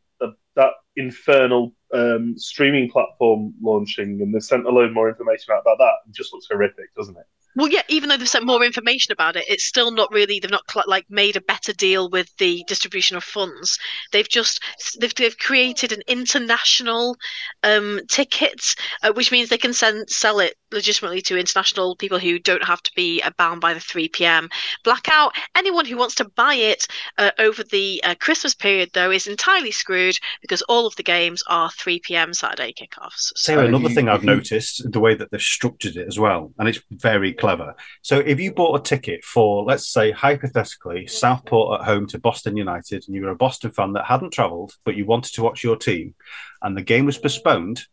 that 0.56 0.72
infernal 0.96 1.72
um, 1.92 2.34
streaming 2.36 2.90
platform 2.90 3.54
launching, 3.62 4.20
and 4.20 4.34
they've 4.34 4.42
sent 4.42 4.66
a 4.66 4.70
load 4.70 4.92
more 4.92 5.08
information 5.08 5.54
out 5.54 5.62
about 5.62 5.78
that. 5.78 5.92
It 6.08 6.14
just 6.14 6.32
looks 6.32 6.46
horrific, 6.50 6.94
doesn't 6.96 7.16
it? 7.16 7.26
Well, 7.56 7.68
yeah, 7.68 7.82
even 7.88 8.08
though 8.08 8.16
they've 8.16 8.28
sent 8.28 8.46
more 8.46 8.64
information 8.64 9.12
about 9.12 9.34
it, 9.34 9.44
it's 9.48 9.64
still 9.64 9.90
not 9.90 10.12
really. 10.12 10.38
They've 10.38 10.50
not 10.50 10.64
like 10.86 11.06
made 11.10 11.34
a 11.34 11.40
better 11.40 11.72
deal 11.72 12.08
with 12.08 12.34
the 12.36 12.62
distribution 12.68 13.16
of 13.16 13.24
funds. 13.24 13.76
They've 14.12 14.28
just 14.28 14.62
they've, 15.00 15.14
they've 15.14 15.36
created 15.36 15.90
an 15.90 16.02
international 16.06 17.16
um, 17.64 18.00
ticket, 18.08 18.76
uh, 19.02 19.12
which 19.12 19.32
means 19.32 19.48
they 19.48 19.58
can 19.58 19.72
send 19.72 20.08
sell 20.08 20.38
it 20.38 20.54
legitimately 20.72 21.22
to 21.22 21.38
international 21.38 21.96
people 21.96 22.18
who 22.18 22.38
don't 22.38 22.64
have 22.64 22.82
to 22.82 22.92
be 22.94 23.22
uh, 23.22 23.30
bound 23.38 23.60
by 23.60 23.74
the 23.74 23.80
three 23.80 24.08
p.m. 24.08 24.48
blackout. 24.84 25.34
Anyone 25.56 25.86
who 25.86 25.96
wants 25.96 26.14
to 26.16 26.24
buy 26.24 26.54
it 26.54 26.86
uh, 27.18 27.30
over 27.38 27.62
the 27.64 28.00
uh, 28.04 28.14
Christmas 28.20 28.54
period, 28.54 28.90
though, 28.94 29.10
is 29.10 29.26
entirely 29.26 29.70
screwed 29.70 30.18
because 30.40 30.62
all 30.62 30.86
of 30.86 30.96
the 30.96 31.02
games 31.02 31.42
are 31.48 31.70
three 31.70 32.00
p.m. 32.00 32.34
Saturday 32.34 32.72
kickoffs. 32.72 33.32
So 33.36 33.58
another 33.64 33.88
thing 33.88 34.08
I've 34.08 34.24
noticed 34.24 34.90
the 34.90 35.00
way 35.00 35.14
that 35.14 35.30
they've 35.30 35.40
structured 35.40 35.96
it 35.96 36.06
as 36.06 36.18
well, 36.18 36.52
and 36.58 36.68
it's 36.68 36.80
very 36.90 37.32
clever. 37.32 37.74
So 38.02 38.18
if 38.18 38.40
you 38.40 38.52
bought 38.52 38.80
a 38.80 38.82
ticket 38.82 39.24
for, 39.24 39.64
let's 39.64 39.88
say, 39.88 40.10
hypothetically, 40.10 41.06
Southport 41.06 41.80
at 41.80 41.86
home 41.86 42.06
to 42.08 42.18
Boston 42.18 42.56
United, 42.56 43.04
and 43.06 43.14
you 43.14 43.22
were 43.22 43.30
a 43.30 43.36
Boston 43.36 43.70
fan 43.70 43.92
that 43.92 44.04
hadn't 44.04 44.32
travelled, 44.32 44.72
but 44.84 44.96
you 44.96 45.06
wanted 45.06 45.34
to 45.34 45.42
watch 45.42 45.64
your 45.64 45.76
team, 45.76 46.14
and 46.62 46.76
the 46.76 46.82
game 46.82 47.06
was 47.06 47.18
postponed, 47.18 47.86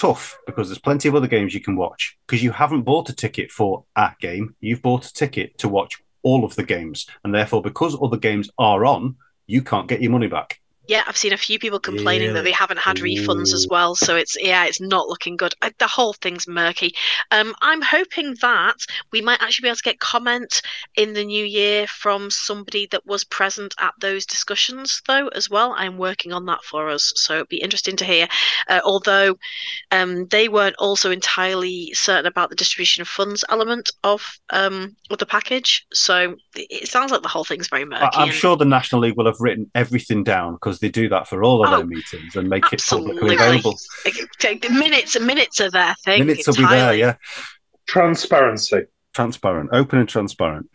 tough 0.00 0.38
because 0.46 0.68
there's 0.68 0.78
plenty 0.78 1.10
of 1.10 1.14
other 1.14 1.26
games 1.26 1.52
you 1.52 1.60
can 1.60 1.76
watch 1.76 2.16
because 2.26 2.42
you 2.42 2.50
haven't 2.50 2.82
bought 2.82 3.10
a 3.10 3.14
ticket 3.14 3.50
for 3.50 3.84
a 3.96 4.10
game, 4.18 4.56
you've 4.60 4.80
bought 4.80 5.04
a 5.04 5.12
ticket 5.12 5.58
to 5.58 5.68
watch 5.68 6.02
all 6.22 6.42
of 6.44 6.56
the 6.56 6.62
games, 6.62 7.06
and 7.22 7.34
therefore 7.34 7.60
because 7.60 7.96
other 8.02 8.16
games 8.16 8.48
are 8.58 8.86
on, 8.86 9.16
you 9.46 9.60
can't 9.62 9.88
get 9.88 10.00
your 10.00 10.10
money 10.10 10.26
back. 10.26 10.59
Yeah, 10.90 11.04
I've 11.06 11.16
seen 11.16 11.32
a 11.32 11.36
few 11.36 11.58
people 11.60 11.78
complaining 11.78 12.32
that 12.34 12.42
they 12.42 12.50
haven't 12.52 12.80
had 12.80 12.96
refunds 12.96 13.54
as 13.54 13.66
well. 13.70 13.94
So 13.94 14.16
it's 14.16 14.36
yeah, 14.40 14.64
it's 14.66 14.80
not 14.80 15.06
looking 15.08 15.36
good. 15.36 15.54
Uh, 15.62 15.70
The 15.78 15.86
whole 15.86 16.14
thing's 16.14 16.48
murky. 16.48 16.90
Um, 17.30 17.54
I'm 17.62 17.80
hoping 17.80 18.34
that 18.42 18.74
we 19.12 19.20
might 19.22 19.40
actually 19.40 19.62
be 19.66 19.68
able 19.68 19.76
to 19.76 19.82
get 19.90 20.00
comment 20.00 20.60
in 20.96 21.12
the 21.12 21.24
new 21.24 21.44
year 21.44 21.86
from 21.86 22.28
somebody 22.30 22.88
that 22.90 23.06
was 23.06 23.22
present 23.22 23.72
at 23.78 23.94
those 24.00 24.26
discussions, 24.26 25.00
though, 25.06 25.28
as 25.28 25.48
well. 25.48 25.74
I'm 25.78 25.96
working 25.96 26.32
on 26.32 26.44
that 26.46 26.64
for 26.64 26.88
us, 26.90 27.12
so 27.14 27.34
it'd 27.36 27.48
be 27.48 27.62
interesting 27.62 27.96
to 27.96 28.04
hear. 28.04 28.26
Uh, 28.68 28.80
although 28.84 29.38
um, 29.92 30.26
they 30.26 30.48
weren't 30.48 30.76
also 30.80 31.12
entirely 31.12 31.92
certain 31.94 32.26
about 32.26 32.50
the 32.50 32.56
distribution 32.56 33.00
of 33.02 33.06
funds 33.08 33.44
element 33.48 33.90
of 34.02 34.20
um, 34.50 34.96
of 35.10 35.18
the 35.18 35.26
package, 35.26 35.86
so 35.92 36.34
it 36.56 36.88
sounds 36.88 37.12
like 37.12 37.22
the 37.22 37.28
whole 37.28 37.44
thing's 37.44 37.68
very 37.68 37.84
murky. 37.84 38.16
I- 38.16 38.22
I'm 38.24 38.32
sure 38.32 38.56
the 38.56 38.64
National 38.64 39.02
League 39.02 39.16
will 39.16 39.26
have 39.26 39.38
written 39.38 39.70
everything 39.76 40.24
down 40.24 40.54
because 40.54 40.79
they 40.80 40.88
do 40.88 41.08
that 41.08 41.28
for 41.28 41.42
all 41.44 41.64
of 41.64 41.72
Oh, 41.72 41.76
their 41.78 41.86
meetings 41.86 42.36
and 42.36 42.48
make 42.48 42.72
it 42.72 42.82
publicly 42.86 43.34
available. 43.34 43.76
Take 44.38 44.62
the 44.62 44.70
minutes 44.70 45.16
and 45.16 45.26
minutes 45.26 45.60
of 45.60 45.72
their 45.72 45.94
thing. 46.04 46.26
Minutes 46.26 46.46
will 46.46 46.56
be 46.56 46.66
there, 46.66 46.94
yeah. 46.94 47.14
Transparency. 47.86 48.82
Transparent, 49.14 49.70
open 49.72 49.98
and 49.98 50.08
transparent. 50.08 50.70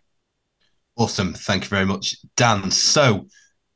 Awesome. 0.96 1.34
Thank 1.34 1.64
you 1.64 1.68
very 1.68 1.84
much, 1.86 2.16
Dan. 2.36 2.70
So 2.70 3.26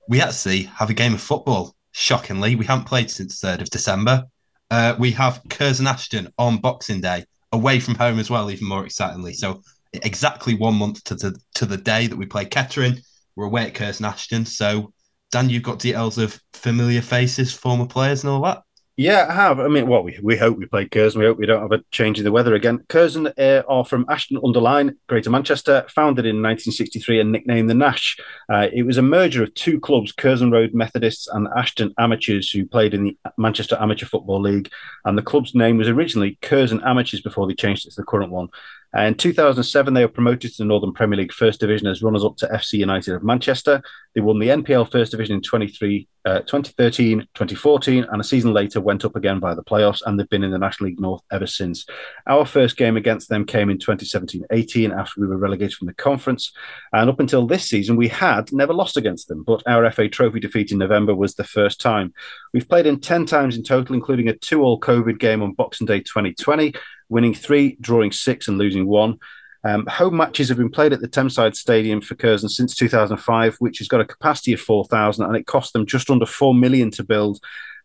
we 0.09 0.21
actually 0.21 0.63
have 0.65 0.91
a 0.91 0.95
game 0.95 1.15
of 1.15 1.21
football. 1.21 1.75
Shockingly, 1.93 2.57
we 2.57 2.67
haven't 2.67 2.87
played 2.87 3.11
since 3.11 3.41
3rd 3.41 3.63
of 3.63 3.71
December. 3.71 4.25
Uh, 4.71 4.95
we 4.99 5.11
have 5.13 5.41
Curzon 5.49 5.87
Ashton 5.87 6.33
on 6.39 6.59
Boxing 6.59 7.01
Day, 7.01 7.25
away 7.53 7.81
from 7.81 7.95
home 7.97 8.19
as 8.19 8.31
well, 8.31 8.51
even 8.51 8.69
more 8.69 8.85
excitingly. 8.85 9.33
So 9.33 9.63
exactly 9.93 10.55
one 10.55 10.77
month 10.77 11.03
to 11.05 11.15
the 11.15 11.37
to 11.55 11.67
the 11.67 11.77
day 11.77 12.07
that 12.07 12.17
we 12.17 12.27
play 12.27 12.45
Kettering. 12.45 12.99
We're 13.35 13.47
away 13.47 13.67
at 13.67 13.75
Curzon 13.75 14.07
Ashton. 14.07 14.45
So 14.45 14.93
Dan, 15.31 15.49
you've 15.49 15.63
got 15.63 15.79
details 15.79 16.19
of 16.19 16.41
familiar 16.53 17.03
faces, 17.03 17.53
former 17.53 17.87
players, 17.87 18.25
and 18.25 18.31
all 18.31 18.43
that. 18.43 18.63
Yeah, 19.01 19.29
I 19.31 19.33
have. 19.33 19.61
I 19.61 19.69
mean, 19.69 19.89
well, 19.89 20.03
we, 20.03 20.19
we 20.23 20.37
hope 20.37 20.59
we 20.59 20.67
play 20.67 20.87
Curzon. 20.87 21.21
We 21.21 21.25
hope 21.25 21.39
we 21.39 21.47
don't 21.47 21.63
have 21.63 21.73
a 21.73 21.83
change 21.91 22.19
in 22.19 22.25
the 22.25 22.31
weather 22.31 22.55
again. 22.55 22.85
Curzon 22.91 23.29
uh, 23.29 23.63
are 23.67 23.83
from 23.83 24.05
Ashton 24.11 24.39
under 24.45 24.61
Lyne, 24.61 24.95
Greater 25.09 25.31
Manchester, 25.31 25.87
founded 25.89 26.27
in 26.27 26.43
1963 26.43 27.21
and 27.21 27.33
nicknamed 27.33 27.71
the 27.71 27.75
Nash. 27.75 28.19
Uh, 28.53 28.67
it 28.71 28.83
was 28.83 28.99
a 28.99 29.03
merger 29.03 29.43
of 29.43 29.55
two 29.55 29.81
clubs, 29.81 30.13
Curzon 30.13 30.51
Road 30.51 30.75
Methodists 30.75 31.29
and 31.29 31.49
Ashton 31.57 31.95
Amateurs, 31.99 32.51
who 32.51 32.67
played 32.67 32.93
in 32.93 33.05
the 33.05 33.17
Manchester 33.39 33.79
Amateur 33.81 34.05
Football 34.05 34.43
League. 34.43 34.71
And 35.07 35.17
the 35.17 35.23
club's 35.23 35.55
name 35.55 35.79
was 35.79 35.89
originally 35.89 36.37
Curzon 36.43 36.83
Amateurs 36.85 37.23
before 37.23 37.47
they 37.47 37.55
changed 37.55 37.87
it 37.87 37.93
to 37.93 38.03
the 38.03 38.07
current 38.07 38.33
one. 38.33 38.49
Uh, 38.97 39.03
In 39.03 39.15
2007, 39.15 39.95
they 39.95 40.05
were 40.05 40.09
promoted 40.09 40.51
to 40.51 40.57
the 40.59 40.65
Northern 40.65 40.93
Premier 40.93 41.19
League 41.19 41.33
First 41.33 41.61
Division 41.61 41.87
as 41.87 42.03
runners 42.03 42.25
up 42.25 42.37
to 42.39 42.47
FC 42.49 42.75
United 42.75 43.15
of 43.15 43.23
Manchester. 43.23 43.83
They 44.15 44.21
won 44.21 44.41
the 44.41 44.49
NPL 44.49 44.91
First 44.91 45.13
Division 45.13 45.37
in 45.37 45.43
23, 45.43 46.09
uh, 46.25 46.41
2013, 46.41 47.21
2014, 47.35 48.07
and 48.11 48.21
a 48.21 48.25
season 48.25 48.53
later 48.53 48.81
went 48.81 49.05
up 49.05 49.15
again 49.15 49.39
via 49.39 49.55
the 49.55 49.63
playoffs, 49.63 50.03
and 50.05 50.19
they've 50.19 50.29
been 50.29 50.43
in 50.43 50.51
the 50.51 50.59
National 50.59 50.89
League 50.89 50.99
North 50.99 51.23
ever 51.31 51.47
since. 51.47 51.87
Our 52.27 52.45
first 52.45 52.77
game 52.77 52.97
against 52.97 53.29
them 53.29 53.47
came 53.47 53.71
in 53.71 53.79
2017 53.79 54.45
18 54.51 54.91
after 54.91 55.21
we 55.21 55.29
were 55.29 55.37
relegated 55.37 55.75
from 55.75 55.87
the 55.87 55.95
conference. 55.95 56.53
And 56.93 57.09
up 57.09 57.21
until 57.21 57.47
this 57.47 57.69
season, 57.69 57.95
we 57.95 58.09
had 58.09 58.53
never 58.53 58.75
lost 58.75 58.97
against 58.97 59.29
them, 59.29 59.45
but 59.45 59.63
our 59.69 59.89
FA 59.93 60.09
Trophy 60.09 60.41
defeat 60.41 60.73
in 60.73 60.79
November 60.79 61.15
was 61.15 61.37
the 61.37 61.45
first 61.45 61.81
time. 61.81 62.13
We've 62.53 62.69
played 62.69 62.87
in 62.87 62.99
10 62.99 63.27
times 63.27 63.57
in 63.57 63.63
total, 63.63 63.95
including 63.95 64.27
a 64.29 64.35
two 64.35 64.63
all 64.63 64.81
COVID 64.81 65.21
game 65.21 65.43
on 65.43 65.53
Boxing 65.53 65.87
Day 65.87 66.01
2020, 66.01 66.75
winning 67.11 67.35
three, 67.35 67.77
drawing 67.81 68.13
six, 68.13 68.49
and 68.49 68.57
losing 68.57 68.87
one. 68.87 69.19
Um, 69.63 69.87
home 69.87 70.17
matches 70.17 70.49
have 70.49 70.57
been 70.57 70.71
played 70.71 70.95
at 70.95 71.01
the 71.01 71.09
Tameside 71.09 71.55
Stadium 71.55 72.01
for 72.01 72.15
Curzon 72.15 72.49
since 72.49 72.75
2005, 72.75 73.57
which 73.59 73.79
has 73.79 73.89
got 73.89 74.01
a 74.01 74.07
capacity 74.07 74.55
of 74.55 74.61
4,000, 74.61 75.25
and 75.25 75.37
it 75.37 75.47
cost 75.47 75.75
them 75.75 75.85
just 75.85 76.09
under 76.09 76.25
4 76.25 76.55
million 76.55 76.91
to 76.93 77.05
build. 77.05 77.41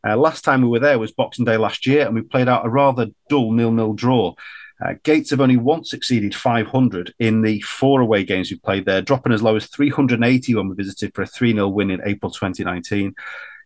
Uh, 0.07 0.15
last 0.15 0.43
time 0.43 0.61
we 0.61 0.69
were 0.69 0.79
there 0.79 0.99
was 0.99 1.11
Boxing 1.11 1.43
Day 1.43 1.57
last 1.57 1.85
year, 1.85 2.05
and 2.05 2.15
we 2.15 2.21
played 2.21 2.47
out 2.47 2.65
a 2.65 2.69
rather 2.69 3.07
dull 3.27 3.51
nil-nil 3.51 3.93
draw. 3.93 4.35
Uh, 4.83 4.93
Gates 5.03 5.29
have 5.29 5.41
only 5.41 5.57
once 5.57 5.93
exceeded 5.93 6.35
500 6.35 7.13
in 7.19 7.41
the 7.41 7.61
four 7.61 8.01
away 8.01 8.23
games 8.23 8.51
we 8.51 8.57
played 8.57 8.85
there, 8.85 9.01
dropping 9.01 9.31
as 9.31 9.41
low 9.41 9.55
as 9.55 9.67
380 9.67 10.55
when 10.55 10.69
we 10.69 10.75
visited 10.75 11.13
for 11.13 11.21
a 11.21 11.27
3 11.27 11.53
0 11.53 11.69
win 11.69 11.91
in 11.91 12.01
April 12.05 12.29
2019. 12.29 13.15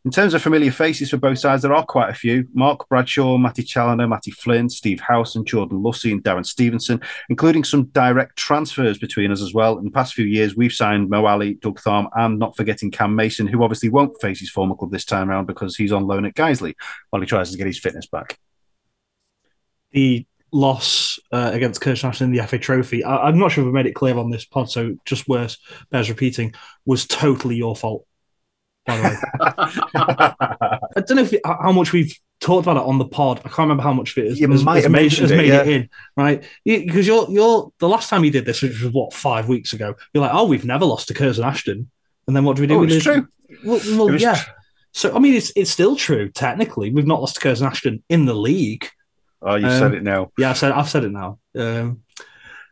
In 0.05 0.11
terms 0.11 0.33
of 0.33 0.41
familiar 0.41 0.71
faces 0.71 1.09
for 1.09 1.17
both 1.17 1.39
sides, 1.39 1.61
there 1.61 1.73
are 1.73 1.85
quite 1.85 2.09
a 2.09 2.13
few. 2.13 2.47
Mark 2.53 2.87
Bradshaw, 2.87 3.37
Matty 3.37 3.63
Challoner, 3.63 4.07
Matty 4.07 4.31
Flynn, 4.31 4.69
Steve 4.69 5.01
Howson, 5.01 5.43
Jordan 5.43 5.79
Lussey, 5.79 6.13
and 6.13 6.23
Darren 6.23 6.45
Stevenson, 6.45 7.01
including 7.27 7.65
some 7.65 7.85
direct 7.87 8.37
transfers 8.37 8.97
between 8.97 9.29
us 9.29 9.41
as 9.41 9.53
well. 9.53 9.77
In 9.77 9.83
the 9.83 9.91
past 9.91 10.13
few 10.13 10.25
years, 10.25 10.55
we've 10.55 10.71
signed 10.71 11.09
Mo 11.09 11.25
Ali, 11.25 11.55
Doug 11.55 11.81
Tharme, 11.81 12.09
and 12.15 12.39
not 12.39 12.55
forgetting 12.55 12.91
Cam 12.91 13.13
Mason, 13.13 13.45
who 13.45 13.61
obviously 13.61 13.89
won't 13.89 14.19
face 14.21 14.39
his 14.39 14.49
former 14.49 14.73
club 14.73 14.91
this 14.91 15.03
time 15.03 15.29
around 15.29 15.47
because 15.47 15.75
he's 15.75 15.91
on 15.91 16.07
loan 16.07 16.25
at 16.25 16.33
Guiseley 16.33 16.75
while 17.09 17.21
he 17.21 17.27
tries 17.27 17.51
to 17.51 17.57
get 17.57 17.67
his 17.67 17.79
fitness 17.79 18.07
back. 18.07 18.39
the 19.91 20.25
loss 20.51 21.19
uh, 21.31 21.51
against 21.53 21.81
Curzon 21.81 22.13
in 22.21 22.31
the 22.31 22.45
FA 22.47 22.57
Trophy, 22.57 23.03
I, 23.03 23.27
I'm 23.27 23.37
not 23.37 23.51
sure 23.51 23.63
if 23.63 23.65
we 23.65 23.73
made 23.73 23.85
it 23.85 23.95
clear 23.95 24.17
on 24.17 24.29
this 24.29 24.45
pod, 24.45 24.71
so 24.71 24.95
just 25.03 25.27
worse, 25.27 25.57
bears 25.91 26.09
repeating, 26.09 26.53
was 26.85 27.05
totally 27.05 27.55
your 27.55 27.75
fault. 27.75 28.05
By 28.89 28.97
the 28.97 29.03
way, 29.03 30.33
I 30.95 31.01
don't 31.01 31.15
know 31.17 31.21
if 31.23 31.33
it, 31.33 31.41
how 31.45 31.71
much 31.71 31.91
we've 31.93 32.13
talked 32.39 32.65
about 32.65 32.77
it 32.77 32.83
on 32.83 32.97
the 32.97 33.05
pod. 33.05 33.39
I 33.39 33.49
can't 33.49 33.59
remember 33.59 33.83
how 33.83 33.93
much 33.93 34.11
of 34.17 34.23
it 34.23 34.29
has, 34.29 34.39
You 34.39 34.49
has, 34.49 34.63
might 34.63 34.83
has 34.83 34.89
made, 34.91 35.11
has 35.13 35.31
it, 35.31 35.35
made 35.37 35.47
yeah. 35.49 35.61
it 35.61 35.67
in, 35.67 35.89
right? 36.15 36.43
Because 36.65 37.05
you're 37.07 37.29
you're 37.29 37.71
the 37.79 37.89
last 37.89 38.09
time 38.09 38.23
you 38.23 38.31
did 38.31 38.45
this, 38.45 38.61
which 38.61 38.81
was 38.81 38.91
what 38.93 39.13
five 39.13 39.47
weeks 39.49 39.73
ago. 39.73 39.95
You're 40.13 40.23
like, 40.23 40.33
oh, 40.33 40.45
we've 40.47 40.65
never 40.65 40.85
lost 40.85 41.07
to 41.09 41.13
Curzon 41.13 41.45
Ashton, 41.45 41.89
and 42.27 42.35
then 42.35 42.43
what 42.43 42.55
do 42.55 42.61
we 42.63 42.67
do? 42.67 42.75
Oh, 42.75 42.79
we 42.79 42.87
it's 42.87 42.93
lose- 42.95 43.03
true. 43.03 43.27
Well, 43.65 43.79
well, 43.97 44.13
It 44.15 44.21
yeah. 44.21 44.41
So 44.91 45.15
I 45.15 45.19
mean, 45.19 45.33
it's 45.35 45.51
it's 45.55 45.71
still 45.71 45.95
true 45.95 46.29
technically. 46.29 46.91
We've 46.91 47.05
not 47.07 47.19
lost 47.21 47.35
to 47.35 47.41
Curzon 47.41 47.67
Ashton 47.67 48.03
in 48.09 48.25
the 48.25 48.33
league. 48.33 48.87
Oh, 49.41 49.55
you 49.55 49.67
Um, 49.67 49.79
said 49.79 49.93
it 49.93 50.03
now. 50.03 50.31
Yeah, 50.37 50.49
I've 50.51 50.57
said 50.57 50.71
I've 50.71 50.89
said 50.89 51.03
it 51.03 51.11
now. 51.11 51.39
Um, 51.55 52.01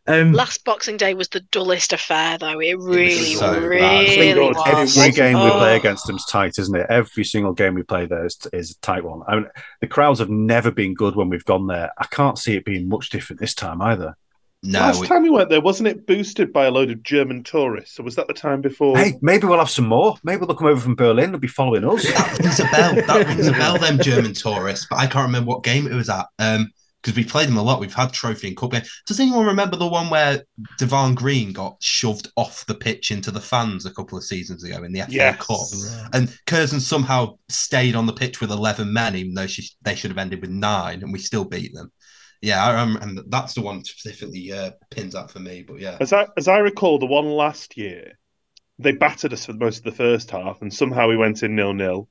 um, 0.07 0.33
Last 0.33 0.63
Boxing 0.63 0.97
Day 0.97 1.13
was 1.13 1.27
the 1.29 1.41
dullest 1.51 1.93
affair, 1.93 2.37
though. 2.37 2.59
It 2.59 2.77
really, 2.79 3.35
so 3.35 3.53
bad. 3.53 3.63
really 3.63 4.33
was. 4.53 4.97
Every 4.97 5.11
game 5.11 5.35
we 5.35 5.49
Oh. 5.49 5.57
play 5.57 5.75
against 5.75 6.07
them's 6.07 6.25
tight, 6.25 6.57
isn't 6.57 6.75
it? 6.75 6.85
Every 6.89 7.23
single 7.23 7.53
game 7.53 7.73
we 7.73 7.83
play 7.83 8.05
there 8.05 8.25
is, 8.25 8.37
is 8.53 8.71
a 8.71 8.79
tight 8.81 9.03
one. 9.03 9.21
I 9.27 9.35
mean, 9.35 9.47
the 9.81 9.87
crowds 9.87 10.19
have 10.19 10.29
never 10.29 10.71
been 10.71 10.93
good 10.93 11.15
when 11.15 11.29
we've 11.29 11.45
gone 11.45 11.67
there. 11.67 11.91
I 11.97 12.05
can't 12.05 12.37
see 12.37 12.55
it 12.55 12.65
being 12.65 12.87
much 12.87 13.09
different 13.09 13.39
this 13.39 13.53
time 13.53 13.81
either. 13.81 14.15
Last 14.63 15.05
time 15.05 15.21
we 15.21 15.29
went 15.29 15.49
there, 15.49 15.61
wasn't 15.61 15.87
it 15.87 16.07
boosted 16.07 16.51
by 16.51 16.65
a 16.65 16.71
load 16.71 16.89
of 16.89 17.03
German 17.03 17.43
tourists? 17.43 17.99
Or 17.99 18.03
was 18.03 18.15
that 18.15 18.27
the 18.27 18.33
time 18.33 18.59
before? 18.59 18.97
Hey, 18.97 19.13
maybe 19.21 19.45
we'll 19.45 19.59
have 19.59 19.69
some 19.69 19.87
more. 19.87 20.15
Maybe 20.23 20.45
they'll 20.45 20.55
come 20.55 20.67
over 20.67 20.81
from 20.81 20.95
Berlin. 20.95 21.31
They'll 21.31 21.39
be 21.39 21.47
following 21.47 21.85
us. 21.85 22.03
That 22.11 22.39
rings 22.39 22.59
a 22.59 22.63
bell. 22.63 22.95
That 22.95 23.27
rings 23.27 23.47
a 23.47 23.51
bell. 23.51 23.77
Them 23.77 23.99
German 23.99 24.33
tourists, 24.33 24.87
but 24.89 24.97
I 24.97 25.05
can't 25.05 25.27
remember 25.27 25.49
what 25.49 25.63
game 25.63 25.85
it 25.87 25.93
was 25.93 26.09
at. 26.09 26.25
Um, 26.39 26.71
because 27.01 27.15
we 27.15 27.23
played 27.23 27.47
them 27.47 27.57
a 27.57 27.63
lot. 27.63 27.79
We've 27.79 27.93
had 27.93 28.11
trophy 28.11 28.47
and 28.49 28.57
cup 28.57 28.71
game. 28.71 28.81
Does 29.05 29.19
anyone 29.19 29.45
remember 29.45 29.77
the 29.77 29.87
one 29.87 30.09
where 30.09 30.43
Devon 30.77 31.15
Green 31.15 31.53
got 31.53 31.77
shoved 31.81 32.29
off 32.35 32.65
the 32.65 32.75
pitch 32.75 33.11
into 33.11 33.31
the 33.31 33.39
fans 33.41 33.85
a 33.85 33.93
couple 33.93 34.17
of 34.17 34.23
seasons 34.23 34.63
ago 34.63 34.83
in 34.83 34.91
the 34.91 35.01
FA 35.01 35.11
Yes. 35.11 35.37
Cup? 35.37 36.09
And 36.13 36.35
Curzon 36.47 36.79
somehow 36.79 37.37
stayed 37.49 37.95
on 37.95 38.05
the 38.05 38.13
pitch 38.13 38.41
with 38.41 38.51
eleven 38.51 38.91
men, 38.91 39.15
even 39.15 39.33
though 39.33 39.47
she, 39.47 39.69
they 39.83 39.95
should 39.95 40.11
have 40.11 40.17
ended 40.17 40.41
with 40.41 40.49
nine, 40.49 41.03
and 41.03 41.13
we 41.13 41.19
still 41.19 41.45
beat 41.45 41.73
them. 41.73 41.91
Yeah, 42.41 42.63
I 42.63 42.81
remember. 42.81 43.23
That's 43.27 43.53
the 43.53 43.61
one 43.61 43.83
specifically 43.83 44.51
uh, 44.51 44.71
pins 44.91 45.15
out 45.15 45.31
for 45.31 45.39
me. 45.39 45.63
But 45.63 45.79
yeah, 45.79 45.97
As 45.99 46.13
I 46.13 46.27
as 46.37 46.47
I 46.47 46.59
recall, 46.59 46.99
the 46.99 47.05
one 47.05 47.25
last 47.29 47.77
year, 47.77 48.13
they 48.79 48.91
battered 48.91 49.33
us 49.33 49.45
for 49.45 49.53
most 49.53 49.79
of 49.79 49.83
the 49.85 49.91
first 49.91 50.31
half, 50.31 50.61
and 50.61 50.73
somehow 50.73 51.07
we 51.07 51.17
went 51.17 51.43
in 51.43 51.55
nil 51.55 51.73
nil. 51.73 52.09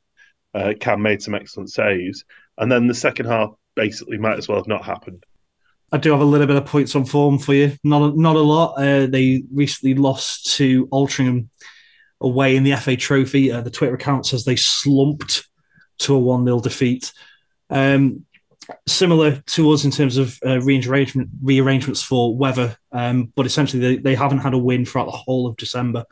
Uh, 0.55 0.73
Cam 0.81 1.03
made 1.03 1.23
some 1.23 1.35
excellent 1.35 1.71
saves, 1.71 2.25
and 2.59 2.73
then 2.73 2.87
the 2.87 2.95
second 2.95 3.27
half 3.27 3.51
basically 3.77 4.19
might 4.19 4.39
as 4.39 4.49
well 4.49 4.59
have 4.59 4.67
not 4.67 4.85
happened. 4.85 5.25
I 5.93 5.99
do 5.99 6.11
have 6.11 6.21
a 6.21 6.25
little 6.25 6.49
bit 6.49 6.57
of 6.57 6.67
points 6.67 6.97
on 6.97 7.05
form 7.05 7.39
for 7.39 7.55
you. 7.55 7.73
Not 7.85 8.03
a, 8.03 8.21
not 8.21 8.35
a 8.35 8.41
lot. 8.41 8.75
Uh, 8.79 9.07
they 9.07 9.45
recently 9.53 9.95
lost 9.95 10.57
to 10.57 10.89
Altrincham 10.89 11.49
away 12.21 12.57
in 12.57 12.65
the 12.65 12.75
FA 12.77 12.97
Trophy. 12.97 13.53
Uh, 13.53 13.61
the 13.61 13.71
Twitter 13.71 13.95
account 13.95 14.27
says 14.27 14.45
they 14.45 14.57
slumped 14.57 15.47
to 15.99 16.15
a 16.15 16.19
one 16.19 16.45
0 16.45 16.61
defeat. 16.61 17.13
Um, 17.71 18.25
similar 18.87 19.41
to 19.47 19.71
us 19.71 19.85
in 19.85 19.93
terms 19.93 20.17
of 20.17 20.39
uh, 20.45 20.61
rearrangement 20.61 21.29
rearrangements 21.43 22.03
for 22.03 22.37
weather, 22.37 22.77
um, 22.91 23.33
but 23.37 23.47
essentially 23.47 23.81
they, 23.81 23.97
they 24.03 24.15
haven't 24.15 24.39
had 24.39 24.55
a 24.55 24.59
win 24.59 24.85
throughout 24.85 25.05
the 25.05 25.13
whole 25.13 25.47
of 25.47 25.57
December, 25.57 26.05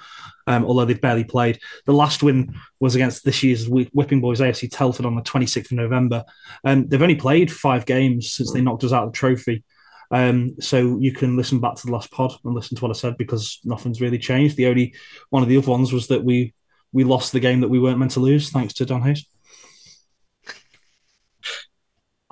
um, 0.46 0.64
although 0.64 0.84
they've 0.84 1.00
barely 1.00 1.24
played. 1.24 1.58
The 1.86 1.92
last 1.92 2.22
win 2.22 2.54
was 2.80 2.94
against 2.94 3.24
this 3.24 3.42
year's 3.42 3.68
Whipping 3.68 4.20
Boys 4.20 4.40
AFC 4.40 4.70
Telford 4.70 5.06
on 5.06 5.16
the 5.16 5.22
26th 5.22 5.66
of 5.66 5.72
November. 5.72 6.24
Um, 6.64 6.86
they've 6.86 7.02
only 7.02 7.14
played 7.14 7.52
five 7.52 7.86
games 7.86 8.32
since 8.32 8.52
they 8.52 8.60
knocked 8.60 8.84
us 8.84 8.92
out 8.92 9.04
of 9.04 9.12
the 9.12 9.16
trophy. 9.16 9.64
Um, 10.10 10.60
so 10.60 10.98
you 10.98 11.12
can 11.12 11.36
listen 11.36 11.60
back 11.60 11.76
to 11.76 11.86
the 11.86 11.92
last 11.92 12.10
pod 12.10 12.32
and 12.44 12.54
listen 12.54 12.76
to 12.76 12.82
what 12.82 12.90
I 12.90 12.98
said 12.98 13.16
because 13.16 13.60
nothing's 13.64 14.00
really 14.00 14.18
changed. 14.18 14.56
The 14.56 14.66
only 14.66 14.94
one 15.30 15.42
of 15.42 15.48
the 15.48 15.56
other 15.56 15.70
ones 15.70 15.92
was 15.92 16.08
that 16.08 16.22
we 16.22 16.54
we 16.92 17.02
lost 17.02 17.32
the 17.32 17.40
game 17.40 17.60
that 17.60 17.68
we 17.68 17.80
weren't 17.80 17.98
meant 17.98 18.12
to 18.12 18.20
lose, 18.20 18.50
thanks 18.50 18.74
to 18.74 18.86
Don 18.86 19.02
Hayes. 19.02 19.26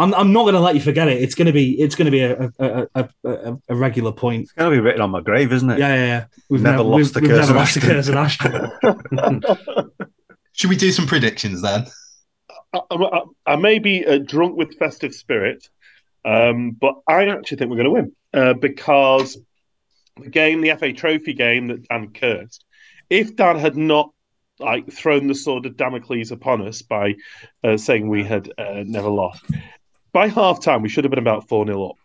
I'm, 0.03 0.12
I'm 0.14 0.32
not 0.32 0.42
going 0.42 0.55
to 0.55 0.61
let 0.61 0.74
you 0.74 0.80
forget 0.80 1.07
it. 1.07 1.22
It's 1.22 1.34
going 1.36 1.46
to 1.46 1.53
be 1.53 1.80
it's 1.80 1.94
going 1.94 2.07
to 2.07 2.11
be 2.11 2.22
a 2.22 2.53
a, 2.59 2.88
a, 2.94 3.09
a, 3.24 3.59
a 3.68 3.74
regular 3.74 4.11
point. 4.11 4.42
It's 4.42 4.53
going 4.53 4.70
to 4.70 4.76
be 4.76 4.80
written 4.80 5.00
on 5.00 5.11
my 5.11 5.20
grave, 5.20 5.53
isn't 5.53 5.70
it? 5.70 5.78
Yeah, 5.78 5.94
yeah, 5.94 6.26
yeah. 6.50 6.59
Never 6.59 6.82
lost 6.82 7.14
to 7.14 7.20
we've 7.20 7.30
never 7.30 7.55
lost 7.55 7.74
to 7.74 7.80
Ashton. 7.80 8.16
Curzon 8.16 8.18
Ashton. 8.18 9.42
Should 10.53 10.70
we 10.70 10.76
do 10.76 10.90
some 10.90 11.07
predictions 11.07 11.62
then? 11.62 11.86
I, 12.72 12.80
I, 12.90 13.22
I 13.46 13.57
may 13.57 13.78
be 13.78 14.05
uh, 14.05 14.18
drunk 14.18 14.57
with 14.57 14.76
festive 14.76 15.14
spirit, 15.14 15.68
um, 16.24 16.72
but 16.72 16.96
I 17.07 17.28
actually 17.28 17.59
think 17.59 17.70
we're 17.70 17.76
going 17.76 17.84
to 17.84 17.90
win 17.90 18.12
uh, 18.34 18.55
because 18.55 19.38
the 20.20 20.30
game, 20.30 20.62
the 20.62 20.74
FA 20.76 20.92
Trophy 20.92 21.32
game 21.32 21.68
that 21.68 21.88
Dan 21.88 22.12
cursed, 22.12 22.64
if 23.09 23.36
Dan 23.36 23.57
had 23.57 23.76
not 23.76 24.12
like 24.59 24.90
thrown 24.92 25.26
the 25.26 25.34
sword 25.34 25.66
of 25.66 25.76
Damocles 25.76 26.30
upon 26.30 26.66
us 26.66 26.82
by 26.82 27.14
uh, 27.64 27.76
saying 27.76 28.09
we 28.09 28.24
had 28.24 28.53
uh, 28.59 28.82
never 28.84 29.09
lost, 29.09 29.44
by 30.12 30.28
half 30.28 30.60
time 30.60 30.82
we 30.82 30.88
should 30.88 31.04
have 31.04 31.10
been 31.10 31.18
about 31.18 31.48
four 31.48 31.66
0 31.66 31.90
up. 31.90 31.96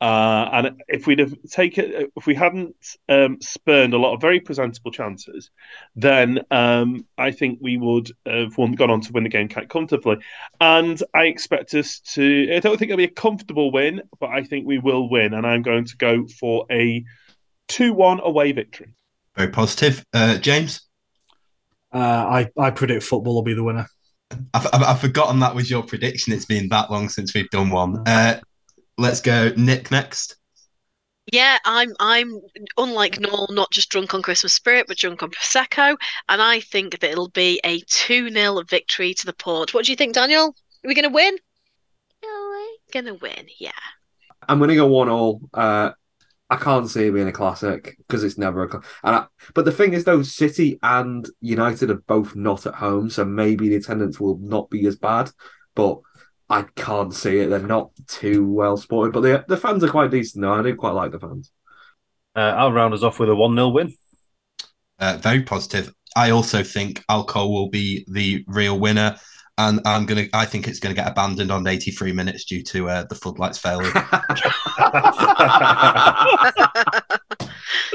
Uh, 0.00 0.48
and 0.52 0.82
if 0.88 1.06
we'd 1.06 1.18
have 1.18 1.34
taken, 1.50 2.08
if 2.16 2.26
we 2.26 2.34
hadn't 2.34 2.74
um, 3.10 3.38
spurned 3.42 3.92
a 3.92 3.98
lot 3.98 4.14
of 4.14 4.20
very 4.20 4.40
presentable 4.40 4.90
chances, 4.90 5.50
then 5.94 6.40
um, 6.50 7.04
I 7.18 7.32
think 7.32 7.58
we 7.60 7.76
would 7.76 8.10
have 8.24 8.56
won, 8.56 8.72
gone 8.72 8.90
on 8.90 9.02
to 9.02 9.12
win 9.12 9.24
the 9.24 9.28
game 9.28 9.50
quite 9.50 9.68
comfortably. 9.68 10.16
And 10.58 11.02
I 11.12 11.24
expect 11.24 11.74
us 11.74 12.00
to. 12.14 12.50
I 12.54 12.60
don't 12.60 12.78
think 12.78 12.90
it'll 12.90 12.96
be 12.96 13.04
a 13.04 13.08
comfortable 13.08 13.70
win, 13.70 14.00
but 14.18 14.30
I 14.30 14.42
think 14.42 14.66
we 14.66 14.78
will 14.78 15.10
win. 15.10 15.34
And 15.34 15.46
I'm 15.46 15.60
going 15.60 15.84
to 15.84 15.96
go 15.98 16.26
for 16.26 16.64
a 16.70 17.04
two-one 17.68 18.20
away 18.20 18.52
victory. 18.52 18.94
Very 19.36 19.50
positive, 19.50 20.02
uh, 20.14 20.38
James. 20.38 20.80
Uh, 21.92 21.98
I 21.98 22.50
I 22.56 22.70
predict 22.70 23.02
football 23.02 23.34
will 23.34 23.42
be 23.42 23.54
the 23.54 23.64
winner. 23.64 23.86
I've, 24.54 24.66
I've, 24.72 24.82
I've, 24.82 25.00
forgotten 25.00 25.40
that 25.40 25.54
was 25.54 25.70
your 25.70 25.82
prediction. 25.82 26.32
It's 26.32 26.44
been 26.44 26.68
that 26.68 26.90
long 26.90 27.08
since 27.08 27.34
we've 27.34 27.50
done 27.50 27.70
one. 27.70 28.06
Uh, 28.06 28.40
let's 28.98 29.20
go, 29.20 29.52
Nick. 29.56 29.90
Next. 29.90 30.36
Yeah, 31.32 31.58
I'm 31.64 31.94
I'm 32.00 32.40
unlike 32.76 33.20
Noel, 33.20 33.48
not 33.50 33.70
just 33.70 33.90
drunk 33.90 34.14
on 34.14 34.22
Christmas 34.22 34.52
spirit, 34.52 34.86
but 34.88 34.96
drunk 34.96 35.22
on 35.22 35.30
prosecco, 35.30 35.96
and 36.28 36.42
I 36.42 36.60
think 36.60 36.98
that 36.98 37.10
it'll 37.10 37.28
be 37.28 37.60
a 37.64 37.80
two 37.88 38.30
0 38.30 38.62
victory 38.68 39.14
to 39.14 39.26
the 39.26 39.32
port. 39.32 39.74
What 39.74 39.84
do 39.84 39.92
you 39.92 39.96
think, 39.96 40.14
Daniel? 40.14 40.46
Are 40.46 40.88
we 40.88 40.94
going 40.94 41.08
to 41.08 41.14
win? 41.14 41.36
Going 42.92 43.06
to 43.06 43.14
win, 43.14 43.46
yeah. 43.58 43.70
I'm 44.48 44.58
going 44.58 44.70
to 44.70 44.76
go 44.76 44.86
one 44.86 45.08
all. 45.08 45.40
Uh, 45.54 45.92
I 46.50 46.56
can't 46.56 46.90
see 46.90 47.06
it 47.06 47.12
being 47.12 47.28
a 47.28 47.32
classic 47.32 47.96
because 47.98 48.24
it's 48.24 48.36
never 48.36 48.64
a. 48.64 48.68
Cl- 48.68 48.84
and 49.04 49.16
I, 49.16 49.26
but 49.54 49.64
the 49.64 49.72
thing 49.72 49.92
is, 49.92 50.04
though, 50.04 50.22
City 50.22 50.80
and 50.82 51.28
United 51.40 51.90
are 51.90 52.02
both 52.06 52.34
not 52.34 52.66
at 52.66 52.74
home, 52.74 53.08
so 53.08 53.24
maybe 53.24 53.68
the 53.68 53.76
attendance 53.76 54.18
will 54.18 54.36
not 54.38 54.68
be 54.68 54.84
as 54.86 54.96
bad. 54.96 55.30
But 55.76 56.00
I 56.48 56.62
can't 56.74 57.14
see 57.14 57.38
it. 57.38 57.48
They're 57.48 57.60
not 57.60 57.92
too 58.08 58.50
well 58.50 58.76
supported, 58.76 59.12
but 59.12 59.20
the 59.20 59.44
the 59.46 59.56
fans 59.56 59.84
are 59.84 59.88
quite 59.88 60.10
decent. 60.10 60.42
Though 60.42 60.52
I 60.52 60.62
do 60.62 60.74
quite 60.74 60.94
like 60.94 61.12
the 61.12 61.20
fans. 61.20 61.52
Uh, 62.34 62.40
I'll 62.56 62.72
round 62.72 62.94
us 62.94 63.02
off 63.04 63.20
with 63.20 63.28
a 63.28 63.34
one 63.34 63.54
0 63.54 63.68
win. 63.68 63.94
Uh, 64.98 65.18
very 65.22 65.42
positive. 65.42 65.92
I 66.16 66.30
also 66.30 66.64
think 66.64 67.04
Alco 67.08 67.48
will 67.48 67.68
be 67.68 68.04
the 68.08 68.44
real 68.48 68.78
winner 68.78 69.16
and 69.60 69.80
I'm 69.84 70.06
gonna. 70.06 70.26
I 70.32 70.46
think 70.46 70.66
it's 70.66 70.78
gonna 70.78 70.94
get 70.94 71.06
abandoned 71.06 71.52
on 71.52 71.66
83 71.66 72.12
minutes 72.12 72.44
due 72.46 72.62
to 72.62 72.88
uh, 72.88 73.04
the 73.04 73.14
floodlights 73.14 73.58
failure. 73.58 73.92
I 73.94 74.16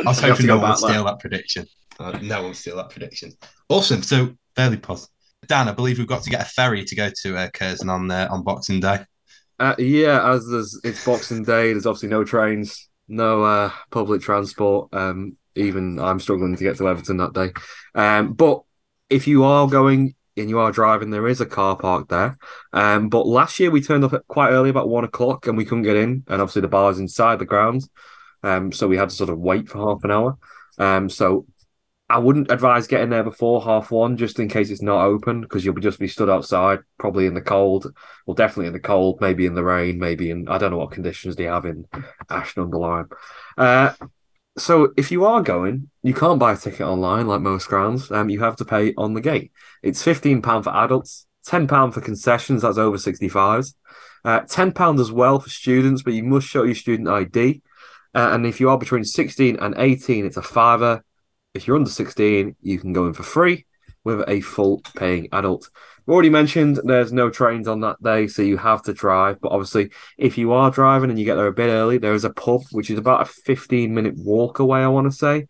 was 0.06 0.20
hoping 0.22 0.46
no 0.46 0.58
one 0.58 0.70
would 0.70 0.78
steal 0.78 1.06
that 1.06 1.20
prediction. 1.20 1.66
Uh, 2.00 2.20
no 2.22 2.38
one 2.38 2.46
will 2.48 2.54
steal 2.54 2.76
that 2.76 2.92
prediction. 2.92 3.32
Awesome. 3.70 4.04
So 4.04 4.36
fairly 4.56 4.78
positive. 4.78 5.10
Dan, 5.48 5.68
I 5.68 5.72
believe 5.72 5.98
we've 5.98 6.08
got 6.08 6.24
to 6.24 6.30
get 6.30 6.42
a 6.42 6.46
ferry 6.46 6.84
to 6.84 6.96
go 6.96 7.10
to 7.24 7.38
uh, 7.38 7.50
Curzon 7.52 7.90
on 7.90 8.12
uh, 8.12 8.28
on 8.30 8.44
Boxing 8.44 8.80
Day. 8.80 9.00
Uh, 9.58 9.76
yeah, 9.80 10.32
as 10.32 10.48
there's 10.48 10.80
it's 10.84 11.04
Boxing 11.04 11.44
Day, 11.44 11.72
there's 11.72 11.88
obviously 11.88 12.10
no 12.10 12.24
trains, 12.24 12.90
no 13.08 13.44
uh, 13.44 13.72
public 13.90 14.22
transport. 14.22 14.90
Um, 14.94 15.38
even 15.56 15.98
I'm 16.00 16.20
struggling 16.20 16.56
to 16.56 16.64
get 16.64 16.78
to 16.78 16.88
Everton 16.88 17.18
that 17.18 17.34
day. 17.34 17.54
Um, 17.96 18.34
but 18.34 18.62
if 19.10 19.28
you 19.28 19.46
are 19.46 19.68
going 19.68 20.14
and 20.38 20.50
you 20.50 20.60
are 20.60 20.72
driving, 20.72 21.10
there 21.10 21.28
is 21.28 21.42
a 21.42 21.46
car 21.46 21.76
park 21.76 22.10
there. 22.10 22.38
Um, 22.74 23.10
but 23.10 23.28
last 23.28 23.60
year 23.60 23.72
we 23.72 23.82
turned 23.82 24.04
up 24.04 24.14
quite 24.28 24.52
early, 24.52 24.70
about 24.70 24.90
one 24.90 25.04
o'clock, 25.04 25.48
and 25.48 25.58
we 25.58 25.66
couldn't 25.66 25.84
get 25.84 25.96
in. 25.96 26.24
And 26.28 26.42
obviously 26.42 26.62
the 26.62 26.68
bar 26.68 26.92
is 26.92 27.00
inside 27.00 27.40
the 27.40 27.46
grounds, 27.46 27.90
um, 28.44 28.72
so 28.72 28.88
we 28.88 28.98
had 28.98 29.10
to 29.10 29.16
sort 29.16 29.30
of 29.30 29.40
wait 29.40 29.70
for 29.70 29.80
half 29.80 30.04
an 30.04 30.12
hour. 30.12 30.38
Um, 30.78 31.10
so 31.10 31.46
I 32.08 32.20
wouldn't 32.20 32.52
advise 32.52 32.86
getting 32.86 33.10
there 33.10 33.24
before 33.24 33.64
half 33.64 33.90
one, 33.90 34.18
just 34.18 34.40
in 34.40 34.48
case 34.48 34.70
it's 34.70 34.82
not 34.82 35.06
open, 35.06 35.42
because 35.42 35.66
you'll 35.66 35.74
just 35.76 36.00
be 36.00 36.08
stood 36.08 36.30
outside, 36.30 36.80
probably 37.00 37.26
in 37.26 37.34
the 37.34 37.42
cold. 37.42 37.92
Well, 38.26 38.36
definitely 38.36 38.68
in 38.68 38.74
the 38.74 38.80
cold, 38.80 39.20
maybe 39.22 39.48
in 39.48 39.56
the 39.56 39.64
rain, 39.64 39.98
maybe 39.98 40.30
in 40.30 40.48
I 40.48 40.60
don't 40.60 40.70
know 40.70 40.78
what 40.78 40.92
conditions 40.92 41.36
they 41.36 41.46
have 41.46 41.66
in 41.66 41.88
Ashton 42.30 42.64
under. 42.64 43.08
Uh, 43.58 43.94
so 44.58 44.94
if 44.98 45.12
you 45.12 45.26
are 45.26 45.42
going, 45.42 45.90
you 46.04 46.14
can't 46.14 46.40
buy 46.40 46.54
a 46.54 46.58
ticket 46.58 46.82
online 46.82 47.28
like 47.28 47.42
most 47.42 47.68
grounds. 47.68 48.12
Um, 48.12 48.30
you 48.30 48.40
have 48.42 48.56
to 48.58 48.66
pay 48.66 48.94
on 48.98 49.14
the 49.14 49.22
gate. 49.22 49.52
It's 49.84 50.02
fifteen 50.02 50.42
pound 50.42 50.64
for 50.64 50.76
adults, 50.76 51.28
ten 51.46 51.68
pound 51.68 51.94
for 51.94 52.02
concessions. 52.02 52.62
That's 52.62 52.78
over 52.78 52.98
sixty 52.98 53.30
fives. 53.30 53.76
Uh, 54.24 54.42
ten 54.42 54.72
pound 54.72 55.00
as 55.00 55.12
well 55.12 55.40
for 55.40 55.50
students, 55.50 56.04
but 56.04 56.14
you 56.14 56.24
must 56.24 56.48
show 56.48 56.64
your 56.64 56.76
student 56.76 57.10
ID. 57.10 57.62
Uh, 58.14 58.30
and 58.32 58.46
if 58.46 58.60
you 58.60 58.70
are 58.70 58.78
between 58.78 59.04
sixteen 59.04 59.58
and 59.60 59.76
eighteen, 59.78 60.26
it's 60.26 60.38
a 60.38 60.42
fiver. 60.42 61.04
If 61.54 61.68
you're 61.68 61.78
under 61.78 61.90
sixteen, 61.90 62.56
you 62.62 62.80
can 62.80 62.94
go 62.94 63.08
in 63.08 63.14
for 63.14 63.24
free 63.24 63.66
with 64.06 64.24
a 64.30 64.40
full 64.40 64.82
paying 64.96 65.28
adult. 65.34 65.70
We 66.06 66.14
already 66.14 66.30
mentioned 66.30 66.80
there's 66.84 67.12
no 67.12 67.30
trains 67.30 67.68
on 67.68 67.82
that 67.82 68.02
day, 68.02 68.28
so 68.28 68.44
you 68.44 68.58
have 68.58 68.84
to 68.84 68.94
drive. 68.94 69.42
But 69.42 69.52
obviously, 69.52 69.90
if 70.18 70.38
you 70.38 70.54
are 70.54 70.72
driving 70.72 71.10
and 71.10 71.20
you 71.20 71.26
get 71.26 71.36
there 71.36 71.48
a 71.48 71.54
bit 71.54 71.70
early, 71.70 71.98
there 71.98 72.14
is 72.14 72.24
a 72.24 72.30
pub 72.30 72.62
which 72.72 72.92
is 72.92 73.00
about 73.00 73.22
a 73.22 73.26
15 73.26 73.94
minute 73.94 74.16
walk 74.18 74.60
away. 74.60 74.82
I 74.82 74.88
want 74.88 75.12
to 75.12 75.18
say. 75.18 75.48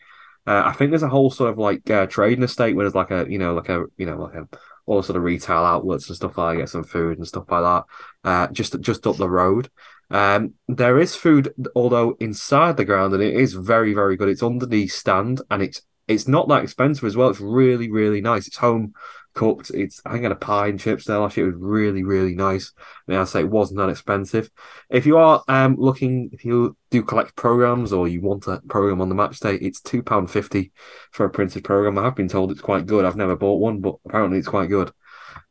Uh, 0.47 0.63
I 0.65 0.73
think 0.73 0.91
there's 0.91 1.03
a 1.03 1.09
whole 1.09 1.29
sort 1.31 1.49
of 1.51 1.57
like 1.57 1.89
uh, 1.89 2.05
trading 2.05 2.43
estate 2.43 2.75
where 2.75 2.85
there's 2.85 2.95
like 2.95 3.11
a 3.11 3.25
you 3.29 3.37
know 3.37 3.53
like 3.53 3.69
a 3.69 3.85
you 3.97 4.05
know 4.05 4.17
like 4.17 4.35
a 4.35 4.47
all 4.85 5.01
sort 5.01 5.17
of 5.17 5.23
retail 5.23 5.57
outlets 5.57 6.07
and 6.07 6.15
stuff 6.15 6.37
like 6.37 6.55
that, 6.55 6.61
get 6.61 6.69
some 6.69 6.83
food 6.83 7.17
and 7.17 7.27
stuff 7.27 7.45
like 7.49 7.63
that. 7.63 8.29
Uh, 8.29 8.47
just 8.53 8.79
just 8.79 9.05
up 9.07 9.17
the 9.17 9.29
road. 9.29 9.69
Um, 10.11 10.53
there 10.67 10.99
is 10.99 11.15
food, 11.15 11.53
although 11.75 12.15
inside 12.19 12.77
the 12.77 12.85
ground, 12.85 13.13
and 13.13 13.23
it 13.23 13.33
is 13.33 13.53
very 13.53 13.93
very 13.93 14.15
good. 14.15 14.29
It's 14.29 14.43
under 14.43 14.65
the 14.65 14.87
stand, 14.87 15.41
and 15.49 15.61
it's 15.61 15.81
it's 16.07 16.27
not 16.27 16.47
that 16.49 16.63
expensive 16.63 17.05
as 17.05 17.17
well. 17.17 17.29
It's 17.29 17.39
really 17.39 17.91
really 17.91 18.21
nice. 18.21 18.47
It's 18.47 18.57
home 18.57 18.93
cooked. 19.35 19.69
It's 19.71 20.01
I 20.05 20.11
think 20.11 20.21
I 20.21 20.29
had 20.29 20.31
a 20.31 20.35
pie 20.35 20.67
and 20.67 20.79
chips 20.79 21.05
there 21.05 21.19
last 21.19 21.37
year. 21.37 21.47
It 21.47 21.51
was 21.53 21.61
really 21.61 22.03
really 22.03 22.33
nice. 22.33 22.71
I 22.79 23.11
mean, 23.11 23.19
I 23.19 23.25
say 23.25 23.41
it 23.41 23.49
wasn't 23.49 23.79
that 23.79 23.89
expensive. 23.89 24.49
If 24.89 25.05
you 25.05 25.17
are 25.17 25.43
um 25.47 25.75
looking, 25.77 26.29
if 26.33 26.43
you 26.43 26.75
do 26.89 27.03
collect 27.03 27.35
programs 27.35 27.93
or 27.93 28.07
you 28.07 28.21
want 28.21 28.47
a 28.47 28.61
program 28.67 29.01
on 29.01 29.09
the 29.09 29.15
match 29.15 29.39
day, 29.39 29.55
it's 29.55 29.81
two 29.81 30.01
pound 30.01 30.31
fifty 30.31 30.71
for 31.11 31.25
a 31.25 31.29
printed 31.29 31.63
program. 31.63 31.97
I 31.97 32.05
have 32.05 32.15
been 32.15 32.29
told 32.29 32.51
it's 32.51 32.61
quite 32.61 32.87
good. 32.87 33.05
I've 33.05 33.15
never 33.15 33.35
bought 33.35 33.59
one, 33.59 33.81
but 33.81 33.95
apparently 34.05 34.39
it's 34.39 34.47
quite 34.47 34.69
good. 34.69 34.91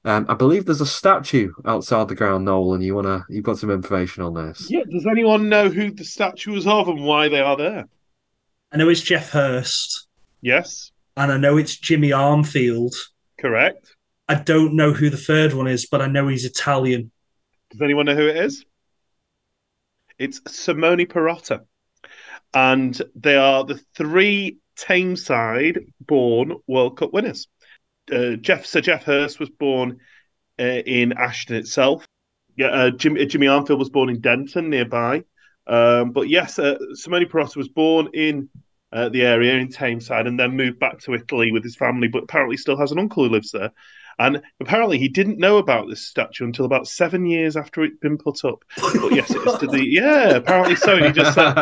Um, 0.07 0.27
I 0.29 0.35
believe 0.35 0.67
there's 0.67 0.81
a 0.81 0.87
statue 0.87 1.53
outside 1.65 2.09
the 2.09 2.15
ground, 2.15 2.45
Noel, 2.45 2.75
and 2.75 2.83
you 2.83 2.95
wanna 2.95 3.25
you've 3.29 3.45
got 3.45 3.59
some 3.59 3.71
information 3.71 4.23
on 4.23 4.35
this. 4.35 4.71
Yeah. 4.71 4.83
Does 4.91 5.07
anyone 5.07 5.49
know 5.49 5.69
who 5.69 5.93
the 5.93 6.05
statue 6.05 6.57
is 6.57 6.67
of 6.67 6.89
and 6.89 7.05
why 7.05 7.29
they 7.29 7.41
are 7.41 7.57
there? 7.57 7.87
I 8.73 8.77
know 8.77 8.89
it's 8.89 9.03
Geoff 9.03 9.31
Hurst. 9.31 10.09
Yes. 10.45 10.93
And 11.17 11.33
I 11.33 11.39
know 11.39 11.57
it's 11.57 11.75
Jimmy 11.75 12.11
Armfield. 12.11 12.95
Correct. 13.41 13.97
I 14.29 14.35
don't 14.35 14.75
know 14.77 14.93
who 14.93 15.09
the 15.09 15.17
third 15.17 15.55
one 15.55 15.67
is, 15.67 15.87
but 15.87 16.03
I 16.03 16.07
know 16.07 16.29
he's 16.29 16.45
Italian. 16.45 17.11
Does 17.71 17.81
anyone 17.81 18.05
know 18.05 18.15
who 18.15 18.29
it 18.29 18.37
is? 18.37 18.67
It's 20.19 20.43
Simone 20.47 21.07
Perrotta. 21.07 21.61
And 22.53 23.01
they 23.15 23.37
are 23.37 23.65
the 23.65 23.81
three 23.97 24.59
Tameside 24.79 25.87
born 25.99 26.57
World 26.67 26.99
Cup 26.99 27.15
winners. 27.15 27.49
Uh, 28.13 28.37
Geoff 28.37 28.67
Sir 28.67 28.83
Geoff 28.83 29.05
Hurst 29.05 29.41
was 29.41 29.49
born 29.49 29.99
uh, 30.61 30.63
in 30.63 31.15
Ashton 31.15 31.57
itself. 31.57 32.07
Yeah, 32.55 32.67
uh, 32.67 32.91
Jim, 32.91 33.17
Jimmy 33.29 33.47
Armfield 33.47 33.79
was 33.79 33.89
born 33.89 34.11
in 34.11 34.21
Denton 34.21 34.69
nearby. 34.69 35.25
Um, 35.67 36.11
but 36.11 36.29
yes, 36.29 36.59
uh, 36.59 36.77
Simone 36.93 37.25
Perrotta 37.25 37.57
was 37.57 37.69
born 37.69 38.11
in 38.13 38.51
uh, 38.95 39.09
the 39.09 39.23
area 39.23 39.55
in 39.55 39.69
Tameside 39.69 40.29
and 40.29 40.39
then 40.39 40.57
moved 40.57 40.79
back 40.79 41.01
to 41.01 41.15
Italy 41.15 41.51
with 41.51 41.65
his 41.65 41.77
family, 41.77 42.09
but 42.09 42.23
apparently 42.23 42.57
still 42.57 42.79
has 42.79 42.93
an 42.93 42.99
uncle 42.99 43.25
who 43.25 43.31
lives 43.31 43.51
there. 43.51 43.73
And 44.19 44.43
apparently 44.61 44.99
he 44.99 45.09
didn't 45.09 45.41
know 45.41 45.59
about 45.59 45.89
this 45.89 46.07
statue 46.07 46.45
until 46.45 46.65
about 46.65 46.87
seven 46.87 47.27
years 47.27 47.57
after 47.57 47.83
it'd 47.83 47.99
been 47.99 48.17
put 48.17 48.45
up. 48.45 48.65
But 48.77 49.13
yes, 49.13 49.35
it 49.35 49.45
is 49.45 49.59
to 49.59 49.67
the 49.67 49.85
yeah. 49.91 50.37
Apparently 50.37 50.77
so. 50.77 50.97
And 50.97 51.07
he 51.07 51.13
just 51.13 51.35
said, 51.35 51.53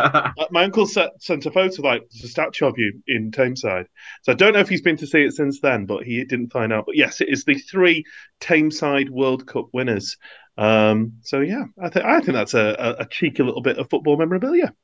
my 0.50 0.64
uncle 0.64 0.86
sent, 0.86 1.22
sent 1.22 1.46
a 1.46 1.50
photo 1.50 1.80
like 1.80 2.02
there's 2.10 2.24
a 2.24 2.28
statue 2.28 2.66
of 2.66 2.74
you 2.76 3.00
in 3.06 3.30
Tameside. 3.30 3.86
So 4.22 4.32
I 4.32 4.34
don't 4.34 4.52
know 4.52 4.60
if 4.60 4.68
he's 4.68 4.82
been 4.82 4.98
to 4.98 5.06
see 5.06 5.22
it 5.22 5.32
since 5.32 5.60
then, 5.60 5.86
but 5.86 6.04
he 6.04 6.22
didn't 6.24 6.52
find 6.52 6.74
out. 6.74 6.84
But 6.84 6.96
yes, 6.96 7.22
it 7.22 7.30
is 7.30 7.44
the 7.44 7.54
three 7.54 8.04
Tameside 8.40 9.08
World 9.08 9.46
Cup 9.46 9.68
winners. 9.72 10.18
Um, 10.58 11.14
so 11.22 11.40
yeah, 11.40 11.64
I 11.80 11.88
think 11.88 12.04
I 12.04 12.20
think 12.20 12.34
that's 12.34 12.52
a, 12.52 12.76
a, 12.78 13.02
a 13.02 13.06
cheeky 13.06 13.42
little 13.42 13.62
bit 13.62 13.78
of 13.78 13.88
football 13.88 14.18
memorabilia. 14.18 14.74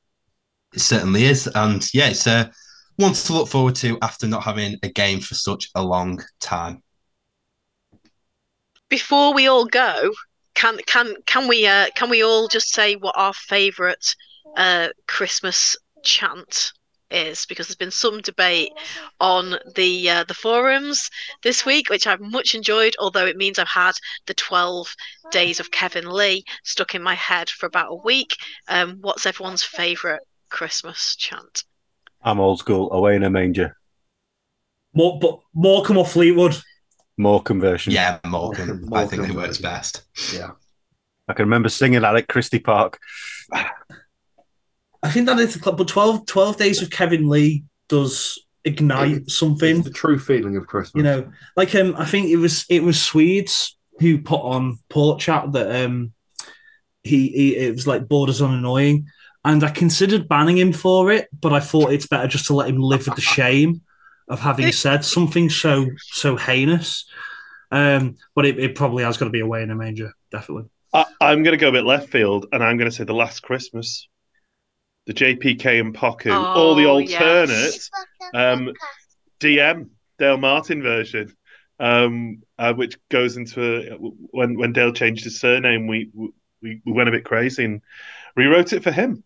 It 0.75 0.81
certainly 0.81 1.25
is. 1.25 1.47
And 1.55 1.87
yeah, 1.95 2.09
it's 2.09 2.27
uh, 2.27 2.51
one 2.97 3.13
to 3.13 3.33
look 3.33 3.49
forward 3.49 3.75
to 3.77 3.99
after 4.03 4.27
not 4.27 4.43
having 4.43 4.77
a 4.83 4.89
game 4.89 5.21
for 5.21 5.35
such 5.35 5.71
a 5.75 5.83
long 5.83 6.23
time. 6.41 6.83
Before 8.89 9.35
we 9.35 9.47
all 9.47 9.67
go, 9.67 10.13
can 10.55 10.79
can 10.87 11.15
can 11.27 11.47
we 11.47 11.67
uh, 11.67 11.87
can 11.95 12.11
we 12.11 12.25
all 12.25 12.49
just 12.49 12.71
say 12.71 12.97
what 12.97 13.15
our 13.17 13.33
favourite 13.35 14.15
uh, 14.57 14.89
Christmas 15.07 15.77
chant 16.03 16.73
is 17.11 17.47
because 17.47 17.67
there's 17.67 17.77
been 17.77 17.91
some 17.91 18.21
debate 18.21 18.73
on 19.21 19.57
the 19.75 20.11
uh, 20.11 20.25
the 20.25 20.35
forums 20.35 21.11
this 21.43 21.65
week, 21.65 21.89
which 21.89 22.07
I've 22.07 22.21
much 22.21 22.55
enjoyed. 22.55 22.95
Although 22.99 23.27
it 23.27 23.37
means 23.37 23.59
I've 23.59 23.69
had 23.69 23.95
the 24.27 24.35
12 24.35 24.95
days 25.31 25.61
of 25.61 25.71
Kevin 25.71 26.11
Lee 26.11 26.45
stuck 26.65 26.95
in 26.95 27.03
my 27.03 27.15
head 27.15 27.49
for 27.49 27.67
about 27.67 27.93
a 27.93 28.03
week. 28.05 28.37
Um, 28.69 28.99
what's 29.01 29.27
everyone's 29.27 29.63
favourite 29.63 30.21
Christmas 30.49 31.17
chant? 31.17 31.65
I'm 32.23 32.41
old 32.41 32.59
school. 32.59 32.93
Away 32.93 33.17
in 33.17 33.23
a 33.23 33.31
manger. 33.31 33.77
More, 34.95 35.19
but 35.19 35.41
Morecambe 35.55 35.99
or 35.99 36.07
Fleetwood? 36.07 36.57
More 37.17 37.43
conversion. 37.43 37.93
Yeah, 37.93 38.19
Morecambe. 38.27 38.93
I 38.93 39.07
think 39.07 39.29
it 39.29 39.35
works 39.35 39.59
best. 39.59 40.03
Yeah. 40.33 40.51
I 41.29 41.35
can 41.35 41.45
remember 41.45 41.69
singing 41.69 42.01
that 42.01 42.17
at 42.17 42.29
Christie 42.29 42.59
Park. 42.59 42.99
I 43.53 45.11
think 45.11 45.27
that 45.27 45.39
is 45.39 45.55
the 45.55 45.61
club, 45.61 45.77
but 45.77 45.89
12, 45.89 46.27
12 46.27 46.57
days 46.57 46.83
of 46.83 46.91
Kevin 46.91 47.29
Lee 47.29 47.65
does 47.89 48.39
ignite 48.65 49.31
something. 49.31 49.83
the 49.83 49.91
true 49.91 50.19
feeling 50.19 50.57
of 50.57 50.67
Christmas. 50.67 50.99
You 50.99 51.03
know, 51.03 51.31
like 51.57 51.75
um, 51.75 51.95
I 51.97 52.05
think 52.05 52.29
it 52.29 52.37
was 52.37 52.65
it 52.69 52.83
was 52.83 53.01
Swedes 53.01 53.77
who 54.01 54.19
put 54.19 54.41
on 54.41 54.79
Port 54.89 55.21
Chat 55.21 55.53
that 55.53 55.85
um, 55.85 56.13
he, 57.03 57.29
he 57.29 57.57
it 57.57 57.75
was 57.75 57.87
like 57.87 58.09
borders 58.09 58.41
on 58.41 58.55
annoying, 58.55 59.07
and 59.45 59.63
I 59.65 59.71
considered 59.71 60.29
banning 60.29 60.59
him 60.59 60.73
for 60.73 61.11
it, 61.13 61.29
but 61.39 61.53
I 61.53 61.61
thought 61.61 61.93
it's 61.93 62.07
better 62.07 62.27
just 62.27 62.47
to 62.47 62.55
let 62.55 62.69
him 62.69 62.81
live 62.81 63.07
with 63.07 63.15
the 63.17 63.23
shame 63.23 63.83
of 64.29 64.41
having 64.41 64.73
said 64.73 65.05
something 65.05 65.49
so 65.51 65.87
so 65.99 66.37
heinous. 66.37 67.07
Um, 67.71 68.17
but 68.35 68.47
it, 68.47 68.59
it 68.59 68.75
probably 68.75 69.05
has 69.05 69.17
got 69.19 69.27
to 69.27 69.31
be 69.31 69.41
away 69.41 69.63
in 69.63 69.71
a 69.71 69.75
manger, 69.75 70.13
definitely. 70.31 70.71
I, 70.93 71.05
I'm 71.21 71.43
going 71.43 71.53
to 71.53 71.61
go 71.61 71.69
a 71.69 71.73
bit 71.73 71.85
left 71.85 72.09
field, 72.09 72.47
and 72.53 72.65
I'm 72.65 72.79
going 72.79 72.91
to 72.91 72.97
say 72.97 73.05
the 73.05 73.13
Last 73.15 73.43
Christmas, 73.43 74.09
the 75.07 75.13
JPK 75.13 75.81
and 75.81 75.95
Poku, 75.95 76.31
or 76.57 76.75
the 76.77 76.87
Oh, 76.87 76.95
alternate 77.01 77.09
yes. 77.09 77.91
um, 78.33 78.73
DM 79.39 79.91
Dale 80.19 80.39
Martin 80.39 80.83
version, 80.83 81.35
um, 81.79 82.43
uh, 82.59 82.73
which 82.73 82.97
goes 83.11 83.37
into 83.37 83.63
a, 83.63 83.97
when 83.97 84.59
when 84.59 84.73
Dale 84.73 84.93
changed 84.93 85.25
his 85.25 85.39
surname, 85.39 85.87
we, 85.87 86.11
we 86.15 86.33
we 86.63 86.93
went 86.93 87.09
a 87.09 87.13
bit 87.13 87.25
crazy 87.25 87.65
and 87.65 87.83
rewrote 88.35 88.73
it 88.73 88.83
for 88.83 88.91
him 88.91 89.23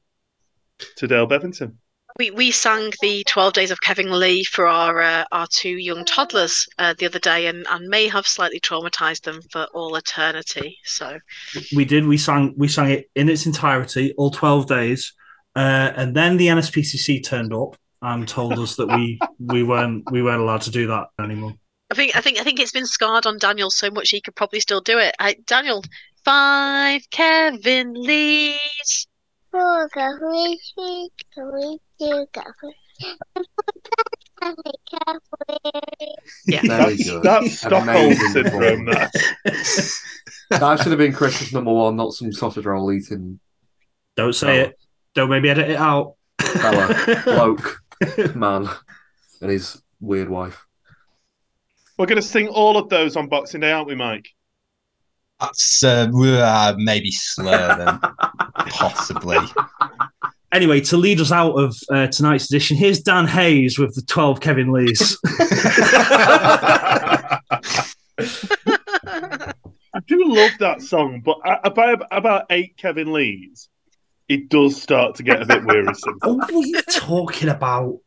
to 0.97 1.07
Dale 1.07 1.27
Bevington. 1.27 1.75
We 2.19 2.31
we 2.31 2.51
sang 2.51 2.93
the 3.01 3.25
Twelve 3.25 3.55
Days 3.55 3.71
of 3.71 3.81
Kevin 3.81 4.11
Lee 4.11 4.45
for 4.45 4.67
our 4.67 5.01
uh, 5.01 5.25
our 5.33 5.47
two 5.47 5.79
young 5.79 6.05
toddlers 6.05 6.69
uh, 6.79 6.95
the 6.99 7.07
other 7.07 7.19
day, 7.19 7.47
and, 7.47 7.67
and 7.71 7.89
may 7.89 8.07
have 8.09 8.27
slightly 8.27 8.61
traumatized 8.61 9.23
them 9.23 9.41
for 9.51 9.67
all 9.73 9.97
eternity. 9.97 10.77
So 10.85 11.19
We 11.75 11.87
did. 11.87 12.07
We 12.07 12.19
sang. 12.19 12.55
We 12.57 12.69
sang 12.69 12.91
it 12.91 13.11
in 13.15 13.31
its 13.31 13.47
entirety, 13.47 14.13
all 14.19 14.31
twelve 14.31 14.67
days, 14.67 15.15
uh, 15.57 15.93
and 15.97 16.15
then 16.15 16.37
the 16.37 16.49
NSPCC 16.49 17.25
turned 17.25 17.55
up 17.55 17.77
and 18.03 18.29
told 18.29 18.59
us 18.59 18.77
that 18.77 18.89
we 18.89 19.19
we 19.39 19.63
weren't 19.63 20.05
we 20.11 20.23
weren't 20.23 20.43
allowed 20.43 20.63
to 20.63 20.71
do 20.71 20.87
that 20.89 21.07
anymore. 21.19 21.55
I 21.91 21.95
think 21.95 22.17
I 22.17 22.21
think 22.21 22.39
I 22.39 22.45
think 22.45 22.61
it's 22.61 22.73
been 22.73 22.87
scarred 22.87 23.27
on 23.27 23.39
Daniel 23.39 23.71
so 23.71 23.91
much 23.91 24.11
he 24.11 24.21
could 24.21 24.35
probably 24.35 24.61
still 24.61 24.81
do 24.81 24.99
it. 24.99 25.15
I, 25.19 25.37
Daniel, 25.47 25.83
five 26.25 27.09
Kevin 27.11 27.95
Lees. 27.95 29.07
Four 29.53 29.89
coffee, 29.91 30.59
three 30.75 31.11
coffee, 31.35 31.79
two 32.01 32.27
coffee. 32.33 32.75
Yeah. 36.47 36.61
Very 36.63 36.97
That's- 36.97 37.05
good. 37.09 37.23
that's 37.23 37.59
Stockholm 37.59 37.89
Amazing 37.89 38.29
syndrome, 38.31 38.87
performance. 38.87 40.03
that 40.51 40.77
should 40.79 40.89
have 40.93 40.99
been 40.99 41.13
Christmas 41.13 41.53
number 41.53 41.73
one, 41.73 41.97
not 41.97 42.13
some 42.13 42.33
sausage 42.33 42.65
roll 42.65 42.93
eating 42.93 43.39
Don't 44.17 44.35
say 44.35 44.61
it. 44.63 44.79
Don't 45.15 45.29
maybe 45.31 45.51
edit 45.51 45.71
it 45.71 45.77
out. 45.77 46.15
fella, 46.41 47.23
bloke, 47.25 47.83
man, 48.35 48.69
and 49.41 49.51
his 49.51 49.81
weird 50.01 50.29
wife. 50.29 50.67
We're 51.99 52.07
going 52.07 52.17
to 52.17 52.23
sing 52.27 52.49
all 52.49 52.77
of 52.79 52.89
those 52.89 53.17
on 53.17 53.29
Boxing 53.29 53.61
Day, 53.61 53.71
aren't 53.71 53.87
we, 53.87 53.95
Mike? 53.95 54.27
That's 55.41 55.85
uh, 55.85 56.09
uh, 56.15 56.75
maybe 56.79 57.11
slur 57.13 57.77
then, 57.77 58.01
possibly. 58.69 59.39
Anyway, 60.53 60.81
to 60.83 60.97
lead 60.97 61.21
us 61.21 61.33
out 61.33 61.53
of 61.53 61.75
uh, 61.91 62.07
tonight's 62.09 62.47
edition, 62.53 62.77
here's 62.77 63.01
Dan 63.01 63.27
Hayes 63.27 63.79
with 63.79 63.95
the 63.95 64.03
twelve 64.03 64.41
Kevin 64.41 64.71
Lees. 64.73 65.19
I 69.95 70.01
do 70.07 70.25
love 70.27 70.53
that 70.61 70.81
song, 70.83 71.23
but 71.25 71.39
a- 71.45 71.67
about 71.67 72.03
about 72.11 72.47
eight 72.51 72.77
Kevin 72.77 73.13
Lees, 73.13 73.69
it 74.29 74.49
does 74.49 74.81
start 74.81 75.17
to 75.17 75.23
get 75.23 75.43
a 75.43 75.47
bit 75.47 75.65
wearisome. 75.65 76.19
oh, 76.23 76.35
what 76.37 76.51
are 76.51 76.67
you 76.67 76.83
talking 76.83 77.49
about? 77.49 77.99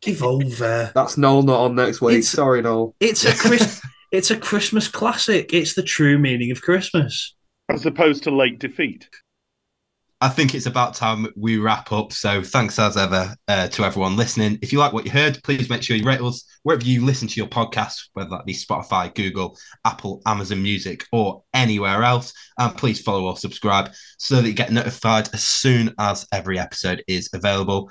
Give 0.00 0.22
over. 0.22 0.92
That's 0.94 1.16
Noel 1.16 1.42
not 1.42 1.60
on 1.60 1.74
next 1.76 2.00
week. 2.00 2.14
It's- 2.18 2.28
Sorry, 2.28 2.60
Noel. 2.62 2.94
It's 3.00 3.24
a 3.24 3.34
Chris- 3.34 3.80
it's 4.12 4.30
a 4.30 4.36
Christmas 4.36 4.86
classic. 4.88 5.52
It's 5.52 5.74
the 5.74 5.82
true 5.82 6.18
meaning 6.18 6.50
of 6.50 6.62
Christmas. 6.62 7.34
As 7.68 7.86
opposed 7.86 8.22
to 8.24 8.30
late 8.30 8.58
defeat. 8.58 9.08
I 10.24 10.30
think 10.30 10.54
it's 10.54 10.64
about 10.64 10.94
time 10.94 11.26
we 11.36 11.58
wrap 11.58 11.92
up. 11.92 12.10
So 12.10 12.42
thanks 12.42 12.78
as 12.78 12.96
ever 12.96 13.36
uh, 13.46 13.68
to 13.68 13.84
everyone 13.84 14.16
listening. 14.16 14.58
If 14.62 14.72
you 14.72 14.78
like 14.78 14.94
what 14.94 15.04
you 15.04 15.10
heard, 15.10 15.38
please 15.44 15.68
make 15.68 15.82
sure 15.82 15.98
you 15.98 16.06
rate 16.06 16.22
us 16.22 16.48
wherever 16.62 16.82
you 16.82 17.04
listen 17.04 17.28
to 17.28 17.36
your 17.36 17.46
podcast, 17.46 18.08
whether 18.14 18.30
that 18.30 18.46
be 18.46 18.54
Spotify, 18.54 19.14
Google, 19.14 19.58
Apple, 19.84 20.22
Amazon 20.24 20.62
Music, 20.62 21.04
or 21.12 21.42
anywhere 21.52 22.04
else. 22.04 22.32
And 22.58 22.74
please 22.74 23.02
follow 23.02 23.26
or 23.26 23.36
subscribe 23.36 23.92
so 24.16 24.36
that 24.36 24.48
you 24.48 24.54
get 24.54 24.72
notified 24.72 25.28
as 25.34 25.44
soon 25.44 25.92
as 25.98 26.26
every 26.32 26.58
episode 26.58 27.04
is 27.06 27.28
available. 27.34 27.90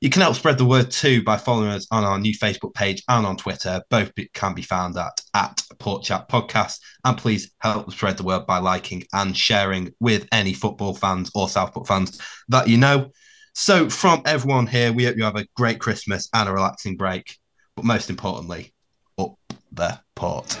You 0.00 0.08
can 0.08 0.22
help 0.22 0.34
spread 0.34 0.56
the 0.56 0.64
word 0.64 0.90
too 0.90 1.22
by 1.22 1.36
following 1.36 1.68
us 1.68 1.86
on 1.90 2.04
our 2.04 2.18
new 2.18 2.32
Facebook 2.32 2.72
page 2.72 3.02
and 3.06 3.26
on 3.26 3.36
Twitter. 3.36 3.82
Both 3.90 4.12
can 4.32 4.54
be 4.54 4.62
found 4.62 4.96
at 4.96 5.20
at 5.34 5.60
Port 5.78 6.04
Chat 6.04 6.26
Podcast. 6.26 6.78
And 7.04 7.18
please 7.18 7.52
help 7.58 7.92
spread 7.92 8.16
the 8.16 8.22
word 8.22 8.46
by 8.46 8.58
liking 8.58 9.04
and 9.12 9.36
sharing 9.36 9.92
with 10.00 10.26
any 10.32 10.54
football 10.54 10.94
fans 10.94 11.30
or 11.34 11.50
Southport 11.50 11.86
fans 11.86 12.18
that 12.48 12.66
you 12.66 12.78
know. 12.78 13.12
So, 13.54 13.90
from 13.90 14.22
everyone 14.24 14.66
here, 14.66 14.90
we 14.90 15.04
hope 15.04 15.18
you 15.18 15.24
have 15.24 15.36
a 15.36 15.46
great 15.54 15.80
Christmas 15.80 16.30
and 16.32 16.48
a 16.48 16.52
relaxing 16.52 16.96
break. 16.96 17.36
But 17.76 17.84
most 17.84 18.08
importantly, 18.08 18.72
up 19.18 19.34
the 19.70 20.00
port. 20.14 20.58